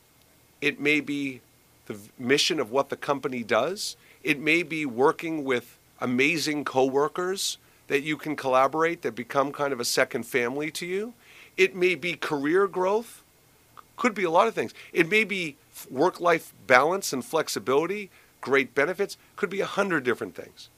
It 0.61 0.81
may 0.81 1.01
be 1.01 1.41
the 1.87 1.99
mission 2.19 2.61
of 2.61 2.71
what 2.71 2.89
the 2.89 2.97
company 2.97 3.43
does. 3.43 3.97
It 4.23 4.39
may 4.39 4.63
be 4.63 4.85
working 4.85 5.45
with 5.45 5.79
amazing 6.01 6.65
coworkers 6.65 7.59
that 7.89 8.03
you 8.03 8.17
can 8.17 8.37
collaborate 8.37 9.03
that 9.03 9.15
become 9.15 9.53
kind 9.53 9.73
of 9.73 9.81
a 9.81 9.85
second 9.85 10.25
family 10.25 10.71
to 10.73 10.87
you. 10.87 11.15
It 11.57 11.75
may 11.75 11.95
be 11.95 12.15
career 12.15 12.69
growth, 12.69 13.23
could 13.97 14.15
be 14.15 14.25
a 14.25 14.31
lot 14.31 14.47
of 14.47 14.55
things. 14.55 14.75
It 14.93 15.09
may 15.09 15.25
be 15.25 15.57
work 15.91 16.21
life 16.21 16.53
balance 16.67 17.13
and 17.13 17.25
flexibility, 17.25 18.11
great 18.41 18.75
benefits, 18.75 19.17
could 19.37 19.51
be 19.51 19.61
a 19.61 19.67
hundred 19.67 20.05
different 20.05 20.35
things. 20.35 20.69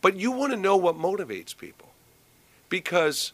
But 0.00 0.16
you 0.16 0.32
want 0.32 0.52
to 0.52 0.58
know 0.58 0.76
what 0.76 0.96
motivates 0.96 1.56
people. 1.56 1.90
Because 2.68 3.32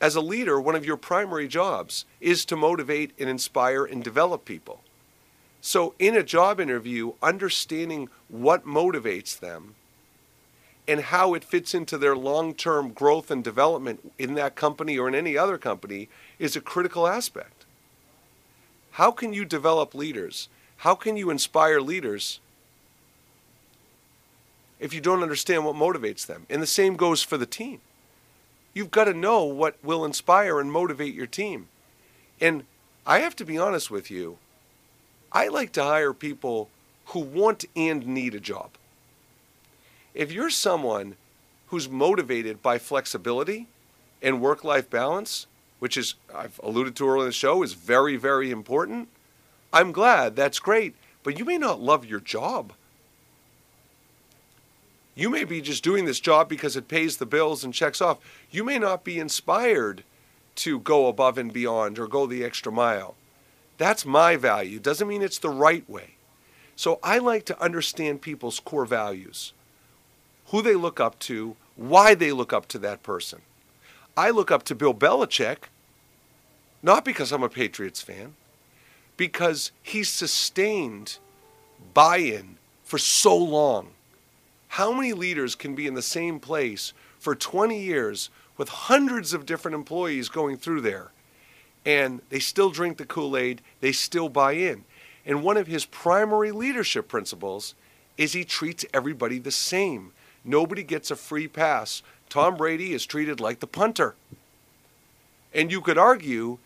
as 0.00 0.14
a 0.14 0.20
leader, 0.20 0.60
one 0.60 0.74
of 0.74 0.84
your 0.84 0.96
primary 0.96 1.48
jobs 1.48 2.04
is 2.20 2.44
to 2.46 2.56
motivate 2.56 3.12
and 3.18 3.30
inspire 3.30 3.84
and 3.84 4.04
develop 4.04 4.44
people. 4.44 4.80
So, 5.60 5.94
in 5.98 6.14
a 6.14 6.22
job 6.22 6.60
interview, 6.60 7.14
understanding 7.22 8.08
what 8.28 8.66
motivates 8.66 9.38
them 9.38 9.74
and 10.86 11.00
how 11.00 11.34
it 11.34 11.42
fits 11.42 11.74
into 11.74 11.98
their 11.98 12.14
long 12.14 12.54
term 12.54 12.92
growth 12.92 13.30
and 13.30 13.42
development 13.42 14.12
in 14.18 14.34
that 14.34 14.54
company 14.54 14.98
or 14.98 15.08
in 15.08 15.14
any 15.14 15.36
other 15.36 15.58
company 15.58 16.08
is 16.38 16.54
a 16.54 16.60
critical 16.60 17.06
aspect. 17.08 17.64
How 18.92 19.10
can 19.10 19.32
you 19.32 19.44
develop 19.44 19.94
leaders? 19.94 20.48
How 20.78 20.94
can 20.94 21.16
you 21.16 21.30
inspire 21.30 21.80
leaders 21.80 22.40
if 24.78 24.92
you 24.92 25.00
don't 25.00 25.22
understand 25.22 25.64
what 25.64 25.74
motivates 25.74 26.26
them? 26.26 26.46
And 26.48 26.62
the 26.62 26.66
same 26.66 26.96
goes 26.96 27.22
for 27.22 27.36
the 27.36 27.46
team. 27.46 27.80
You've 28.76 28.90
got 28.90 29.04
to 29.04 29.14
know 29.14 29.42
what 29.44 29.82
will 29.82 30.04
inspire 30.04 30.60
and 30.60 30.70
motivate 30.70 31.14
your 31.14 31.26
team. 31.26 31.68
And 32.42 32.64
I 33.06 33.20
have 33.20 33.34
to 33.36 33.44
be 33.46 33.56
honest 33.56 33.90
with 33.90 34.10
you, 34.10 34.36
I 35.32 35.48
like 35.48 35.72
to 35.72 35.82
hire 35.82 36.12
people 36.12 36.68
who 37.06 37.20
want 37.20 37.64
and 37.74 38.06
need 38.06 38.34
a 38.34 38.38
job. 38.38 38.72
If 40.12 40.30
you're 40.30 40.50
someone 40.50 41.16
who's 41.68 41.88
motivated 41.88 42.60
by 42.60 42.76
flexibility 42.76 43.66
and 44.20 44.42
work 44.42 44.62
life 44.62 44.90
balance, 44.90 45.46
which 45.78 45.96
is, 45.96 46.16
I've 46.34 46.60
alluded 46.62 46.94
to 46.96 47.08
earlier 47.08 47.22
in 47.22 47.28
the 47.28 47.32
show, 47.32 47.62
is 47.62 47.72
very, 47.72 48.18
very 48.18 48.50
important, 48.50 49.08
I'm 49.72 49.90
glad. 49.90 50.36
That's 50.36 50.58
great. 50.58 50.94
But 51.22 51.38
you 51.38 51.46
may 51.46 51.56
not 51.56 51.80
love 51.80 52.04
your 52.04 52.20
job. 52.20 52.74
You 55.16 55.28
may 55.30 55.42
be 55.42 55.60
just 55.60 55.82
doing 55.82 56.04
this 56.04 56.20
job 56.20 56.48
because 56.48 56.76
it 56.76 56.86
pays 56.86 57.16
the 57.16 57.26
bills 57.26 57.64
and 57.64 57.74
checks 57.74 58.00
off. 58.00 58.18
You 58.52 58.62
may 58.62 58.78
not 58.78 59.02
be 59.02 59.18
inspired 59.18 60.04
to 60.56 60.78
go 60.78 61.08
above 61.08 61.38
and 61.38 61.52
beyond 61.52 61.98
or 61.98 62.06
go 62.06 62.26
the 62.26 62.44
extra 62.44 62.70
mile. 62.70 63.16
That's 63.78 64.06
my 64.06 64.36
value. 64.36 64.78
Doesn't 64.78 65.08
mean 65.08 65.22
it's 65.22 65.38
the 65.38 65.50
right 65.50 65.88
way. 65.90 66.14
So 66.76 67.00
I 67.02 67.18
like 67.18 67.44
to 67.46 67.60
understand 67.60 68.22
people's 68.22 68.60
core 68.60 68.86
values 68.86 69.52
who 70.50 70.62
they 70.62 70.76
look 70.76 71.00
up 71.00 71.18
to, 71.18 71.56
why 71.74 72.14
they 72.14 72.30
look 72.30 72.52
up 72.52 72.68
to 72.68 72.78
that 72.78 73.02
person. 73.02 73.40
I 74.16 74.30
look 74.30 74.52
up 74.52 74.62
to 74.64 74.76
Bill 74.76 74.94
Belichick 74.94 75.64
not 76.86 77.04
because 77.04 77.32
I'm 77.32 77.42
a 77.42 77.48
Patriots 77.48 78.00
fan, 78.00 78.34
because 79.16 79.72
he's 79.82 80.08
sustained 80.08 81.18
buy 81.94 82.18
in 82.18 82.58
for 82.84 82.96
so 82.96 83.36
long. 83.36 83.88
How 84.68 84.92
many 84.92 85.12
leaders 85.12 85.54
can 85.54 85.74
be 85.74 85.86
in 85.86 85.94
the 85.94 86.02
same 86.02 86.40
place 86.40 86.92
for 87.18 87.34
20 87.34 87.80
years 87.80 88.30
with 88.56 88.68
hundreds 88.68 89.32
of 89.32 89.46
different 89.46 89.74
employees 89.74 90.28
going 90.28 90.56
through 90.56 90.82
there? 90.82 91.12
And 91.84 92.20
they 92.30 92.40
still 92.40 92.70
drink 92.70 92.98
the 92.98 93.06
Kool 93.06 93.36
Aid, 93.36 93.62
they 93.80 93.92
still 93.92 94.28
buy 94.28 94.52
in. 94.52 94.84
And 95.24 95.42
one 95.42 95.56
of 95.56 95.66
his 95.66 95.84
primary 95.84 96.52
leadership 96.52 97.08
principles 97.08 97.74
is 98.16 98.32
he 98.32 98.44
treats 98.44 98.84
everybody 98.94 99.38
the 99.38 99.50
same. 99.50 100.12
Nobody 100.44 100.82
gets 100.82 101.10
a 101.10 101.16
free 101.16 101.48
pass. 101.48 102.02
Tom 102.28 102.56
Brady 102.56 102.92
is 102.92 103.04
treated 103.04 103.40
like 103.40 103.60
the 103.60 103.66
punter. 103.66 104.14
And 105.52 105.70
you 105.72 105.80
could 105.80 105.98
argue, 105.98 106.58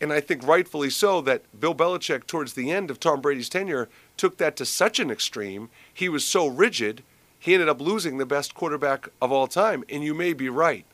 and 0.00 0.12
I 0.12 0.20
think 0.20 0.46
rightfully 0.46 0.90
so, 0.90 1.20
that 1.22 1.42
Bill 1.58 1.74
Belichick, 1.74 2.26
towards 2.26 2.54
the 2.54 2.70
end 2.70 2.90
of 2.90 3.00
Tom 3.00 3.20
Brady's 3.20 3.48
tenure, 3.48 3.88
took 4.16 4.38
that 4.38 4.56
to 4.56 4.64
such 4.64 4.98
an 4.98 5.10
extreme. 5.10 5.68
He 5.92 6.08
was 6.08 6.24
so 6.24 6.46
rigid, 6.46 7.02
he 7.38 7.54
ended 7.54 7.68
up 7.68 7.80
losing 7.80 8.18
the 8.18 8.26
best 8.26 8.54
quarterback 8.54 9.08
of 9.20 9.30
all 9.30 9.46
time. 9.46 9.84
And 9.88 10.02
you 10.02 10.14
may 10.14 10.32
be 10.32 10.48
right. 10.48 10.84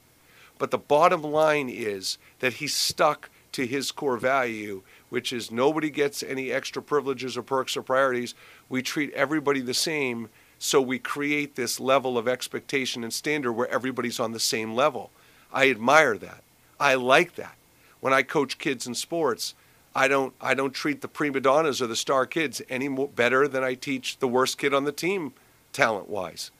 But 0.58 0.70
the 0.70 0.78
bottom 0.78 1.22
line 1.22 1.68
is 1.68 2.18
that 2.40 2.54
he 2.54 2.66
stuck 2.66 3.30
to 3.52 3.66
his 3.66 3.90
core 3.90 4.16
value, 4.16 4.82
which 5.08 5.32
is 5.32 5.50
nobody 5.50 5.90
gets 5.90 6.22
any 6.22 6.50
extra 6.50 6.82
privileges 6.82 7.36
or 7.36 7.42
perks 7.42 7.76
or 7.76 7.82
priorities. 7.82 8.34
We 8.68 8.82
treat 8.82 9.12
everybody 9.12 9.60
the 9.60 9.74
same, 9.74 10.28
so 10.58 10.80
we 10.80 10.98
create 10.98 11.54
this 11.54 11.80
level 11.80 12.16
of 12.16 12.28
expectation 12.28 13.02
and 13.02 13.12
standard 13.12 13.52
where 13.52 13.68
everybody's 13.68 14.20
on 14.20 14.32
the 14.32 14.40
same 14.40 14.74
level. 14.74 15.10
I 15.52 15.70
admire 15.70 16.16
that. 16.18 16.42
I 16.78 16.94
like 16.94 17.34
that. 17.36 17.56
When 18.00 18.12
I 18.12 18.22
coach 18.22 18.58
kids 18.58 18.86
in 18.86 18.94
sports, 18.94 19.54
I 19.94 20.08
don't 20.08 20.34
I 20.40 20.54
don't 20.54 20.72
treat 20.72 21.00
the 21.00 21.08
prima 21.08 21.40
donnas 21.40 21.82
or 21.82 21.86
the 21.86 21.96
star 21.96 22.26
kids 22.26 22.62
any 22.68 22.88
more 22.88 23.08
better 23.08 23.46
than 23.46 23.62
I 23.62 23.74
teach 23.74 24.18
the 24.18 24.28
worst 24.28 24.58
kid 24.58 24.72
on 24.72 24.84
the 24.84 24.92
team 24.92 25.32
talent 25.72 26.08
wise. 26.08 26.50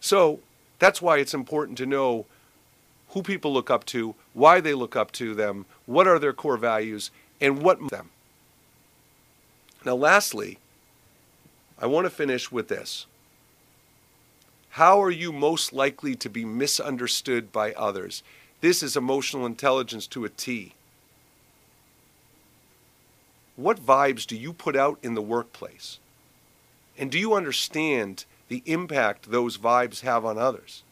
So 0.00 0.40
that's 0.78 1.02
why 1.02 1.18
it's 1.18 1.34
important 1.34 1.78
to 1.78 1.86
know 1.86 2.26
who 3.10 3.22
people 3.22 3.52
look 3.52 3.70
up 3.70 3.84
to, 3.86 4.14
why 4.34 4.60
they 4.60 4.74
look 4.74 4.96
up 4.96 5.12
to 5.12 5.34
them, 5.34 5.66
what 5.86 6.06
are 6.06 6.18
their 6.18 6.32
core 6.32 6.56
values, 6.56 7.10
and 7.40 7.62
what 7.62 7.90
them. 7.90 8.10
Now, 9.84 9.94
lastly, 9.94 10.58
I 11.78 11.86
want 11.86 12.06
to 12.06 12.10
finish 12.10 12.52
with 12.52 12.68
this. 12.68 13.06
How 14.70 15.02
are 15.02 15.10
you 15.10 15.32
most 15.32 15.72
likely 15.72 16.14
to 16.16 16.28
be 16.28 16.44
misunderstood 16.44 17.50
by 17.50 17.72
others? 17.72 18.22
This 18.60 18.82
is 18.82 18.96
emotional 18.96 19.46
intelligence 19.46 20.06
to 20.08 20.24
a 20.24 20.28
T. 20.28 20.74
What 23.60 23.84
vibes 23.84 24.26
do 24.26 24.36
you 24.36 24.52
put 24.52 24.76
out 24.76 24.98
in 25.02 25.14
the 25.14 25.22
workplace? 25.22 25.98
And 26.96 27.10
do 27.10 27.18
you 27.18 27.34
understand 27.34 28.24
the 28.48 28.62
impact 28.66 29.30
those 29.30 29.58
vibes 29.58 30.00
have 30.00 30.24
on 30.24 30.38
others? 30.38 30.82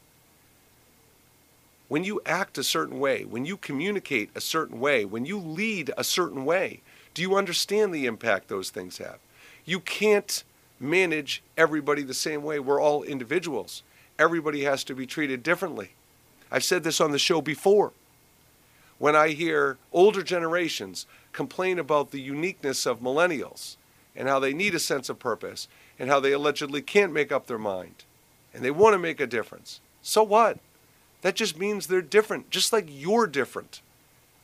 when 1.89 2.05
you 2.05 2.21
act 2.27 2.59
a 2.59 2.63
certain 2.63 3.01
way, 3.01 3.25
when 3.25 3.47
you 3.47 3.57
communicate 3.57 4.31
a 4.35 4.41
certain 4.41 4.79
way, 4.79 5.05
when 5.05 5.25
you 5.25 5.39
lead 5.39 5.91
a 5.97 6.05
certain 6.05 6.45
way, 6.45 6.81
do 7.15 7.23
you 7.23 7.35
understand 7.35 7.93
the 7.93 8.07
impact 8.07 8.49
those 8.49 8.71
things 8.71 8.99
have? 8.99 9.19
You 9.65 9.81
can't 9.81 10.45
manage 10.79 11.43
everybody 11.57 12.03
the 12.03 12.15
same 12.15 12.43
way. 12.43 12.59
We're 12.59 12.81
all 12.81 13.03
individuals. 13.03 13.83
Everybody 14.19 14.65
has 14.65 14.85
to 14.85 14.95
be 14.95 15.07
treated 15.07 15.43
differently. 15.43 15.91
I've 16.51 16.65
said 16.65 16.85
this 16.85 17.01
on 17.01 17.11
the 17.11 17.19
show 17.19 17.41
before. 17.41 17.93
When 18.99 19.17
I 19.17 19.31
hear 19.31 19.79
older 19.93 20.23
generations 20.23 21.07
complain 21.39 21.79
about 21.79 22.11
the 22.11 22.21
uniqueness 22.21 22.85
of 22.85 22.99
millennials 22.99 23.77
and 24.17 24.27
how 24.27 24.41
they 24.41 24.53
need 24.53 24.75
a 24.75 24.81
sense 24.81 25.09
of 25.09 25.21
purpose 25.21 25.69
and 25.97 26.11
how 26.11 26.19
they 26.19 26.33
allegedly 26.33 26.83
can't 26.83 27.13
make 27.13 27.31
up 27.31 27.47
their 27.47 27.61
mind 27.61 28.03
and 28.53 28.65
they 28.65 28.73
want 28.73 28.95
to 28.95 28.99
make 28.99 29.21
a 29.21 29.27
difference, 29.27 29.81
so 30.03 30.25
what? 30.25 30.59
That 31.23 31.37
just 31.37 31.57
means 31.57 31.87
they're 31.87 32.03
different, 32.03 32.51
just 32.51 32.73
like 32.73 32.89
you're 32.91 33.29
different. 33.29 33.83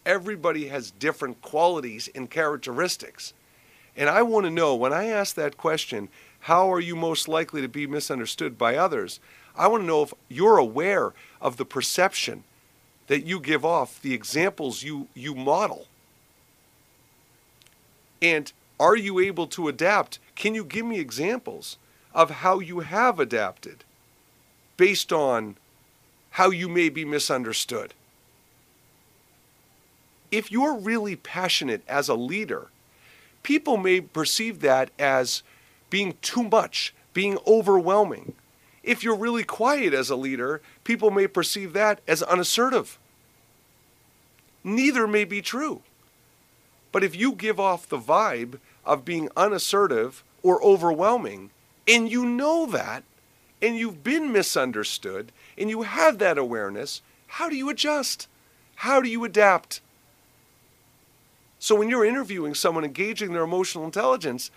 Everybody 0.06 0.68
has 0.68 0.92
different 0.92 1.42
qualities 1.42 2.08
and 2.14 2.30
characteristics. 2.30 3.34
And 3.96 4.08
I 4.08 4.22
want 4.22 4.44
to 4.46 4.50
know 4.50 4.76
when 4.76 4.92
I 4.92 5.06
ask 5.06 5.34
that 5.34 5.56
question, 5.56 6.08
how 6.42 6.72
are 6.72 6.78
you 6.78 6.94
most 6.94 7.26
likely 7.26 7.60
to 7.60 7.68
be 7.68 7.88
misunderstood 7.88 8.56
by 8.56 8.76
others? 8.76 9.18
I 9.56 9.66
want 9.66 9.82
to 9.82 9.86
know 9.88 10.04
if 10.04 10.14
you're 10.28 10.58
aware 10.58 11.12
of 11.40 11.56
the 11.56 11.64
perception 11.64 12.44
that 13.08 13.26
you 13.26 13.40
give 13.40 13.64
off, 13.64 14.00
the 14.00 14.14
examples 14.14 14.84
you, 14.84 15.08
you 15.12 15.34
model. 15.34 15.88
And 18.24 18.52
are 18.80 18.96
you 18.96 19.20
able 19.20 19.46
to 19.48 19.68
adapt? 19.68 20.18
Can 20.34 20.54
you 20.54 20.64
give 20.64 20.86
me 20.86 20.98
examples 20.98 21.76
of 22.14 22.30
how 22.30 22.60
you 22.60 22.80
have 22.80 23.20
adapted 23.20 23.84
based 24.76 25.12
on 25.12 25.56
how 26.30 26.50
you 26.50 26.68
may 26.68 26.88
be 26.88 27.04
misunderstood. 27.04 27.94
If 30.30 30.50
you're 30.50 30.76
really 30.76 31.14
passionate 31.14 31.82
as 31.86 32.08
a 32.08 32.14
leader, 32.14 32.68
people 33.42 33.76
may 33.76 34.00
perceive 34.00 34.60
that 34.60 34.90
as 34.98 35.42
being 35.90 36.16
too 36.22 36.42
much, 36.42 36.92
being 37.12 37.38
overwhelming. 37.46 38.32
If 38.82 39.04
you're 39.04 39.16
really 39.16 39.44
quiet 39.44 39.94
as 39.94 40.10
a 40.10 40.16
leader, 40.16 40.60
people 40.82 41.10
may 41.10 41.28
perceive 41.28 41.72
that 41.74 42.00
as 42.08 42.22
unassertive. 42.22 42.98
Neither 44.64 45.06
may 45.06 45.24
be 45.24 45.40
true. 45.40 45.82
But 46.94 47.02
if 47.02 47.16
you 47.16 47.32
give 47.32 47.58
off 47.58 47.88
the 47.88 47.98
vibe 47.98 48.60
of 48.84 49.04
being 49.04 49.28
unassertive 49.36 50.22
or 50.44 50.62
overwhelming, 50.62 51.50
and 51.88 52.08
you 52.08 52.24
know 52.24 52.66
that, 52.66 53.02
and 53.60 53.76
you've 53.76 54.04
been 54.04 54.30
misunderstood 54.30 55.32
and 55.58 55.68
you 55.68 55.82
have 55.82 56.18
that 56.18 56.38
awareness, 56.38 57.02
how 57.26 57.48
do 57.48 57.56
you 57.56 57.68
adjust? 57.68 58.28
How 58.76 59.00
do 59.00 59.08
you 59.08 59.24
adapt? 59.24 59.80
So 61.58 61.74
when 61.74 61.90
you're 61.90 62.04
interviewing 62.04 62.54
someone 62.54 62.84
engaging 62.84 63.32
their 63.32 63.42
emotional 63.42 63.84
intelligence, 63.84 64.52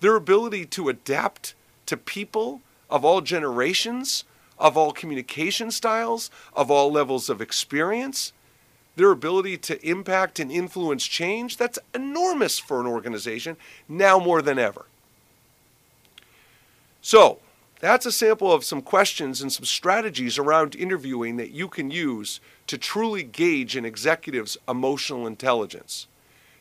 their 0.00 0.16
ability 0.16 0.64
to 0.64 0.88
adapt 0.88 1.54
to 1.84 1.98
people 1.98 2.62
of 2.88 3.04
all 3.04 3.20
generations, 3.20 4.24
of 4.58 4.78
all 4.78 4.92
communication 4.92 5.70
styles, 5.70 6.30
of 6.56 6.70
all 6.70 6.90
levels 6.90 7.28
of 7.28 7.42
experience, 7.42 8.32
their 8.96 9.10
ability 9.10 9.56
to 9.58 9.86
impact 9.86 10.38
and 10.38 10.50
influence 10.50 11.04
change, 11.04 11.56
that's 11.56 11.78
enormous 11.94 12.58
for 12.58 12.80
an 12.80 12.86
organization 12.86 13.56
now 13.88 14.18
more 14.18 14.42
than 14.42 14.58
ever. 14.58 14.86
So, 17.00 17.40
that's 17.80 18.06
a 18.06 18.12
sample 18.12 18.52
of 18.52 18.64
some 18.64 18.80
questions 18.80 19.42
and 19.42 19.52
some 19.52 19.64
strategies 19.64 20.38
around 20.38 20.76
interviewing 20.76 21.36
that 21.38 21.50
you 21.50 21.66
can 21.66 21.90
use 21.90 22.40
to 22.68 22.78
truly 22.78 23.24
gauge 23.24 23.74
an 23.74 23.84
executive's 23.84 24.56
emotional 24.68 25.26
intelligence. 25.26 26.06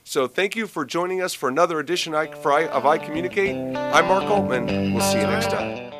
So 0.03 0.27
thank 0.27 0.55
you 0.55 0.65
for 0.65 0.83
joining 0.83 1.21
us 1.21 1.35
for 1.35 1.47
another 1.47 1.79
edition 1.79 2.15
of 2.15 2.85
I 2.87 2.97
Communicate. 2.97 3.55
I'm 3.77 4.07
Mark 4.07 4.23
Altman. 4.23 4.93
We'll 4.93 5.03
see 5.03 5.19
you 5.19 5.27
next 5.27 5.51
time. 5.51 5.93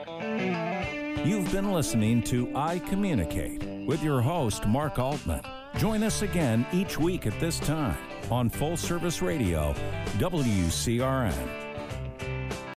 You've 1.24 1.52
been 1.52 1.72
listening 1.72 2.24
to 2.24 2.52
I 2.56 2.80
Communicate 2.80 3.64
with 3.86 4.02
your 4.02 4.22
host, 4.22 4.66
Mark 4.66 4.98
Altman. 4.98 5.61
Join 5.78 6.04
us 6.04 6.22
again 6.22 6.66
each 6.72 7.00
week 7.00 7.26
at 7.26 7.40
this 7.40 7.60
time 7.60 7.98
on 8.30 8.50
Full 8.50 8.78
Service 8.78 9.22
Radio, 9.22 9.74
WCRN. 10.18 11.71